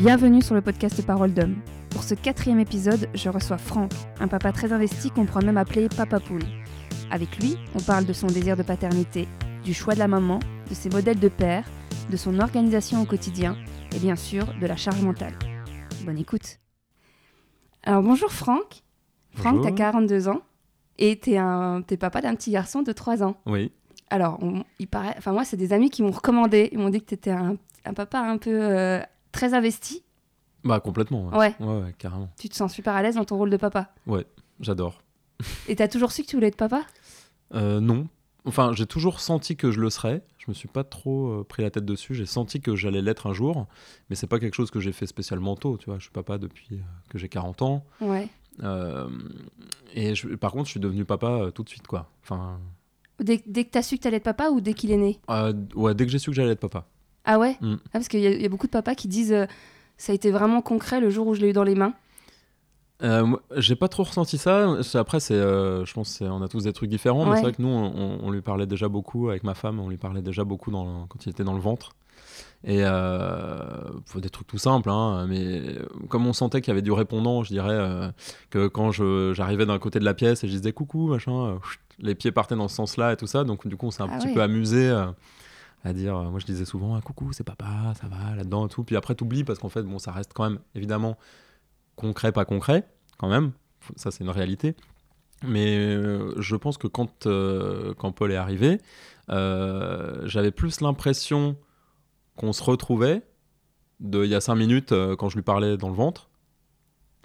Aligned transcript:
Bienvenue 0.00 0.40
sur 0.40 0.54
le 0.54 0.62
podcast 0.62 1.04
Parole 1.04 1.34
d'homme. 1.34 1.56
Pour 1.90 2.02
ce 2.04 2.14
quatrième 2.14 2.58
épisode, 2.60 3.08
je 3.14 3.28
reçois 3.28 3.58
Franck, 3.58 3.90
un 4.18 4.28
papa 4.28 4.50
très 4.52 4.72
investi 4.72 5.10
qu'on 5.10 5.26
pourrait 5.26 5.44
même 5.44 5.58
appeler 5.58 5.88
Papa 5.88 6.20
Poule. 6.20 6.44
Avec 7.10 7.36
lui, 7.38 7.56
on 7.74 7.80
parle 7.80 8.06
de 8.06 8.12
son 8.12 8.26
désir 8.28 8.56
de 8.56 8.62
paternité, 8.62 9.28
du 9.62 9.74
choix 9.74 9.92
de 9.94 9.98
la 9.98 10.08
maman, 10.08 10.38
de 10.70 10.74
ses 10.74 10.88
modèles 10.88 11.18
de 11.18 11.28
père, 11.28 11.64
de 12.10 12.16
son 12.16 12.38
organisation 12.40 13.02
au 13.02 13.04
quotidien 13.04 13.56
et 13.94 13.98
bien 13.98 14.16
sûr 14.16 14.46
de 14.60 14.66
la 14.66 14.76
charge 14.76 15.02
mentale. 15.02 15.34
Bonne 16.06 16.18
écoute. 16.18 16.58
Alors 17.82 18.02
bonjour 18.02 18.32
Franck. 18.32 18.82
Franck, 19.34 19.62
t'as 19.62 19.72
42 19.72 20.28
ans 20.28 20.40
et 20.96 21.18
t'es 21.18 21.36
un, 21.36 21.82
t'es 21.86 21.98
papa 21.98 22.22
d'un 22.22 22.34
petit 22.36 22.50
garçon 22.52 22.80
de 22.82 22.92
3 22.92 23.22
ans. 23.22 23.36
Oui. 23.44 23.70
Alors, 24.08 24.38
on- 24.42 24.64
il 24.78 24.88
paraît, 24.88 25.14
enfin 25.18 25.32
moi, 25.32 25.44
c'est 25.44 25.56
des 25.58 25.72
amis 25.74 25.90
qui 25.90 26.02
m'ont 26.02 26.10
recommandé. 26.10 26.68
Ils 26.72 26.78
m'ont 26.78 26.88
dit 26.90 27.00
que 27.00 27.06
t'étais 27.06 27.30
un, 27.30 27.56
un 27.84 27.94
papa 27.94 28.18
un 28.20 28.38
peu 28.38 28.50
euh, 28.50 29.00
très 29.32 29.54
investi. 29.54 30.02
Bah 30.64 30.80
complètement. 30.80 31.28
Ouais. 31.28 31.54
Ouais. 31.58 31.66
Ouais, 31.66 31.82
ouais, 31.84 31.94
carrément. 31.98 32.28
Tu 32.38 32.48
te 32.48 32.54
sens 32.56 32.72
super 32.72 32.94
à 32.94 33.02
l'aise 33.02 33.14
dans 33.14 33.24
ton 33.24 33.36
rôle 33.36 33.50
de 33.50 33.56
papa. 33.56 33.92
J'adore. 34.60 35.02
Et 35.68 35.76
t'as 35.76 35.88
toujours 35.88 36.12
su 36.12 36.22
que 36.22 36.26
tu 36.28 36.36
voulais 36.36 36.48
être 36.48 36.56
papa? 36.56 36.84
Euh, 37.54 37.80
non. 37.80 38.08
Enfin, 38.44 38.72
j'ai 38.74 38.86
toujours 38.86 39.20
senti 39.20 39.56
que 39.56 39.70
je 39.70 39.80
le 39.80 39.88
serais. 39.90 40.22
Je 40.38 40.46
me 40.48 40.54
suis 40.54 40.68
pas 40.68 40.84
trop 40.84 41.28
euh, 41.40 41.44
pris 41.44 41.62
la 41.62 41.70
tête 41.70 41.84
dessus. 41.84 42.14
J'ai 42.14 42.26
senti 42.26 42.60
que 42.60 42.74
j'allais 42.76 43.00
l'être 43.02 43.26
un 43.26 43.32
jour, 43.32 43.66
mais 44.08 44.16
c'est 44.16 44.26
pas 44.26 44.38
quelque 44.38 44.54
chose 44.54 44.70
que 44.70 44.80
j'ai 44.80 44.92
fait 44.92 45.06
spécialement 45.06 45.56
tôt. 45.56 45.76
Tu 45.78 45.86
vois, 45.86 45.96
je 45.98 46.02
suis 46.04 46.10
papa 46.12 46.38
depuis 46.38 46.66
euh, 46.72 46.82
que 47.10 47.18
j'ai 47.18 47.28
40 47.28 47.62
ans. 47.62 47.84
Ouais. 48.00 48.28
Euh, 48.62 49.08
et 49.94 50.14
je- 50.14 50.28
par 50.28 50.52
contre, 50.52 50.66
je 50.66 50.70
suis 50.72 50.80
devenu 50.80 51.04
papa 51.04 51.50
tout 51.54 51.62
de 51.62 51.68
suite, 51.68 51.86
quoi. 51.86 52.10
Enfin, 52.22 52.58
Dès, 53.18 53.42
dès 53.46 53.64
que 53.64 53.70
t'as 53.70 53.82
su 53.82 53.96
que 53.98 54.02
t'allais 54.02 54.16
être 54.16 54.24
papa 54.24 54.48
ou 54.50 54.60
dès 54.62 54.72
qu'il 54.72 54.90
est 54.90 54.96
né? 54.96 55.20
Ouais, 55.74 55.94
dès 55.94 56.06
que 56.06 56.10
j'ai 56.12 56.18
su 56.18 56.30
que 56.30 56.36
j'allais 56.36 56.52
être 56.52 56.60
papa. 56.60 56.86
Ah 57.24 57.38
ouais 57.38 57.56
Mm. 57.60 57.74
Ah, 57.86 57.88
Parce 57.92 58.08
qu'il 58.08 58.20
y, 58.20 58.26
a- 58.26 58.30
il 58.30 58.42
y 58.42 58.46
a 58.46 58.48
beaucoup 58.48 58.66
de 58.66 58.72
papas 58.72 58.94
qui 58.94 59.08
disent 59.08 59.32
euh, 59.32 59.46
ça 59.98 60.12
a 60.12 60.14
été 60.14 60.30
vraiment 60.30 60.62
concret 60.62 61.00
le 61.00 61.10
jour 61.10 61.26
où 61.26 61.34
je 61.34 61.40
l'ai 61.40 61.50
eu 61.50 61.52
dans 61.52 61.64
les 61.64 61.74
mains. 61.74 61.92
Euh, 63.02 63.26
j'ai 63.56 63.76
pas 63.76 63.88
trop 63.88 64.02
ressenti 64.02 64.36
ça. 64.36 64.76
Après, 64.94 65.20
c'est, 65.20 65.32
euh, 65.34 65.84
je 65.86 65.92
pense, 65.94 66.20
on 66.20 66.42
a 66.42 66.48
tous 66.48 66.64
des 66.64 66.72
trucs 66.74 66.90
différents, 66.90 67.24
mais 67.24 67.36
c'est 67.36 67.42
vrai 67.44 67.52
que 67.52 67.62
nous, 67.62 67.68
on, 67.68 68.18
on 68.22 68.30
lui 68.30 68.42
parlait 68.42 68.66
déjà 68.66 68.88
beaucoup 68.88 69.30
avec 69.30 69.42
ma 69.42 69.54
femme. 69.54 69.80
On 69.80 69.88
lui 69.88 69.96
parlait 69.96 70.20
déjà 70.20 70.44
beaucoup 70.44 70.70
dans 70.70 70.84
le- 70.84 71.06
quand 71.08 71.24
il 71.24 71.30
était 71.30 71.44
dans 71.44 71.54
le 71.54 71.60
ventre. 71.60 71.92
Et 72.62 72.80
euh, 72.84 73.58
des 74.16 74.28
trucs 74.28 74.46
tout 74.46 74.58
simples, 74.58 74.90
hein, 74.90 75.26
mais 75.26 75.62
comme 76.10 76.26
on 76.26 76.34
sentait 76.34 76.60
qu'il 76.60 76.68
y 76.68 76.72
avait 76.72 76.82
du 76.82 76.92
répondant, 76.92 77.42
je 77.42 77.48
dirais 77.54 78.10
que 78.50 78.66
quand 78.68 78.90
j'arrivais 78.92 79.64
d'un 79.64 79.78
côté 79.78 79.98
de 79.98 80.04
la 80.04 80.12
pièce 80.12 80.44
et 80.44 80.48
je 80.48 80.56
disais 80.58 80.72
coucou, 80.72 81.06
machin, 81.08 81.58
les 82.00 82.14
pieds 82.14 82.32
partaient 82.32 82.56
dans 82.56 82.68
ce 82.68 82.76
sens-là 82.76 83.14
et 83.14 83.16
tout 83.16 83.26
ça. 83.26 83.44
Donc 83.44 83.66
du 83.66 83.76
coup, 83.78 83.86
on 83.86 83.90
s'est 83.90 84.02
un 84.02 84.10
Ah 84.12 84.18
petit 84.18 84.34
peu 84.34 84.42
amusé. 84.42 84.94
À 85.82 85.92
dire, 85.92 86.16
euh, 86.16 86.30
moi 86.30 86.38
je 86.40 86.46
disais 86.46 86.64
souvent 86.64 86.94
ah, 86.94 87.00
coucou, 87.00 87.32
c'est 87.32 87.44
papa, 87.44 87.94
ça 88.00 88.06
va 88.08 88.36
là-dedans 88.36 88.66
et 88.66 88.68
tout. 88.68 88.84
Puis 88.84 88.96
après, 88.96 89.14
t'oublies 89.14 89.44
parce 89.44 89.58
qu'en 89.58 89.68
fait, 89.68 89.82
bon, 89.82 89.98
ça 89.98 90.12
reste 90.12 90.32
quand 90.34 90.48
même 90.48 90.60
évidemment 90.74 91.16
concret, 91.96 92.32
pas 92.32 92.44
concret, 92.44 92.86
quand 93.18 93.28
même. 93.28 93.52
Ça, 93.96 94.10
c'est 94.10 94.24
une 94.24 94.30
réalité. 94.30 94.76
Mais 95.42 95.78
euh, 95.78 96.34
je 96.38 96.54
pense 96.56 96.76
que 96.76 96.86
quand, 96.86 97.26
euh, 97.26 97.94
quand 97.94 98.12
Paul 98.12 98.32
est 98.32 98.36
arrivé, 98.36 98.78
j'avais 99.28 100.50
plus 100.50 100.80
l'impression 100.80 101.56
qu'on 102.36 102.52
se 102.52 102.62
retrouvait 102.62 103.22
de 104.00 104.24
il 104.24 104.30
y 104.30 104.34
a 104.34 104.40
cinq 104.40 104.56
minutes 104.56 104.94
quand 105.18 105.28
je 105.28 105.36
lui 105.36 105.42
parlais 105.42 105.76
dans 105.76 105.88
le 105.88 105.94
ventre. 105.94 106.29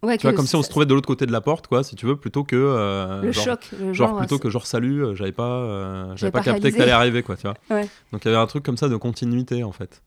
Ouais, 0.03 0.17
Tu 0.17 0.27
vois, 0.27 0.33
comme 0.33 0.45
si 0.45 0.55
on 0.55 0.61
se 0.61 0.69
trouvait 0.69 0.85
de 0.85 0.93
l'autre 0.93 1.07
côté 1.07 1.25
de 1.25 1.31
la 1.31 1.41
porte, 1.41 1.67
quoi, 1.67 1.83
si 1.83 1.95
tu 1.95 2.05
veux, 2.05 2.15
plutôt 2.15 2.43
que. 2.43 2.55
euh, 2.55 3.21
Le 3.23 3.31
genre, 3.31 3.43
choc. 3.45 3.69
Le 3.79 3.93
Genre, 3.93 4.09
genre, 4.09 4.17
plutôt 4.17 4.35
c'est- 4.35 4.41
que 4.43 4.49
genre 4.49 4.67
salut, 4.67 5.03
euh, 5.03 5.15
j'avais 5.15 5.31
pas, 5.31 5.43
euh, 5.49 6.13
J'avais 6.15 6.31
pas 6.31 6.39
pas, 6.39 6.43
capté 6.45 6.59
réalisé. 6.61 6.71
que 6.73 6.77
t'allais 6.77 6.91
arriver, 6.91 7.23
quoi, 7.23 7.35
tu 7.37 7.43
vois. 7.47 7.55
Ouais. 7.71 7.87
Donc 8.11 8.23
il 8.23 8.27
y 8.27 8.31
avait 8.31 8.41
un 8.41 8.45
truc 8.47 8.63
comme 8.63 8.77
ça 8.77 8.87
de 8.89 8.95
continuité, 8.97 9.63
en 9.63 9.71
fait, 9.71 10.03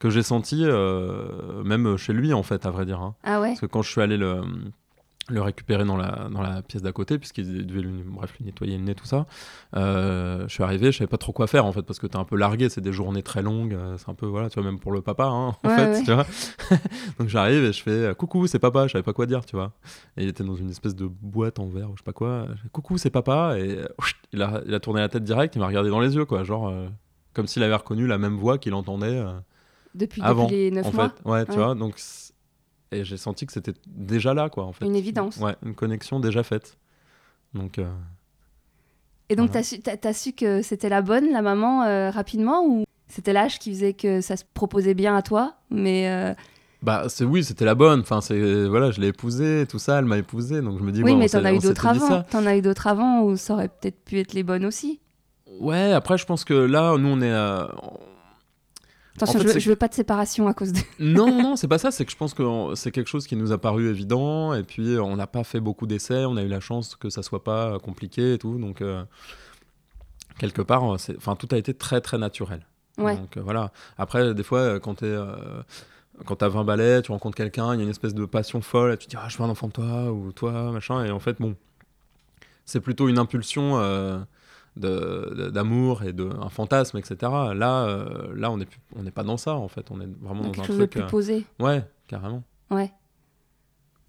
que 0.00 0.10
j'ai 0.10 0.22
senti 0.22 0.62
euh, 0.64 1.62
même 1.64 1.96
chez 1.96 2.12
lui, 2.12 2.32
en 2.34 2.42
fait, 2.42 2.66
à 2.66 2.70
vrai 2.70 2.84
dire. 2.84 3.00
hein. 3.00 3.14
Ah 3.24 3.40
ouais 3.40 3.48
Parce 3.48 3.60
que 3.60 3.66
quand 3.66 3.82
je 3.82 3.90
suis 3.90 4.02
allé 4.02 4.16
le, 4.18 4.42
le 5.28 5.42
récupérer 5.42 5.84
dans 5.84 5.96
la, 5.96 6.28
dans 6.30 6.40
la 6.40 6.62
pièce 6.62 6.82
d'à 6.82 6.92
côté, 6.92 7.18
puisqu'il 7.18 7.66
devait 7.66 7.80
lui, 7.82 8.02
bref, 8.04 8.34
lui 8.38 8.46
nettoyer 8.46 8.76
le 8.78 8.84
nez, 8.84 8.94
tout 8.94 9.04
ça, 9.06 9.26
euh, 9.76 10.44
je 10.48 10.52
suis 10.54 10.62
arrivé, 10.62 10.90
je 10.92 10.98
savais 10.98 11.08
pas 11.08 11.18
trop 11.18 11.32
quoi 11.32 11.46
faire 11.46 11.66
en 11.66 11.72
fait, 11.72 11.82
parce 11.82 11.98
que 11.98 12.06
t'es 12.06 12.16
un 12.16 12.24
peu 12.24 12.36
largué, 12.36 12.68
c'est 12.68 12.80
des 12.80 12.92
journées 12.92 13.22
très 13.22 13.42
longues, 13.42 13.74
euh, 13.74 13.96
c'est 13.98 14.08
un 14.08 14.14
peu, 14.14 14.26
voilà, 14.26 14.48
tu 14.50 14.60
vois, 14.60 14.70
même 14.70 14.78
pour 14.80 14.92
le 14.92 15.02
papa, 15.02 15.24
hein, 15.26 15.48
en 15.62 15.68
Ouais, 15.68 15.74
fait, 15.76 15.92
ouais. 15.92 16.02
tu 16.02 16.12
vois. 16.12 16.26
Donc 17.18 17.28
j'arrive 17.28 17.64
et 17.64 17.72
je 17.72 17.82
fais 17.82 17.90
euh, 17.90 18.14
coucou, 18.14 18.46
c'est 18.46 18.58
papa, 18.58 18.86
je 18.86 18.92
savais 18.92 19.02
pas 19.02 19.12
quoi 19.12 19.26
dire, 19.26 19.44
tu 19.44 19.56
vois. 19.56 19.72
Et 20.16 20.22
il 20.22 20.28
était 20.28 20.44
dans 20.44 20.54
une 20.56 20.70
espèce 20.70 20.94
de 20.94 21.06
boîte 21.06 21.58
en 21.58 21.66
verre, 21.68 21.90
ou 21.90 21.94
je 21.94 21.98
sais 22.00 22.04
pas 22.04 22.12
quoi. 22.12 22.46
Fais, 22.62 22.68
coucou, 22.70 22.98
c'est 22.98 23.10
papa, 23.10 23.58
et 23.58 23.78
il, 24.32 24.42
a, 24.42 24.62
il 24.66 24.74
a 24.74 24.80
tourné 24.80 25.00
la 25.00 25.08
tête 25.08 25.24
direct, 25.24 25.54
il 25.56 25.58
m'a 25.58 25.66
regardé 25.66 25.90
dans 25.90 26.00
les 26.00 26.14
yeux, 26.14 26.24
quoi, 26.24 26.44
genre, 26.44 26.68
euh, 26.68 26.88
comme 27.34 27.46
s'il 27.46 27.62
avait 27.62 27.74
reconnu 27.74 28.06
la 28.06 28.18
même 28.18 28.36
voix 28.36 28.58
qu'il 28.58 28.74
entendait. 28.74 29.06
euh, 29.18 29.32
Depuis, 29.94 30.22
avant, 30.22 30.44
depuis 30.44 30.56
les 30.56 30.70
9 30.70 30.86
en 30.86 30.92
mois 30.92 31.08
fait. 31.10 31.28
Ouais, 31.28 31.44
tu 31.44 31.50
Ouais. 31.52 31.56
vois, 31.58 31.74
donc. 31.74 31.96
Et 32.92 33.04
j'ai 33.04 33.16
senti 33.18 33.44
que 33.46 33.52
c'était 33.52 33.74
déjà 33.86 34.32
là, 34.34 34.48
quoi, 34.48 34.64
en 34.64 34.72
fait. 34.72 34.84
Une 34.86 34.96
évidence. 34.96 35.36
Ouais, 35.38 35.56
une 35.64 35.74
connexion 35.74 36.20
déjà 36.20 36.42
faite. 36.42 36.78
Donc, 37.54 37.78
euh, 37.78 37.86
Et 39.28 39.36
donc, 39.36 39.48
Voilà. 39.50 39.60
t'as 39.60 39.62
su, 39.62 39.80
t'as- 39.80 39.96
t'as 39.96 40.12
su 40.14 40.32
que 40.32 40.62
c'était 40.62 40.88
la 40.88 41.02
bonne, 41.02 41.30
la 41.32 41.42
maman, 41.42 41.82
euh, 41.84 42.10
rapidement 42.10 42.64
Ou 42.66 42.84
c'était 43.08 43.32
l'âge 43.34 43.58
qui 43.58 43.70
faisait 43.72 43.92
que 43.92 44.20
ça 44.22 44.36
se 44.36 44.44
proposait 44.54 44.94
bien 44.94 45.14
à 45.16 45.20
toi 45.22 45.54
Mais 45.70 46.08
euh, 46.10 46.32
bah, 46.82 47.04
c'est 47.08 47.24
oui, 47.24 47.44
c'était 47.44 47.64
la 47.66 47.74
bonne. 47.74 48.00
Enfin, 48.00 48.20
c'est 48.22 48.66
voilà, 48.68 48.90
je 48.90 49.00
l'ai 49.02 49.08
épousée, 49.08 49.66
tout 49.68 49.78
ça, 49.78 49.98
elle 49.98 50.04
m'a 50.06 50.16
épousé, 50.18 50.62
donc 50.62 50.78
je 50.78 50.82
me 50.84 50.92
dis. 50.92 51.02
oui, 51.02 51.12
bon, 51.12 51.18
mais 51.18 51.28
t'en 51.28 51.44
as 51.44 51.52
eu 51.52 51.58
d'autres 51.58 51.86
avant. 51.86 52.22
T'en 52.22 52.46
as 52.46 52.56
eu 52.56 52.62
d'autres 52.62 52.86
avant 52.86 53.22
où 53.22 53.36
ça 53.36 53.52
aurait 53.54 53.68
peut-être 53.68 54.02
pu 54.04 54.18
être 54.20 54.32
les 54.32 54.42
bonnes 54.44 54.64
aussi. 54.64 55.00
Ouais, 55.60 55.92
après, 55.92 56.16
je 56.16 56.24
pense 56.24 56.44
que 56.44 56.54
là, 56.54 56.96
nous, 56.96 57.08
on 57.08 57.20
est. 57.20 57.30
euh, 57.32 57.66
Attention, 59.22 59.38
En 59.38 59.42
fait, 59.42 59.48
je, 59.48 59.54
veux, 59.54 59.60
je 59.60 59.70
veux 59.70 59.76
pas 59.76 59.88
de 59.88 59.94
séparation 59.94 60.48
à 60.48 60.54
cause 60.54 60.72
de. 60.72 60.80
Non, 60.98 61.42
non, 61.42 61.56
c'est 61.56 61.68
pas 61.68 61.78
ça. 61.78 61.90
C'est 61.90 62.04
que 62.04 62.10
je 62.10 62.16
pense 62.16 62.34
que 62.34 62.42
c'est 62.74 62.90
quelque 62.90 63.08
chose 63.08 63.26
qui 63.26 63.36
nous 63.36 63.52
a 63.52 63.58
paru 63.58 63.88
évident. 63.88 64.54
Et 64.54 64.62
puis, 64.62 64.96
on 64.98 65.16
n'a 65.16 65.26
pas 65.26 65.44
fait 65.44 65.60
beaucoup 65.60 65.86
d'essais. 65.86 66.24
On 66.24 66.36
a 66.36 66.42
eu 66.42 66.48
la 66.48 66.60
chance 66.60 66.96
que 66.96 67.10
ça 67.10 67.22
soit 67.22 67.44
pas 67.44 67.74
euh, 67.74 67.78
compliqué 67.78 68.34
et 68.34 68.38
tout. 68.38 68.58
Donc, 68.58 68.80
euh, 68.82 69.04
quelque 70.38 70.62
part, 70.62 70.84
euh, 70.92 70.96
enfin, 71.16 71.36
tout 71.36 71.48
a 71.52 71.58
été 71.58 71.74
très, 71.74 72.00
très 72.00 72.18
naturel. 72.18 72.66
Ouais. 72.98 73.16
Donc, 73.16 73.36
euh, 73.36 73.40
voilà. 73.42 73.70
Après, 73.96 74.34
des 74.34 74.42
fois, 74.42 74.58
euh, 74.60 74.78
quand 74.78 74.94
t'es. 74.96 75.06
euh, 75.06 75.34
quand 76.26 76.34
t'as 76.34 76.48
20 76.48 76.64
balais, 76.64 77.00
tu 77.02 77.12
rencontres 77.12 77.36
quelqu'un, 77.36 77.74
il 77.74 77.76
y 77.76 77.80
a 77.80 77.84
une 77.84 77.90
espèce 77.90 78.12
de 78.12 78.24
passion 78.24 78.60
folle, 78.60 78.92
et 78.92 78.96
tu 78.96 79.06
te 79.06 79.10
dis 79.10 79.16
ah, 79.16 79.28
je 79.28 79.38
veux 79.38 79.44
un 79.44 79.48
enfant 79.50 79.68
de 79.68 79.72
toi, 79.72 80.10
ou 80.10 80.32
toi, 80.32 80.72
machin, 80.72 81.04
et 81.04 81.12
en 81.12 81.20
fait, 81.20 81.36
bon, 81.40 81.54
c'est 82.64 82.80
plutôt 82.80 83.08
une 83.08 83.18
impulsion 83.18 83.78
euh, 83.78 84.18
d'amour 84.76 86.02
et 86.02 86.12
de, 86.12 86.28
un 86.40 86.48
fantasme, 86.48 86.98
etc. 86.98 87.16
Là, 87.54 87.84
euh, 87.86 88.34
là 88.34 88.50
on 88.50 88.58
n'est 88.58 88.66
on 88.96 89.02
n'est 89.02 89.10
pas 89.10 89.24
dans 89.24 89.36
ça, 89.36 89.54
en 89.54 89.68
fait, 89.68 89.90
on 89.90 90.00
est 90.00 90.08
vraiment 90.20 90.42
Donc, 90.42 90.56
dans 90.56 90.62
un 90.62 90.66
quelque 90.66 90.66
chose 90.66 90.78
de 90.78 90.84
truc. 90.86 90.90
plus 90.92 91.02
euh, 91.02 91.06
posé. 91.06 91.44
Ouais, 91.60 91.84
carrément. 92.06 92.42
Ouais. 92.70 92.92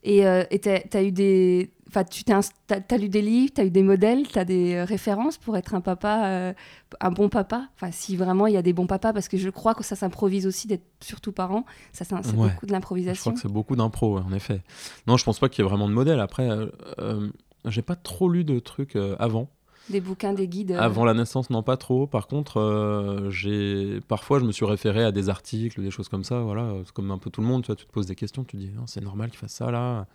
Et 0.03 0.25
euh, 0.25 0.43
t'as 0.89 1.03
eu 1.03 1.11
des. 1.11 1.71
Enfin, 1.89 2.03
tu 2.05 2.23
t'as 2.23 2.41
t'as 2.79 2.97
lu 2.97 3.09
des 3.09 3.21
livres, 3.21 3.51
t'as 3.53 3.65
eu 3.65 3.71
des 3.71 3.81
modèles, 3.83 4.27
t'as 4.29 4.45
des 4.45 4.75
euh, 4.75 4.85
références 4.85 5.37
pour 5.37 5.57
être 5.57 5.73
un 5.73 5.81
papa, 5.81 6.25
euh, 6.27 6.53
un 7.01 7.11
bon 7.11 7.27
papa? 7.27 7.67
Enfin, 7.75 7.91
si 7.91 8.15
vraiment 8.15 8.47
il 8.47 8.53
y 8.53 8.57
a 8.57 8.61
des 8.61 8.71
bons 8.71 8.85
papas, 8.87 9.11
parce 9.11 9.27
que 9.27 9.37
je 9.37 9.49
crois 9.49 9.73
que 9.73 9.83
ça 9.83 9.95
s'improvise 9.97 10.47
aussi 10.47 10.67
d'être 10.67 10.85
surtout 11.01 11.31
parent. 11.33 11.65
Ça, 11.91 12.05
c'est 12.05 12.13
Ouais. 12.15 12.21
beaucoup 12.21 12.45
de 12.45 12.49
Je 12.53 12.57
crois 12.59 12.71
l'improvisation. 12.71 13.33
que 13.33 13.39
c'est 13.39 13.51
beaucoup 13.51 13.75
d'impro, 13.75 14.19
en 14.19 14.31
effet. 14.31 14.61
Non, 15.07 15.17
je 15.17 15.25
pense 15.25 15.39
pas 15.39 15.49
qu'il 15.49 15.63
y 15.63 15.65
ait 15.65 15.69
vraiment 15.69 15.89
de 15.89 15.93
modèle. 15.93 16.19
Après, 16.21 16.47
euh, 16.49 17.29
j'ai 17.65 17.81
pas 17.81 17.95
trop 17.95 18.29
lu 18.29 18.45
de 18.45 18.59
trucs 18.59 18.95
avant. 19.17 19.49
Des 19.89 20.01
bouquins, 20.01 20.33
des 20.33 20.47
guides. 20.47 20.71
euh, 20.71 20.79
Avant 20.79 21.03
la 21.03 21.13
naissance, 21.13 21.49
non, 21.49 21.63
pas 21.63 21.75
trop. 21.77 22.05
Par 22.05 22.27
contre, 22.27 22.57
euh, 22.59 23.29
j'ai 23.31 23.99
parfois, 24.07 24.39
je 24.39 24.45
me 24.45 24.51
suis 24.51 24.65
référé 24.65 25.03
à 25.03 25.11
des 25.11 25.29
articles, 25.29 25.81
des 25.81 25.89
choses 25.91 26.09
comme 26.09 26.23
ça. 26.23 26.41
Voilà, 26.41 26.73
comme 26.93 27.09
un 27.11 27.17
peu 27.17 27.29
tout 27.29 27.41
le 27.41 27.47
monde. 27.47 27.63
Tu 27.63 27.67
vois, 27.67 27.75
tu 27.75 27.85
te 27.85 27.91
poses 27.91 28.05
des 28.05 28.15
questions, 28.15 28.43
tu 28.43 28.55
te 28.57 28.61
dis, 28.61 28.69
Non, 28.75 28.85
c'est 28.85 29.01
normal 29.01 29.29
qu'il 29.29 29.39
fasse 29.39 29.53
ça 29.53 29.71
là. 29.71 30.05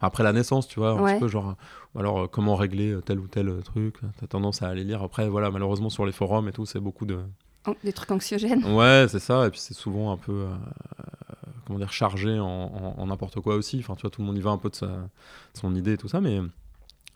Après 0.00 0.22
la 0.22 0.32
naissance, 0.32 0.68
tu 0.68 0.80
vois, 0.80 0.90
un 0.90 1.02
Ouais. 1.02 1.12
petit 1.14 1.20
peu 1.20 1.28
genre, 1.28 1.54
alors 1.98 2.20
euh, 2.22 2.26
comment 2.26 2.56
régler 2.56 2.96
tel 3.06 3.18
ou 3.20 3.26
tel 3.26 3.52
truc. 3.64 3.96
T'as 4.20 4.26
tendance 4.26 4.60
à 4.62 4.68
aller 4.68 4.84
lire. 4.84 5.02
Après, 5.02 5.28
voilà, 5.28 5.50
malheureusement 5.50 5.88
sur 5.90 6.04
les 6.04 6.12
forums 6.12 6.48
et 6.48 6.52
tout, 6.52 6.66
c'est 6.66 6.80
beaucoup 6.80 7.06
de. 7.06 7.18
an- 7.66 7.74
des 7.82 7.92
trucs 7.94 8.10
anxiogènes. 8.10 8.64
Ouais, 8.74 9.06
c'est 9.08 9.18
ça. 9.20 9.46
Et 9.46 9.50
puis 9.50 9.60
c'est 9.60 9.74
souvent 9.74 10.12
un 10.12 10.16
peu, 10.18 10.32
euh, 10.32 10.54
comment 11.66 11.78
dire, 11.78 11.92
chargé 11.92 12.38
en 12.38 13.06
n'importe 13.06 13.40
quoi 13.40 13.54
aussi. 13.54 13.78
Enfin, 13.78 13.94
tu 13.94 14.02
vois, 14.02 14.10
tout 14.10 14.20
le 14.20 14.26
monde 14.26 14.36
y 14.36 14.40
va 14.42 14.50
un 14.50 14.58
peu 14.58 14.68
de, 14.68 14.74
sa, 14.74 14.86
de 14.88 15.00
son 15.54 15.74
idée 15.74 15.92
et 15.94 15.96
tout 15.98 16.08
ça, 16.08 16.20
mais 16.20 16.40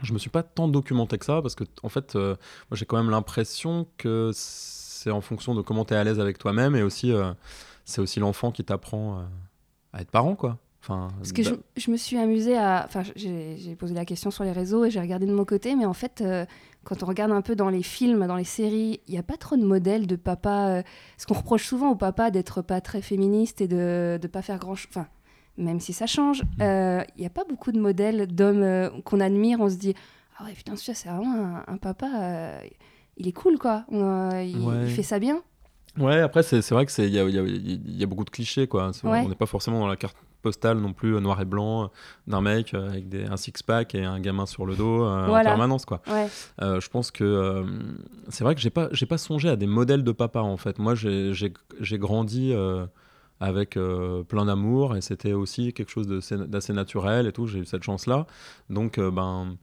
je 0.02 0.12
me 0.12 0.18
suis 0.18 0.30
pas 0.30 0.42
tant 0.42 0.68
documenté 0.68 1.18
que 1.18 1.24
ça 1.24 1.40
parce 1.42 1.54
que, 1.54 1.64
en 1.82 1.88
fait, 1.88 2.16
euh, 2.16 2.36
moi 2.70 2.76
j'ai 2.76 2.84
quand 2.86 2.96
même 2.96 3.10
l'impression 3.10 3.86
que 3.96 4.30
c'est 4.34 5.10
en 5.10 5.20
fonction 5.20 5.54
de 5.54 5.62
comment 5.62 5.84
tu 5.84 5.94
es 5.94 5.96
à 5.96 6.04
l'aise 6.04 6.20
avec 6.20 6.38
toi-même 6.38 6.74
et 6.76 6.82
aussi, 6.82 7.12
euh, 7.12 7.32
c'est 7.84 8.00
aussi 8.00 8.20
l'enfant 8.20 8.50
qui 8.52 8.64
t'apprend 8.64 9.18
euh, 9.18 9.22
à 9.92 10.02
être 10.02 10.10
parent, 10.10 10.34
quoi. 10.34 10.58
Enfin, 10.82 11.08
Parce 11.18 11.32
que 11.32 11.42
je, 11.42 11.50
d'a- 11.50 11.56
je 11.76 11.90
me 11.90 11.96
suis 11.96 12.16
amusée 12.16 12.56
à. 12.56 12.84
Enfin, 12.86 13.02
j'ai 13.16 13.74
posé 13.76 13.92
la 13.94 14.04
question 14.04 14.30
sur 14.30 14.44
les 14.44 14.52
réseaux 14.52 14.84
et 14.84 14.90
j'ai 14.90 15.00
regardé 15.00 15.26
de 15.26 15.32
mon 15.34 15.44
côté, 15.44 15.74
mais 15.74 15.84
en 15.84 15.92
fait, 15.94 16.22
quand 16.84 17.02
on 17.02 17.06
regarde 17.06 17.32
un 17.32 17.42
peu 17.42 17.56
dans 17.56 17.70
les 17.70 17.82
films, 17.82 18.24
dans 18.28 18.36
les 18.36 18.44
séries, 18.44 19.00
il 19.08 19.12
n'y 19.12 19.18
a 19.18 19.24
pas 19.24 19.36
trop 19.36 19.56
de 19.56 19.64
modèles 19.64 20.06
de 20.06 20.14
papa. 20.14 20.84
Parce 21.16 21.26
qu'on 21.26 21.34
reproche 21.34 21.66
souvent 21.66 21.90
au 21.90 21.96
papa 21.96 22.30
d'être 22.30 22.62
pas 22.62 22.80
très 22.80 23.02
féministe 23.02 23.60
et 23.60 23.66
de 23.66 24.16
ne 24.22 24.28
pas 24.28 24.42
faire 24.42 24.60
grand 24.60 24.76
chose. 24.76 24.86
Enfin, 24.90 25.08
même 25.58 25.80
si 25.80 25.92
ça 25.92 26.06
change, 26.06 26.42
Mm. 26.42 26.62
euh, 26.62 27.02
il 27.16 27.20
n'y 27.20 27.26
a 27.26 27.30
pas 27.30 27.44
beaucoup 27.48 27.72
de 27.72 27.78
modèles 27.80 28.26
d'hommes 28.26 28.62
euh, 28.62 28.90
qu'on 29.04 29.20
admire. 29.20 29.60
On 29.60 29.68
se 29.68 29.76
dit 29.76 29.94
Ah 30.38 30.44
ouais, 30.44 30.52
putain, 30.52 30.76
celui-là, 30.76 30.94
c'est 30.94 31.08
vraiment 31.08 31.32
un, 31.34 31.64
un 31.72 31.76
papa. 31.78 32.08
euh, 32.14 32.58
il 33.16 33.26
est 33.26 33.32
cool, 33.32 33.58
quoi. 33.58 33.84
On, 33.90 34.02
euh, 34.32 34.42
il, 34.42 34.58
Ouais. 34.58 34.84
il 34.84 34.90
fait 34.90 35.02
ça 35.02 35.18
bien. 35.18 35.40
Ouais, 35.98 36.20
après, 36.20 36.42
c'est 36.42 36.60
vrai 36.72 36.84
que 36.84 36.92
c'est 36.92 37.06
il 37.06 37.14
y 37.14 37.18
a, 37.18 37.24
il 37.26 37.34
y 37.34 37.38
a- 37.38 37.42
il 37.42 37.96
y 37.98 38.02
a 38.02 38.06
beaucoup 38.06 38.24
de 38.26 38.30
clichés, 38.30 38.66
quoi. 38.66 38.90
Ouais. 39.02 39.22
On 39.24 39.28
n'est 39.30 39.34
pas 39.34 39.46
forcément 39.46 39.80
dans 39.80 39.86
la 39.86 39.96
carte 39.96 40.14
postale 40.42 40.76
non 40.78 40.92
plus, 40.92 41.18
noir 41.22 41.40
et 41.40 41.46
blanc, 41.46 41.90
d'un 42.26 42.42
mec 42.42 42.74
avec 42.74 43.08
des, 43.08 43.24
un 43.24 43.38
six-pack 43.38 43.94
et 43.94 44.04
un 44.04 44.20
gamin 44.20 44.44
sur 44.44 44.66
le 44.66 44.76
dos 44.76 45.02
euh, 45.04 45.26
en 45.28 45.42
permanence, 45.42 45.86
quoi. 45.86 46.02
Ouais. 46.06 46.28
Euh, 46.60 46.78
je 46.80 46.88
pense 46.90 47.10
que 47.10 47.24
euh, 47.24 47.64
c'est 48.28 48.44
vrai 48.44 48.54
que 48.54 48.60
j'ai 48.60 48.68
pas 48.70 48.88
j'ai 48.92 49.06
pas 49.06 49.16
songé 49.18 49.48
à 49.48 49.56
des 49.56 49.66
modèles 49.66 50.04
de 50.04 50.12
papa 50.12 50.40
en 50.40 50.58
fait. 50.58 50.78
Moi 50.78 50.94
j'ai 50.94 51.98
grandi 51.98 52.52
avec 53.40 53.76
euh, 53.76 54.22
plein 54.22 54.46
d'amour 54.46 54.96
et 54.96 55.00
c'était 55.00 55.32
aussi 55.34 55.72
quelque 55.72 55.90
chose 55.90 56.06
d'assez 56.06 56.72
naturel 56.72 57.26
et 57.26 57.32
tout. 57.32 57.46
J'ai 57.46 57.58
eu 57.60 57.64
cette 57.66 57.82
chance 57.82 58.06
là. 58.06 58.26
Donc 58.70 58.98
euh, 58.98 59.10
ben 59.10 59.56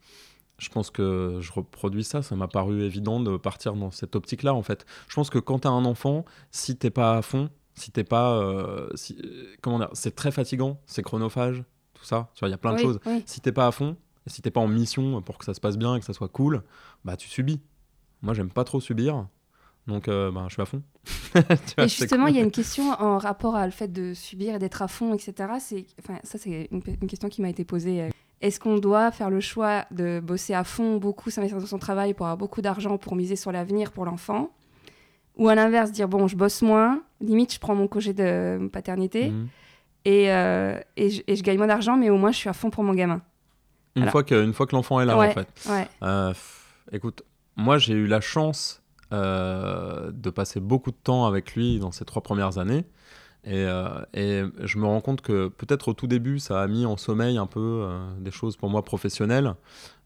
je 0.59 0.69
pense 0.69 0.91
que 0.91 1.39
je 1.41 1.51
reproduis 1.51 2.03
ça. 2.03 2.21
Ça 2.21 2.35
m'a 2.35 2.47
paru 2.47 2.83
évident 2.83 3.19
de 3.19 3.37
partir 3.37 3.73
dans 3.73 3.91
cette 3.91 4.15
optique 4.15 4.43
là 4.43 4.53
en 4.53 4.61
fait. 4.63 4.85
Je 5.07 5.15
pense 5.15 5.29
que 5.29 5.39
quand 5.39 5.59
tu 5.59 5.67
as 5.67 5.71
un 5.71 5.85
enfant, 5.85 6.25
si 6.51 6.77
t'es 6.77 6.91
pas 6.91 7.17
à 7.17 7.21
fond, 7.21 7.49
si 7.73 7.91
t'es 7.91 8.03
pas 8.03 8.33
euh, 8.35 8.87
si- 8.95 9.17
euh, 9.23 9.55
comment 9.61 9.79
dire, 9.79 9.89
c'est 9.93 10.15
très 10.15 10.31
fatigant, 10.31 10.79
c'est 10.85 11.01
chronophage, 11.01 11.63
tout 11.95 12.05
ça. 12.05 12.29
Tu 12.35 12.41
vois, 12.41 12.49
il 12.49 12.51
y 12.51 12.55
a 12.55 12.57
plein 12.59 12.73
de 12.73 12.77
choses 12.83 12.99
oui. 13.07 13.23
si 13.25 13.41
t'es 13.41 13.51
pas 13.51 13.65
à 13.67 13.71
fond, 13.71 13.97
si 14.27 14.41
t'es 14.43 14.51
pas 14.51 14.61
en 14.61 14.67
mission 14.67 15.21
pour 15.23 15.37
que 15.39 15.45
ça 15.45 15.53
se 15.55 15.59
passe 15.59 15.77
bien 15.77 15.95
et 15.95 15.99
que 15.99 16.05
ça 16.05 16.13
soit 16.13 16.29
cool, 16.29 16.61
bah 17.03 17.17
tu 17.17 17.27
subis. 17.27 17.59
Moi, 18.21 18.33
j'aime 18.35 18.49
pas 18.51 18.63
trop 18.63 18.79
subir, 18.79 19.27
donc 19.87 20.07
euh, 20.07 20.31
bah, 20.31 20.45
je 20.47 20.53
suis 20.53 20.61
à 20.61 20.65
fond. 20.65 20.81
Vois, 21.33 21.85
Et 21.85 21.87
justement, 21.87 22.25
cool. 22.25 22.31
il 22.33 22.37
y 22.37 22.39
a 22.39 22.43
une 22.43 22.51
question 22.51 22.91
en 22.91 23.17
rapport 23.17 23.55
à 23.55 23.65
le 23.65 23.71
fait 23.71 23.91
de 23.91 24.13
subir 24.13 24.55
et 24.55 24.59
d'être 24.59 24.81
à 24.81 24.87
fond, 24.87 25.13
etc. 25.13 25.33
C'est, 25.59 25.85
enfin, 25.99 26.19
ça, 26.23 26.37
c'est 26.37 26.67
une, 26.71 26.81
une 27.01 27.07
question 27.07 27.27
qui 27.29 27.41
m'a 27.41 27.49
été 27.49 27.63
posée. 27.65 28.01
euh. 28.03 28.09
Est-ce 28.41 28.59
qu'on 28.59 28.77
doit 28.77 29.09
faire 29.11 29.29
le 29.29 29.39
choix 29.39 29.85
de 29.91 30.19
bosser 30.19 30.53
à 30.53 30.63
fond, 30.63 30.97
beaucoup, 30.97 31.29
s'investir 31.29 31.59
dans 31.59 31.65
son 31.65 31.79
travail 31.79 32.13
pour 32.13 32.25
avoir 32.25 32.37
beaucoup 32.37 32.61
d'argent, 32.61 32.97
pour 32.97 33.15
miser 33.15 33.35
sur 33.35 33.51
l'avenir 33.51 33.91
pour 33.91 34.05
l'enfant? 34.05 34.51
Ou 35.37 35.49
à 35.49 35.55
l'inverse, 35.55 35.91
dire, 35.91 36.07
bon, 36.07 36.27
je 36.27 36.35
bosse 36.35 36.61
moins, 36.61 37.01
limite, 37.19 37.53
je 37.53 37.59
prends 37.59 37.73
mon 37.73 37.87
congé 37.87 38.13
de 38.13 38.69
paternité 38.71 39.29
Mhm. 39.31 39.47
et, 40.05 40.31
euh, 40.31 40.77
et, 40.97 41.09
je, 41.09 41.23
et 41.25 41.35
je 41.35 41.41
gagne 41.41 41.57
moins 41.57 41.67
d'argent, 41.67 41.97
mais 41.97 42.09
au 42.11 42.17
moins, 42.17 42.31
je 42.31 42.37
suis 42.37 42.49
à 42.49 42.53
fond 42.53 42.69
pour 42.69 42.83
mon 42.83 42.93
gamin. 42.93 43.21
Une, 43.95 44.03
Alors- 44.03 44.11
fois 44.11 44.23
que, 44.23 44.43
une 44.43 44.53
fois 44.53 44.67
que 44.67 44.75
l'enfant 44.75 44.99
est 45.01 45.05
là, 45.05 45.17
Ouais. 45.17 45.29
en 45.29 45.31
fait. 45.33 45.47
Ouais, 45.69 45.87
Euh, 46.03 46.33
écoute, 46.91 47.23
moi, 47.55 47.77
j'ai 47.79 47.93
eu 47.93 48.05
la 48.07 48.21
chance 48.21 48.82
euh, 49.13 50.11
de 50.11 50.29
passer 50.31 50.59
beaucoup 50.59 50.89
de 50.89 50.97
temps 51.01 51.27
avec 51.27 51.53
lui 51.55 51.77
dans 51.77 51.91
ces 51.91 52.03
trois 52.03 52.23
premières 52.23 52.57
années. 52.57 52.83
Et, 53.43 53.65
euh, 53.65 53.87
et 54.13 54.43
je 54.61 54.77
me 54.79 54.85
rends 54.85 55.01
compte 55.01 55.21
que 55.21 55.49
peut-être 55.49 55.89
au 55.89 55.93
tout 55.93 56.07
début, 56.07 56.39
ça 56.39 56.61
a 56.61 56.67
mis 56.67 56.85
en 56.87 56.97
sommeil 56.97 57.37
un 57.37 57.45
peu 57.45 57.81
euh, 57.83 57.99
des 58.19 58.31
choses 58.31 58.57
pour 58.57 58.69
moi 58.69 58.83
professionnelles, 58.83 59.53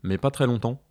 mais 0.04 0.18
pas 0.18 0.32
très 0.32 0.46
longtemps. 0.46 0.82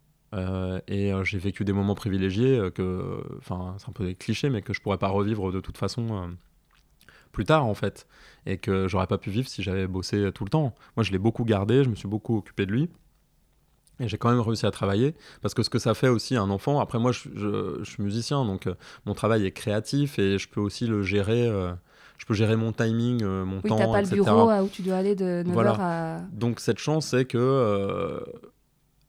Et 0.88 1.12
j'ai 1.24 1.38
vécu 1.38 1.64
des 1.64 1.72
moments 1.72 1.94
privilégiés 1.94 2.70
que, 2.74 3.22
enfin, 3.38 3.74
c'est 3.78 3.88
un 3.88 3.92
peu 3.92 4.04
des 4.04 4.14
clichés, 4.14 4.50
mais 4.50 4.60
que 4.60 4.74
je 4.74 4.82
pourrais 4.82 4.98
pas 4.98 5.08
revivre 5.08 5.50
de 5.50 5.60
toute 5.60 5.78
façon 5.78 6.36
plus 7.32 7.44
tard 7.44 7.64
en 7.64 7.72
fait, 7.74 8.06
et 8.44 8.58
que 8.58 8.86
j'aurais 8.86 9.06
pas 9.06 9.16
pu 9.16 9.30
vivre 9.30 9.48
si 9.48 9.62
j'avais 9.62 9.86
bossé 9.86 10.30
tout 10.34 10.44
le 10.44 10.50
temps. 10.50 10.74
Moi, 10.94 11.04
je 11.04 11.12
l'ai 11.12 11.18
beaucoup 11.18 11.44
gardé, 11.44 11.84
je 11.84 11.88
me 11.88 11.94
suis 11.94 12.08
beaucoup 12.08 12.36
occupé 12.36 12.66
de 12.66 12.72
lui. 12.72 12.90
Et 13.98 14.08
j'ai 14.08 14.19
quand 14.19 14.28
même 14.31 14.40
réussi 14.40 14.66
à 14.66 14.70
travailler 14.70 15.14
parce 15.40 15.54
que 15.54 15.62
ce 15.62 15.70
que 15.70 15.78
ça 15.78 15.94
fait 15.94 16.08
aussi 16.08 16.37
à 16.37 16.43
un 16.43 16.50
enfant, 16.50 16.81
après 16.81 16.98
moi 16.98 17.12
je, 17.12 17.28
je- 17.34 17.78
je 17.82 17.90
suis 17.90 18.02
musicien 18.02 18.44
donc 18.44 18.66
euh, 18.66 18.75
mon 19.06 19.14
travail 19.14 19.46
est 19.46 19.52
créatif 19.52 20.19
et 20.19 20.38
je 20.38 20.48
peux 20.48 20.60
aussi 20.60 20.87
le 20.87 21.02
gérer, 21.02 21.46
euh, 21.48 21.72
je 22.19 22.26
peux 22.26 22.34
gérer 22.34 22.56
mon 22.56 22.72
timing, 22.72 23.22
euh, 23.22 23.44
mon 23.46 23.60
oui, 23.64 23.70
temps, 23.70 23.78
t'as 23.78 23.87
pas 23.87 24.02
le 24.02 24.08
bureau 24.08 24.50
euh, 24.50 24.60
où 24.62 24.69
tu 24.69 24.82
dois 24.82 24.96
aller 24.96 25.14
de 25.14 25.43
9h 25.46 25.52
Voilà. 25.52 25.76
à. 25.81 26.20
Donc 26.32 26.60
cette 26.60 26.78
chance, 26.78 27.06
c'est 27.06 27.25
que 27.25 28.22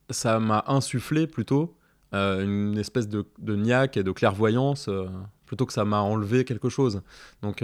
ça 0.10 0.40
m'a 0.40 0.64
insufflé 0.68 1.28
plutôt 1.28 1.76
une 2.14 2.78
espèce 2.78 3.10
de, 3.10 3.26
de 3.40 3.56
niaque 3.58 3.98
et 3.98 4.04
de 4.04 4.12
clairvoyance, 4.14 4.90
plutôt 5.46 5.66
que 5.66 5.74
ça 5.74 5.84
m'a 5.84 6.00
enlevé 6.00 6.46
quelque 6.46 6.70
chose. 6.70 7.02
Donc 7.42 7.62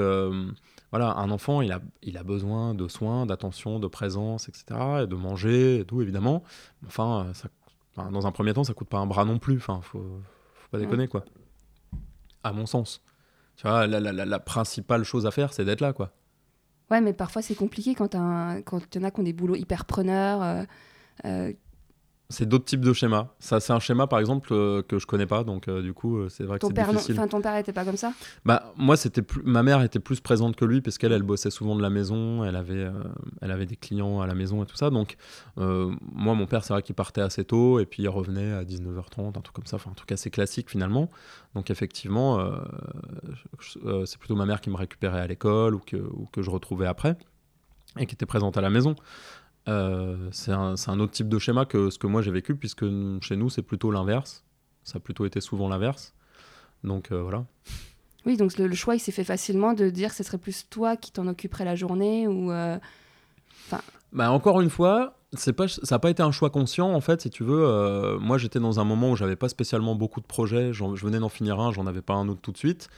voilà, 0.93 1.15
un 1.15 1.31
enfant, 1.31 1.61
il 1.61 1.71
a, 1.71 1.81
il 2.03 2.17
a 2.19 2.23
besoin 2.23 2.75
de 2.75 2.87
soins, 2.87 3.25
d'attention, 3.25 3.79
de 3.79 3.87
présence, 3.87 4.47
etc. 4.47 4.65
Et 5.03 5.07
de 5.07 5.15
manger 5.15 5.79
et 5.79 5.85
tout, 5.85 6.03
évidemment. 6.03 6.43
Enfin, 6.85 7.31
ça, 7.33 7.49
enfin, 7.97 8.11
dans 8.11 8.27
un 8.27 8.31
premier 8.31 8.53
temps, 8.53 8.63
ça 8.63 8.75
coûte 8.75 8.89
pas 8.89 8.99
un 8.99 9.07
bras 9.07 9.25
non 9.25 9.39
plus. 9.39 9.57
Enfin, 9.57 9.79
faut, 9.81 9.99
faut 10.53 10.69
pas 10.69 10.77
déconner, 10.77 11.07
quoi. 11.07 11.25
À 12.43 12.53
mon 12.53 12.67
sens. 12.67 13.01
Tu 13.55 13.67
vois, 13.67 13.87
la, 13.87 13.99
la- 13.99 14.11
la- 14.13 14.25
la 14.25 14.39
principale 14.39 15.03
chose 15.03 15.25
à 15.25 15.31
faire, 15.31 15.51
c'est 15.51 15.65
d'être 15.65 15.81
là, 15.81 15.93
quoi. 15.93 16.11
Ouais, 16.91 17.01
mais 17.01 17.13
parfois 17.13 17.41
c'est 17.41 17.55
compliqué 17.55 17.95
quand, 17.95 18.09
t'as 18.09 18.19
un- 18.19 18.61
quand 18.61 18.79
il 18.95 19.01
y 19.01 19.03
en 19.03 19.07
a 19.07 19.11
qui 19.11 19.19
ont 19.19 19.23
des 19.23 19.33
boulots 19.33 19.55
hyper 19.55 19.85
preneurs. 19.85 20.43
euh, 20.43 20.63
euh, 21.25 21.53
C'est 22.33 22.47
d'autres 22.47 22.65
types 22.65 22.81
de 22.81 22.93
schémas. 22.93 23.27
Ça, 23.37 23.59
c'est 23.59 23.73
un 23.73 23.79
schéma, 23.79 24.07
par 24.07 24.19
exemple, 24.19 24.49
euh, 24.53 24.81
que 24.81 24.97
je 24.97 25.05
connais 25.05 25.27
pas, 25.27 25.43
donc 25.43 25.67
euh, 25.67 25.83
du 25.83 25.93
coup, 25.93 26.17
euh, 26.17 26.29
c'est 26.29 26.43
vrai 26.45 26.57
que 26.57 26.65
c'est 26.65 26.73
difficile. 26.73 27.13
enfin 27.13 27.27
ton 27.27 27.41
père 27.41 27.55
était 27.57 27.73
pas 27.73 27.85
comme 27.85 27.95
ça? 27.95 28.11
Bah, 28.43 28.73
moi, 28.75 28.97
c'était 28.97 29.21
plus... 29.21 29.43
ma 29.43 29.61
mère 29.61 29.83
était 29.83 29.99
plus 29.99 30.19
présente 30.19 30.55
que 30.55 30.65
lui, 30.65 30.81
parce 30.81 30.97
qu'elle, 30.97 31.11
elle 31.11 31.21
bossait 31.21 31.51
souvent 31.51 31.75
de 31.75 31.83
la 31.83 31.91
maison, 31.91 32.43
elle 32.43 32.55
avait, 32.55 32.89
elle 33.41 33.51
avait 33.51 33.67
des 33.67 33.75
clients 33.75 34.19
à 34.19 34.25
la 34.25 34.33
maison 34.33 34.63
et 34.63 34.65
tout 34.65 34.75
ça. 34.75 34.89
Donc, 34.89 35.15
moi, 35.57 36.33
mon 36.33 36.47
père, 36.47 36.63
c'est 36.63 36.73
vrai 36.73 36.81
qu'il 36.81 36.95
partait 36.95 37.21
assez 37.21 37.45
tôt, 37.45 37.79
et 37.79 37.85
puis 37.85 38.01
il 38.01 38.09
revenait 38.09 38.53
à 38.53 38.63
19h30, 38.63 39.37
un 39.37 39.41
truc 39.41 39.55
comme 39.55 39.67
ça, 39.67 39.75
enfin, 39.75 39.91
un 39.91 39.95
truc 39.95 40.11
assez 40.11 40.31
classique 40.31 40.71
finalement. 40.71 41.11
Donc, 41.53 41.69
effectivement, 41.69 42.51
c'est 43.59 44.17
plutôt 44.17 44.35
ma 44.35 44.47
mère 44.47 44.59
qui 44.59 44.71
me 44.71 44.75
récupérait 44.75 45.21
à 45.21 45.27
l'école 45.27 45.75
ou 45.75 45.79
que, 45.79 45.97
ou 45.97 46.27
que 46.31 46.41
je 46.41 46.49
retrouvais 46.49 46.87
après, 46.87 47.15
et 47.99 48.07
qui 48.07 48.15
était 48.15 48.25
présente 48.25 48.57
à 48.57 48.61
la 48.61 48.71
maison. 48.71 48.95
Euh, 49.69 50.17
c'est 50.31 50.51
un, 50.51 50.75
c'est 50.75 50.91
un 50.91 50.99
autre 50.99 51.13
type 51.13 51.29
de 51.29 51.39
schéma 51.39 51.65
que 51.65 51.89
ce 51.89 51.97
que 51.97 52.07
moi 52.07 52.21
j'ai 52.21 52.31
vécu, 52.31 52.55
puisque 52.55 52.85
chez 53.21 53.35
nous, 53.37 53.49
c'est 53.49 53.61
plutôt 53.61 53.91
l'inverse. 53.91 54.43
Ça 54.83 54.97
a 54.97 54.99
plutôt 54.99 55.25
été 55.25 55.39
souvent 55.39 55.69
l'inverse. 55.69 56.13
Donc, 56.83 57.11
euh, 57.11 57.21
voilà. 57.21 57.45
Oui, 58.25 58.35
donc 58.37 58.57
le, 58.57 58.67
le 58.67 58.75
choix 58.75 58.95
il 58.95 58.99
s'est 58.99 59.11
fait 59.13 59.23
facilement 59.23 59.73
de 59.73 59.89
dire 59.89 60.09
que 60.09 60.15
ce 60.15 60.23
serait 60.23 60.37
plus 60.37 60.67
toi 60.69 60.95
qui 60.97 61.11
t'en 61.11 61.27
occuperais 61.27 61.65
la 61.65 61.75
journée 61.75 62.27
ou. 62.27 62.51
euh, 62.51 62.77
Bah, 64.11 64.31
encore 64.31 64.61
une 64.61 64.69
fois, 64.69 65.17
c'est 65.35 65.53
pas, 65.53 65.67
ça 65.67 65.95
n'a 65.95 65.99
pas 65.99 66.09
été 66.09 66.21
un 66.21 66.31
choix 66.31 66.49
conscient 66.49 66.93
en 66.93 67.01
fait, 67.01 67.21
si 67.21 67.29
tu 67.29 67.43
veux. 67.43 67.63
Euh, 67.63 68.19
moi, 68.19 68.37
j'étais 68.37 68.59
dans 68.59 68.79
un 68.79 68.83
moment 68.83 69.11
où 69.11 69.15
j'avais 69.15 69.35
pas 69.35 69.49
spécialement 69.49 69.95
beaucoup 69.95 70.21
de 70.21 70.25
projets. 70.25 70.73
Je 70.73 70.83
venais 70.83 71.19
d'en 71.19 71.29
finir 71.29 71.59
un, 71.59 71.71
j'en 71.71 71.87
avais 71.87 72.01
pas 72.01 72.13
un 72.13 72.27
autre 72.29 72.41
tout 72.41 72.51
de 72.51 72.57
suite. 72.57 72.89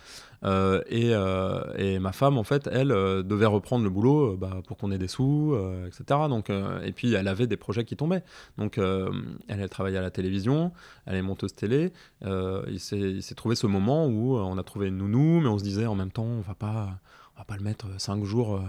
Euh, 0.43 0.81
et, 0.87 1.13
euh, 1.13 1.63
et 1.77 1.97
ma 1.99 2.11
femme, 2.11 2.37
en 2.37 2.43
fait, 2.43 2.67
elle 2.71 2.89
devait 2.89 3.45
reprendre 3.45 3.83
le 3.83 3.89
boulot 3.89 4.37
bah, 4.37 4.61
pour 4.67 4.77
qu'on 4.77 4.91
ait 4.91 4.97
des 4.97 5.07
sous, 5.07 5.57
etc. 5.87 6.21
Donc, 6.29 6.49
et 6.49 6.91
puis, 6.91 7.13
elle 7.13 7.27
avait 7.27 7.47
des 7.47 7.57
projets 7.57 7.85
qui 7.85 7.95
tombaient. 7.95 8.23
Donc, 8.57 8.77
elle, 8.77 9.11
elle 9.47 9.69
travaillait 9.69 9.97
à 9.97 10.03
la 10.03 10.11
télévision, 10.11 10.71
elle 11.05 11.15
est 11.15 11.21
monteuse 11.21 11.55
télé. 11.55 11.93
Il 12.25 12.79
s'est 12.79 13.35
trouvé 13.35 13.55
ce 13.55 13.67
moment 13.67 14.07
où 14.07 14.37
on 14.37 14.57
a 14.57 14.63
trouvé 14.63 14.87
une 14.87 14.97
nounou, 14.97 15.41
mais 15.41 15.47
on 15.47 15.57
se 15.57 15.63
disait 15.63 15.85
en 15.85 15.95
même 15.95 16.11
temps, 16.11 16.25
on 16.25 16.41
va 16.41 16.55
pas, 16.55 16.99
on 17.35 17.39
va 17.39 17.45
pas 17.45 17.55
le 17.57 17.63
mettre 17.63 17.87
cinq 17.99 18.23
jours 18.23 18.61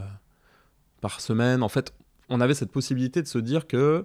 par 1.00 1.20
semaine. 1.20 1.62
En 1.62 1.68
fait, 1.68 1.92
on 2.28 2.40
avait 2.40 2.54
cette 2.54 2.73
possibilité 2.73 3.23
de 3.23 3.26
se 3.26 3.38
dire 3.38 3.66
que 3.66 4.04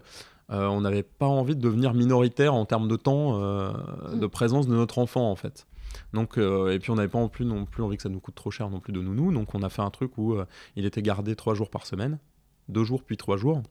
euh, 0.51 0.67
on 0.67 0.81
n'avait 0.81 1.03
pas 1.03 1.27
envie 1.27 1.55
de 1.55 1.61
devenir 1.61 1.93
minoritaire 1.93 2.53
en 2.53 2.65
termes 2.65 2.87
de 2.87 2.95
temps 2.95 3.41
euh, 3.41 3.71
de 4.13 4.27
présence 4.27 4.67
de 4.67 4.75
notre 4.75 4.99
enfant 4.99 5.31
en 5.31 5.35
fait. 5.35 5.65
Donc 6.13 6.37
euh, 6.37 6.73
et 6.73 6.79
puis 6.79 6.91
on 6.91 6.95
n'avait 6.95 7.07
pas 7.07 7.19
non 7.19 7.29
plus 7.29 7.45
non 7.45 7.65
plus 7.65 7.83
envie 7.83 7.97
que 7.97 8.03
ça 8.03 8.09
nous 8.09 8.19
coûte 8.19 8.35
trop 8.35 8.51
cher 8.51 8.69
non 8.69 8.79
plus 8.79 8.93
de 8.93 9.01
nounou. 9.01 9.31
Donc 9.31 9.55
on 9.55 9.63
a 9.63 9.69
fait 9.69 9.81
un 9.81 9.89
truc 9.89 10.17
où 10.17 10.35
il 10.75 10.85
était 10.85 11.01
gardé 11.01 11.35
trois 11.35 11.53
jours 11.53 11.69
par 11.69 11.85
semaine, 11.85 12.19
deux 12.67 12.83
jours 12.83 13.03
puis 13.03 13.17
trois 13.17 13.37
jours, 13.37 13.61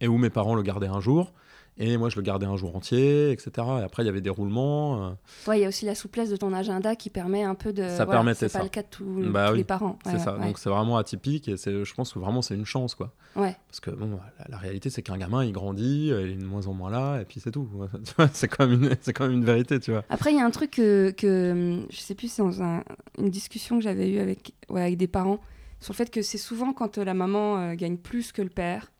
et 0.00 0.08
où 0.08 0.18
mes 0.18 0.30
parents 0.30 0.54
le 0.54 0.62
gardaient 0.62 0.86
un 0.86 1.00
jour. 1.00 1.32
Et 1.78 1.96
moi, 1.96 2.10
je 2.10 2.16
le 2.16 2.22
gardais 2.22 2.44
un 2.44 2.56
jour 2.56 2.76
entier, 2.76 3.30
etc. 3.30 3.50
Et 3.56 3.82
après, 3.82 4.02
il 4.02 4.06
y 4.06 4.08
avait 4.10 4.20
des 4.20 4.28
roulements. 4.30 5.06
euh, 5.06 5.10
Ouais, 5.48 5.58
il 5.58 5.62
y 5.62 5.64
a 5.64 5.68
aussi 5.68 5.86
la 5.86 5.94
souplesse 5.94 6.28
de 6.28 6.36
ton 6.36 6.52
agenda 6.52 6.94
qui 6.96 7.08
permet 7.08 7.42
un 7.44 7.54
peu 7.54 7.72
de. 7.72 7.82
Ça 7.88 8.04
voilà, 8.04 8.10
permettait 8.20 8.40
C'est 8.40 8.48
ça. 8.50 8.58
pas 8.58 8.64
le 8.64 8.68
cas 8.70 8.82
de 8.82 8.88
tous, 8.90 9.22
Bah 9.30 9.46
tous 9.46 9.52
oui, 9.52 9.58
les 9.58 9.64
parents. 9.64 9.98
c'est 10.04 10.12
Ouais, 10.12 10.18
ça. 10.18 10.36
ouais. 10.36 10.46
Donc 10.46 10.58
c'est 10.58 10.68
vraiment 10.68 10.98
atypique 10.98 11.48
et 11.48 11.56
c'est, 11.56 11.82
je 11.84 11.94
pense 11.94 12.12
que 12.12 12.18
vraiment 12.18 12.42
c'est 12.42 12.54
une 12.54 12.66
chance 12.66 12.94
quoi. 12.94 13.12
Ouais. 13.36 13.56
Parce 13.68 13.80
que 13.80 13.90
bon, 13.90 14.18
la, 14.38 14.44
la 14.50 14.56
réalité 14.58 14.90
c'est 14.90 15.00
qu'un 15.02 15.16
gamin 15.16 15.42
il 15.44 15.52
grandit, 15.52 16.10
euh, 16.12 16.26
il 16.26 16.32
est 16.32 16.36
de 16.36 16.44
moins 16.44 16.66
en 16.66 16.74
moins 16.74 16.90
là 16.90 17.20
et 17.20 17.24
puis 17.24 17.40
c'est 17.40 17.50
tout. 17.50 17.66
C'est 18.34 18.48
quand 18.48 18.66
même 18.68 18.82
une, 18.84 18.96
c'est 19.00 19.14
quand 19.14 19.24
même 19.24 19.38
une 19.38 19.44
vérité, 19.46 19.80
tu 19.80 19.92
vois. 19.92 20.04
Après, 20.10 20.30
il 20.32 20.36
y 20.36 20.40
a 20.40 20.44
un 20.44 20.50
truc 20.50 20.72
que, 20.72 21.10
que 21.16 21.80
je 21.90 21.96
sais 21.98 22.14
plus, 22.14 22.30
c'est 22.30 22.42
dans 22.42 22.62
un- 22.62 22.84
une 23.18 23.30
discussion 23.30 23.78
que 23.78 23.82
j'avais 23.82 24.10
eue 24.10 24.18
avec, 24.18 24.52
ouais, 24.68 24.82
avec 24.82 24.98
des 24.98 25.06
parents 25.08 25.38
sur 25.80 25.92
le 25.94 25.96
fait 25.96 26.10
que 26.10 26.20
c'est 26.22 26.38
souvent 26.38 26.72
quand 26.74 26.98
euh, 26.98 27.04
la 27.04 27.14
maman 27.14 27.58
euh, 27.58 27.74
gagne 27.74 27.96
plus 27.96 28.30
que 28.32 28.42
le 28.42 28.50
père 28.50 28.92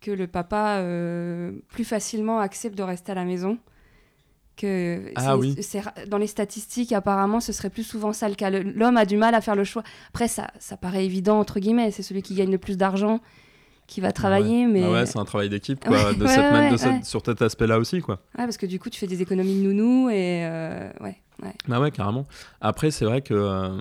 que 0.00 0.10
le 0.10 0.26
papa 0.26 0.78
euh, 0.78 1.52
plus 1.68 1.84
facilement 1.84 2.38
accepte 2.40 2.76
de 2.76 2.82
rester 2.82 3.12
à 3.12 3.14
la 3.14 3.24
maison. 3.24 3.58
Que 4.56 5.12
Ah 5.14 5.20
c'est- 5.22 5.32
oui. 5.34 5.56
c'est 5.60 5.82
dans 6.08 6.18
les 6.18 6.26
statistiques, 6.26 6.92
apparemment, 6.92 7.38
ce 7.38 7.52
serait 7.52 7.70
plus 7.70 7.84
souvent 7.84 8.12
ça 8.12 8.28
le 8.28 8.34
cas. 8.34 8.50
L'homme 8.50 8.96
a 8.96 9.04
du 9.04 9.16
mal 9.16 9.34
à 9.36 9.40
faire 9.40 9.54
le 9.54 9.62
choix. 9.62 9.84
Après, 10.08 10.26
ça, 10.26 10.48
ça 10.58 10.76
paraît 10.76 11.04
évident, 11.04 11.38
entre 11.38 11.60
guillemets. 11.60 11.92
C'est 11.92 12.02
celui 12.02 12.22
qui 12.22 12.34
gagne 12.34 12.50
le 12.50 12.58
plus 12.58 12.76
d'argent 12.76 13.20
qui 13.86 14.00
va 14.00 14.10
travailler, 14.12 14.66
mais... 14.66 14.82
Ah 14.84 14.90
ouais, 14.90 15.06
c'est 15.06 15.18
un 15.18 15.24
travail 15.24 15.48
d'équipe 15.48 15.82
quoi, 15.84 15.96
Ouais, 16.10 16.14
de 16.14 16.26
cette 16.26 16.38
man- 16.52 16.66
de 16.66 16.72
ouais. 16.72 16.76
cette- 16.78 17.04
sur 17.04 17.22
cet 17.24 17.40
aspect-là 17.40 17.78
aussi 17.78 18.00
quoi. 18.00 18.16
Ouais, 18.36 18.44
parce 18.44 18.56
que 18.58 18.66
du 18.66 18.78
coup, 18.80 18.90
tu 18.90 18.98
fais 18.98 19.06
des 19.06 19.22
économies 19.22 19.62
de 19.62 19.66
nounou 19.72 20.10
et... 20.10 20.44
euh, 20.44 20.90
ouais, 21.00 21.16
ouais. 21.42 21.54
Bah 21.68 21.80
ouais, 21.80 21.90
carrément. 21.92 22.26
Après, 22.60 22.90
c'est 22.90 23.04
vrai 23.06 23.22
que 23.22 23.32
euh, 23.34 23.78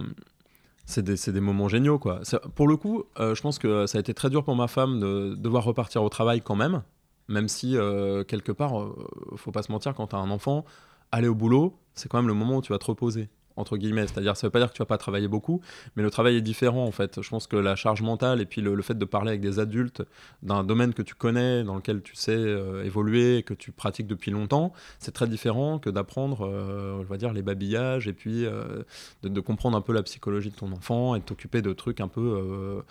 c'est 0.87 1.03
des, 1.03 1.15
des 1.31 1.41
moments 1.41 1.67
géniaux, 1.67 1.99
quoi. 1.99 2.21
Pour 2.55 2.67
le 2.67 2.77
coup, 2.77 3.03
euh, 3.19 3.35
je 3.35 3.41
pense 3.41 3.59
que 3.59 3.85
ça 3.87 3.97
a 3.97 4.01
été 4.01 4.13
très 4.13 4.29
dur 4.29 4.43
pour 4.45 4.55
ma 4.55 4.67
femme 4.67 4.99
de 4.99 5.35
devoir 5.35 5.65
repartir 5.65 6.01
au 6.01 6.09
travail 6.09 6.41
quand 6.41 6.55
même, 6.55 6.81
même 7.27 7.49
si, 7.49 7.75
euh, 7.75 8.23
quelque 8.23 8.53
part, 8.53 8.79
euh, 8.79 8.95
faut 9.35 9.51
pas 9.51 9.63
se 9.63 9.71
mentir, 9.71 9.93
quand 9.93 10.07
t'as 10.07 10.17
un 10.17 10.31
enfant, 10.31 10.63
aller 11.11 11.27
au 11.27 11.35
boulot, 11.35 11.77
c'est 11.93 12.07
quand 12.09 12.17
même 12.17 12.29
le 12.29 12.33
moment 12.33 12.57
où 12.57 12.61
tu 12.61 12.71
vas 12.71 12.79
te 12.79 12.85
reposer. 12.85 13.27
Entre 13.57 13.77
guillemets. 13.77 14.07
C'est-à-dire, 14.07 14.37
ça 14.37 14.47
veut 14.47 14.51
pas 14.51 14.59
dire 14.59 14.69
que 14.69 14.73
tu 14.73 14.79
vas 14.81 14.85
pas 14.85 14.97
travailler 14.97 15.27
beaucoup, 15.27 15.61
mais 15.95 16.03
le 16.03 16.09
travail 16.09 16.37
est 16.37 16.41
différent 16.41 16.85
en 16.85 16.91
fait. 16.91 17.21
Je 17.21 17.29
pense 17.29 17.47
que 17.47 17.57
la 17.57 17.75
charge 17.75 18.01
mentale 18.01 18.39
et 18.41 18.45
puis 18.45 18.61
le, 18.61 18.81
fait 18.81 18.97
de 18.97 19.05
parler 19.05 19.29
avec 19.29 19.41
des 19.41 19.59
adultes 19.59 20.03
d'un 20.43 20.63
domaine 20.63 20.93
que 20.93 21.01
tu 21.01 21.15
connais, 21.15 21.63
dans 21.63 21.75
lequel 21.75 22.01
tu 22.01 22.15
sais 22.15 22.35
euh, 22.35 22.85
évoluer, 22.85 23.43
que 23.43 23.53
tu 23.53 23.71
pratiques 23.71 24.07
depuis 24.07 24.31
longtemps, 24.31 24.71
c'est 24.99 25.13
très 25.13 25.27
différent 25.27 25.79
que 25.79 25.89
d'apprendre, 25.89 26.47
on 26.47 27.03
va 27.03 27.17
dire, 27.17 27.33
les 27.33 27.41
babillages 27.41 28.07
et 28.07 28.13
puis 28.13 28.43
de, 28.43 28.85
de, 29.23 29.39
comprendre 29.41 29.77
un 29.77 29.81
peu 29.81 29.93
la 29.93 30.03
psychologie 30.03 30.49
de 30.49 30.55
ton 30.55 30.71
enfant 30.71 31.15
et 31.15 31.19
de 31.19 31.25
t'occuper 31.25 31.61
de 31.61 31.73
trucs 31.73 31.99
un 31.99 32.07
peu 32.07 32.83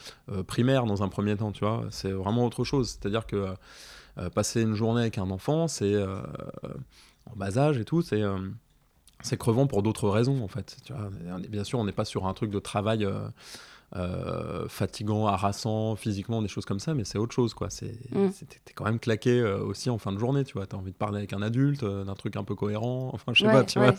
primaires 0.46 0.84
dans 0.84 1.02
un 1.02 1.08
premier 1.08 1.36
temps, 1.36 1.52
tu 1.52 1.64
vois. 1.64 1.84
C'est 1.90 2.12
vraiment 2.12 2.44
autre 2.44 2.64
chose. 2.64 2.90
C'est-à-dire 2.90 3.26
que 3.26 3.46
passer 4.34 4.62
une 4.62 4.74
journée 4.74 5.02
avec 5.02 5.18
un 5.18 5.30
enfant, 5.30 5.68
c'est 5.68 5.94
en 7.30 7.36
bas 7.36 7.58
âge 7.58 7.78
et 7.78 7.84
tout, 7.84 8.02
c'est 8.02 8.22
euh, 8.22 8.38
c'est 9.22 9.36
crevant 9.36 9.66
pour 9.66 9.82
d'autres 9.82 10.08
raisons 10.08 10.42
en 10.42 10.48
fait. 10.48 10.76
Tu 10.84 10.92
vois, 10.92 11.10
bien 11.48 11.64
sûr, 11.64 11.78
on 11.78 11.84
n'est 11.84 11.92
pas 11.92 12.04
sur 12.04 12.26
un 12.26 12.34
truc 12.34 12.50
de 12.50 12.58
travail 12.58 13.04
euh, 13.04 13.28
euh, 13.96 14.68
fatigant, 14.68 15.26
harassant 15.26 15.96
physiquement, 15.96 16.42
des 16.42 16.48
choses 16.48 16.66
comme 16.66 16.80
ça, 16.80 16.92
mais 16.92 17.04
c'est 17.04 17.18
autre 17.18 17.34
chose 17.34 17.54
quoi. 17.54 17.70
C'est 17.70 17.98
mm. 18.12 18.28
t'es 18.64 18.74
quand 18.74 18.84
même 18.84 18.98
claqué 18.98 19.42
aussi 19.42 19.88
en 19.88 19.96
fin 19.96 20.12
de 20.12 20.18
journée, 20.18 20.44
tu 20.44 20.54
vois. 20.54 20.66
T'as 20.66 20.76
envie 20.76 20.92
de 20.92 20.96
parler 20.96 21.18
avec 21.18 21.32
un 21.32 21.40
adulte, 21.40 21.84
d'un 21.84 22.14
truc 22.14 22.36
un 22.36 22.44
peu 22.44 22.54
cohérent. 22.54 23.10
Enfin, 23.14 23.32
je 23.32 23.44
sais 23.44 23.50
pas, 23.50 23.64
tu 23.64 23.78
vois. 23.78 23.94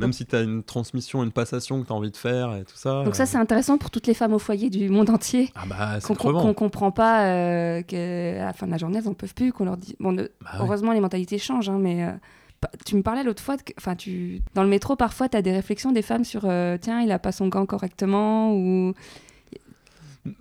même 0.00 0.12
si 0.12 0.26
t'as 0.26 0.42
une 0.42 0.64
transmission, 0.64 1.22
une 1.22 1.32
passation 1.32 1.80
que 1.80 1.86
t'as 1.88 1.94
envie 1.94 2.10
de 2.10 2.16
faire 2.16 2.54
et 2.56 2.64
tout 2.64 2.76
ça. 2.76 3.04
Donc 3.04 3.14
ça, 3.14 3.26
c'est 3.26 3.38
intéressant 3.38 3.78
pour 3.78 3.90
toutes 3.90 4.08
les 4.08 4.14
femmes 4.14 4.34
au 4.34 4.40
foyer 4.40 4.68
du 4.68 4.88
monde 4.88 5.10
entier. 5.10 5.52
Ah 5.54 5.64
bah, 5.68 6.00
qu'on 6.00 6.14
qu 6.14 6.54
comprend 6.54 6.90
pas 6.90 7.82
qu'à 7.84 8.44
la 8.44 8.52
fin 8.52 8.66
de 8.66 8.72
la 8.72 8.78
journée, 8.78 8.98
elles 8.98 9.08
en 9.08 9.14
peuvent 9.14 9.34
plus, 9.34 9.52
qu'on 9.52 9.64
leur 9.64 9.76
dit. 9.76 9.94
Bon, 10.00 10.12
bah 10.12 10.50
heureusement, 10.58 10.92
les 10.92 11.00
mentalités 11.00 11.38
changent, 11.38 11.68
hein, 11.68 11.78
mais 11.78 12.04
tu 12.84 12.96
me 12.96 13.02
parlais 13.02 13.22
l'autre 13.22 13.42
fois, 13.42 13.56
enfin, 13.78 13.96
tu, 13.96 14.42
dans 14.54 14.62
le 14.62 14.68
métro, 14.68 14.96
parfois, 14.96 15.28
tu 15.28 15.36
as 15.36 15.42
des 15.42 15.52
réflexions 15.52 15.92
des 15.92 16.02
femmes 16.02 16.24
sur 16.24 16.42
euh, 16.44 16.76
tiens, 16.80 17.00
il 17.00 17.10
a 17.12 17.18
pas 17.18 17.32
son 17.32 17.48
gant 17.48 17.66
correctement 17.66 18.54
ou. 18.54 18.94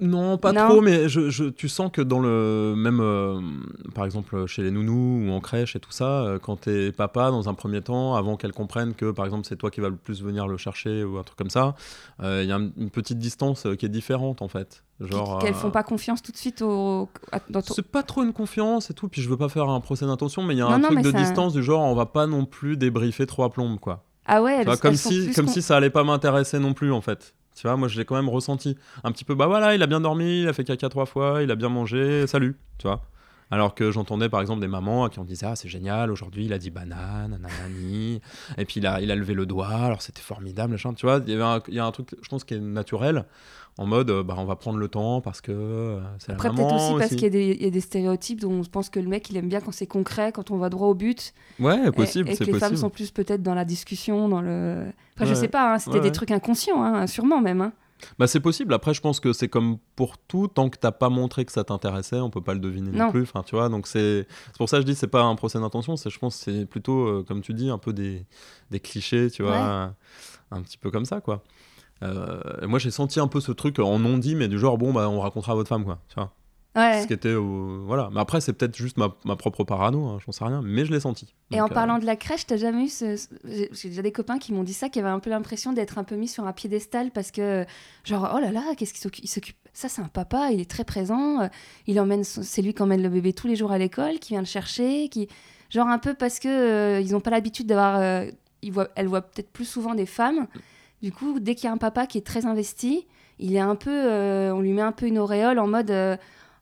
Non, 0.02 0.38
pas 0.38 0.54
trop, 0.54 0.82
mais 0.82 1.08
je, 1.08 1.50
tu 1.50 1.70
sens 1.70 1.90
que 1.92 2.02
dans 2.02 2.20
le 2.20 2.74
même, 2.76 3.00
euh, 3.00 3.40
par 3.96 4.06
exemple, 4.06 4.46
chez 4.46 4.62
les 4.62 4.72
nounous 4.72 5.26
ou 5.26 5.32
en 5.32 5.40
crèche 5.40 5.76
et 5.76 5.80
tout 5.80 5.92
ça, 5.92 6.22
euh, 6.24 6.40
quand 6.40 6.58
t'es 6.58 6.92
papa, 6.92 7.32
dans 7.32 7.48
un 7.48 7.54
premier 7.54 7.82
temps, 7.82 8.16
avant 8.16 8.36
qu'elle 8.36 8.52
comprenne 8.52 8.94
que, 8.94 9.12
par 9.12 9.26
exemple, 9.26 9.48
c'est 9.48 9.56
toi 9.56 9.72
qui 9.72 9.80
vas 9.80 9.90
le 9.90 9.96
plus 9.96 10.22
venir 10.22 10.48
le 10.48 10.58
chercher 10.58 11.04
ou 11.04 11.18
un 11.18 11.24
truc 11.24 11.38
comme 11.38 11.50
ça, 11.50 11.76
il 12.22 12.46
y 12.46 12.52
a 12.52 12.58
une 12.58 12.90
petite 12.90 13.20
distance 13.20 13.68
qui 13.78 13.86
est 13.86 13.90
différente 13.90 14.42
en 14.42 14.48
fait. 14.48 14.84
Genre, 15.00 15.40
qu'elles 15.40 15.54
font 15.54 15.72
pas 15.72 15.84
confiance 15.84 16.22
tout 16.22 16.34
de 16.34 16.38
suite 16.38 16.62
au. 16.62 17.08
C'est 17.64 17.88
pas 17.88 18.04
trop 18.04 18.24
une 18.24 18.34
confiance 18.34 18.90
et 18.90 18.94
tout, 18.94 19.08
puis 19.08 19.22
je 19.22 19.30
veux 19.30 19.38
pas 19.38 19.50
faire 19.50 19.70
un 19.70 19.80
procès 19.80 20.06
d'intention, 20.06 20.44
mais 20.44 20.56
il 20.56 20.58
y 20.58 20.62
a 20.62 20.68
un 20.68 20.80
truc 20.82 21.02
de 21.02 21.12
distance 21.12 21.54
du 21.54 21.64
genre, 21.64 21.84
on 21.84 21.96
va 21.96 22.06
pas 22.06 22.28
non 22.28 22.46
plus 22.46 22.76
débriefer 22.76 23.26
trois 23.26 23.50
plombes, 23.50 23.80
quoi. 23.80 24.04
Ah 24.26 24.44
ouais, 24.44 24.64
comme, 24.80 24.96
si, 24.96 25.32
comme 25.34 25.48
si 25.48 25.62
ça 25.62 25.78
allait 25.78 25.90
pas 25.90 26.04
m'intéresser 26.04 26.60
non 26.60 26.74
plus, 26.74 26.92
en 26.92 27.02
fait. 27.02 27.34
Tu 27.60 27.68
vois, 27.68 27.76
moi 27.76 27.90
je 27.90 28.00
l'ai 28.00 28.06
quand 28.06 28.16
même 28.16 28.30
ressenti. 28.30 28.78
Un 29.04 29.12
petit 29.12 29.26
peu, 29.26 29.36
bah 29.36 29.48
voilà, 29.48 29.76
il 29.76 29.84
a 29.84 29.88
bien 29.88 30.00
dormi, 30.00 30.44
il 30.44 30.48
a 30.48 30.54
fait 30.54 30.64
caca 30.64 30.88
trois 30.88 31.06
fois, 31.06 31.44
il 31.44 31.52
a 31.52 31.56
bien 31.56 31.68
mangé, 31.68 32.26
salut, 32.26 32.58
tu 32.78 32.88
vois. 32.88 33.02
Alors 33.52 33.74
que 33.74 33.90
j'entendais 33.92 34.30
par 34.30 34.42
exemple 34.42 34.62
des 34.62 34.68
mamans 34.68 35.06
à 35.06 35.10
qui 35.10 35.20
on 35.20 35.24
disait 35.24 35.48
Ah, 35.48 35.56
c'est 35.56 35.70
génial, 35.70 36.12
aujourd'hui 36.12 36.46
il 36.46 36.54
a 36.54 36.58
dit 36.58 36.70
banane, 36.70 37.40
nanani, 37.42 38.22
et 38.58 38.66
puis 38.66 38.76
il 38.80 38.88
a, 38.88 39.02
il 39.02 39.10
a 39.12 39.16
levé 39.16 39.34
le 39.34 39.46
doigt, 39.46 39.70
alors 39.70 40.02
c'était 40.02 40.22
formidable, 40.22 40.76
tu 40.78 41.06
vois. 41.06 41.22
Il 41.26 41.34
y, 41.34 41.42
avait 41.42 41.62
il 41.68 41.74
y 41.74 41.80
a 41.80 41.86
un 41.86 41.92
truc, 41.92 42.16
je 42.22 42.30
pense, 42.30 42.44
qui 42.44 42.54
est 42.54 42.60
naturel 42.60 43.26
en 43.80 43.86
mode 43.86 44.12
bah, 44.26 44.36
on 44.38 44.44
va 44.44 44.58
prendre 44.58 44.78
le 44.78 44.90
temps 44.90 45.22
parce 45.22 45.40
que 45.40 45.54
euh, 45.54 46.00
c'est 46.18 46.30
la 46.30 46.34
Après, 46.34 46.50
peut-être 46.50 46.76
aussi, 46.76 46.94
parce 47.00 47.16
qu'il 47.16 47.34
y, 47.34 47.66
a 47.66 47.70
des 47.70 47.82
stéréotypes 47.82 48.42
dont 48.42 48.52
on 48.52 48.64
pense 48.66 48.90
que 48.90 49.00
le 49.00 49.08
mec 49.08 49.30
il 49.30 49.38
aime 49.38 49.48
bien 49.48 49.62
quand 49.62 49.72
c'est 49.72 49.88
concret, 49.88 50.34
quand 50.34 50.52
on 50.52 50.58
va 50.58 50.70
droit 50.70 50.90
au 50.90 50.94
but. 50.94 51.34
Ouais, 51.62 51.90
possible. 51.92 52.30
Et, 52.30 52.36
que 52.36 52.44
les 52.44 52.60
femmes 52.60 52.76
sont 52.76 52.90
plus 52.90 53.12
peut-être 53.12 53.42
dans 53.42 53.56
la 53.56 53.64
discussion, 53.64 54.28
dans 54.28 54.42
le. 54.42 54.86
Enfin, 55.16 55.26
je 55.26 55.34
sais 55.34 55.48
pas, 55.48 55.74
hein, 55.74 55.80
c'était 55.80 56.02
des 56.02 56.12
trucs 56.12 56.32
inconscients, 56.32 56.84
hein, 56.84 57.08
sûrement 57.08 57.42
même. 57.42 57.62
Hein. 57.62 57.72
Bah, 58.18 58.28
c'est 58.28 58.40
possible. 58.40 58.74
Après, 58.74 58.94
je 58.94 59.02
pense 59.02 59.20
que 59.20 59.34
c'est 59.34 59.50
comme 59.50 59.78
pour 59.96 60.18
tout, 60.18 60.48
tant 60.48 60.70
que 60.70 60.78
t'as 60.78 60.92
pas 60.92 61.10
montré 61.10 61.46
que 61.46 61.52
ça 61.52 61.64
t'intéressait, 61.64 62.20
on 62.20 62.30
peut 62.30 62.42
pas 62.42 62.54
le 62.54 62.60
deviner 62.60 62.92
non, 62.92 63.12
plus. 63.12 63.24
Enfin, 63.24 63.44
tu 63.44 63.56
vois, 63.56 63.70
donc 63.70 63.88
c'est 63.88 64.28
pour 64.58 64.70
ça 64.70 64.78
que 64.78 64.82
je 64.82 64.88
dis 64.88 64.96
c'est 64.96 65.08
pas 65.08 65.24
un 65.24 65.36
procès 65.36 65.60
d'intention. 65.60 65.98
C'est, 65.98 66.10
je 66.10 66.20
pense, 66.20 66.36
c'est 66.36 66.66
plutôt, 66.66 67.08
euh, 67.08 67.26
comme 67.28 67.42
tu 67.42 67.54
dis, 67.54 67.70
un 67.70 67.78
peu 67.78 67.94
des, 67.94 68.26
des 68.72 68.80
clichés, 68.80 69.30
tu 69.30 69.44
vois, 69.44 69.94
un 70.52 70.62
petit 70.62 70.78
peu 70.78 70.92
comme 70.92 71.06
ça, 71.06 71.22
quoi. 71.22 71.44
Euh, 72.02 72.40
moi, 72.68 72.80
j'ai 72.80 72.92
senti 72.92 73.20
un 73.20 73.28
peu 73.28 73.42
ce 73.42 73.52
truc 73.52 73.80
en 73.80 74.00
non 74.00 74.18
dit, 74.18 74.36
mais 74.36 74.48
du 74.48 74.58
genre, 74.58 74.78
bon, 74.78 74.94
bah, 74.94 75.10
on 75.10 75.20
racontera 75.20 75.52
à 75.52 75.56
votre 75.56 75.70
femme, 75.70 75.84
quoi. 75.84 76.00
Tu 76.08 76.16
vois 76.16 76.34
Ouais. 76.76 77.02
Ce 77.02 77.08
qui 77.08 77.14
était. 77.14 77.34
voilà. 77.34 78.10
Mais 78.14 78.20
après, 78.20 78.42
c'est 78.42 78.54
peut-être 78.54 78.76
juste 78.76 78.98
ma, 78.98 79.16
ma, 79.26 79.36
propre 79.36 79.64
parano, 79.64 80.06
hein, 80.06 80.20
j'en 80.24 80.32
sais 80.32 80.46
rien, 80.46 80.62
mais 80.64 80.86
je 80.86 80.92
l'ai 80.92 81.00
senti. 81.00 81.34
Et 81.52 81.60
en 81.60 81.66
euh, 81.66 81.70
parlant 81.70 81.98
de 81.98 82.06
la 82.06 82.16
crèche, 82.16 82.46
t'as 82.46 82.58
jamais 82.58 82.86
eu 82.86 82.90
ce. 82.90 83.16
J'ai 83.44 83.90
déjà 83.90 84.02
des 84.04 84.12
copains 84.12 84.38
qui 84.38 84.54
m'ont 84.54 84.64
dit 84.64 84.74
ça, 84.74 84.90
qui 84.90 85.00
avaient 85.00 85.10
un 85.10 85.20
peu 85.20 85.32
l'impression 85.32 85.74
d'être 85.74 85.98
un 85.98 86.04
peu 86.04 86.16
mis 86.16 86.28
sur 86.28 86.46
un 86.46 86.54
piédestal 86.54 87.10
parce 87.12 87.32
que, 87.32 87.66
genre, 88.04 88.32
oh 88.36 88.40
là 88.40 88.52
là, 88.52 88.62
qu'est-ce 88.78 88.94
qu'il 88.94 89.30
s'occupe 89.30 89.56
Ça, 89.74 89.90
c'est 89.90 90.02
un 90.02 90.08
papa, 90.08 90.52
il 90.52 90.60
est 90.60 90.70
très 90.70 90.84
présent, 90.84 91.42
euh, 91.42 91.48
il 91.88 92.00
emmène. 92.00 92.24
C'est 92.24 92.62
lui 92.62 92.74
qui 92.74 92.82
emmène 92.84 93.02
le 93.02 93.10
bébé 93.10 93.34
tous 93.34 93.48
les 93.48 93.56
jours 93.56 93.72
à 93.72 93.80
l'école, 93.80 94.20
qui 94.20 94.34
vient 94.34 94.42
le 94.42 94.46
chercher, 94.46 95.10
qui. 95.10 95.28
Genre, 95.72 95.88
un 95.88 96.00
peu 96.00 96.14
parce 96.14 96.40
que 96.40 97.02
ils 97.02 97.12
n'ont 97.12 97.20
pas 97.20 97.32
l'habitude 97.32 97.68
d'avoir. 97.68 98.26
ils 98.62 98.72
voient... 98.72 98.90
Elle 98.96 99.08
voit 99.08 99.22
peut-être 99.22 99.52
plus 99.52 99.66
souvent 99.66 99.96
des 99.96 100.06
femmes. 100.06 100.48
Du 101.02 101.12
coup, 101.12 101.40
dès 101.40 101.56
qu'il 101.56 101.66
y 101.66 101.68
a 101.68 101.74
un 101.74 101.78
papa 101.78 102.06
qui 102.08 102.18
est 102.18 102.26
très 102.26 102.46
investi, 102.46 103.08
il 103.40 103.56
est 103.56 103.60
un 103.62 103.76
peu, 103.76 103.90
euh, 103.90 104.52
on 104.54 104.60
lui 104.60 104.74
met 104.74 104.82
un 104.82 104.92
peu 104.92 105.08
une 105.08 105.18
auréole 105.18 105.60
en 105.60 105.68
mode 105.68 105.92
euh, 105.92 106.18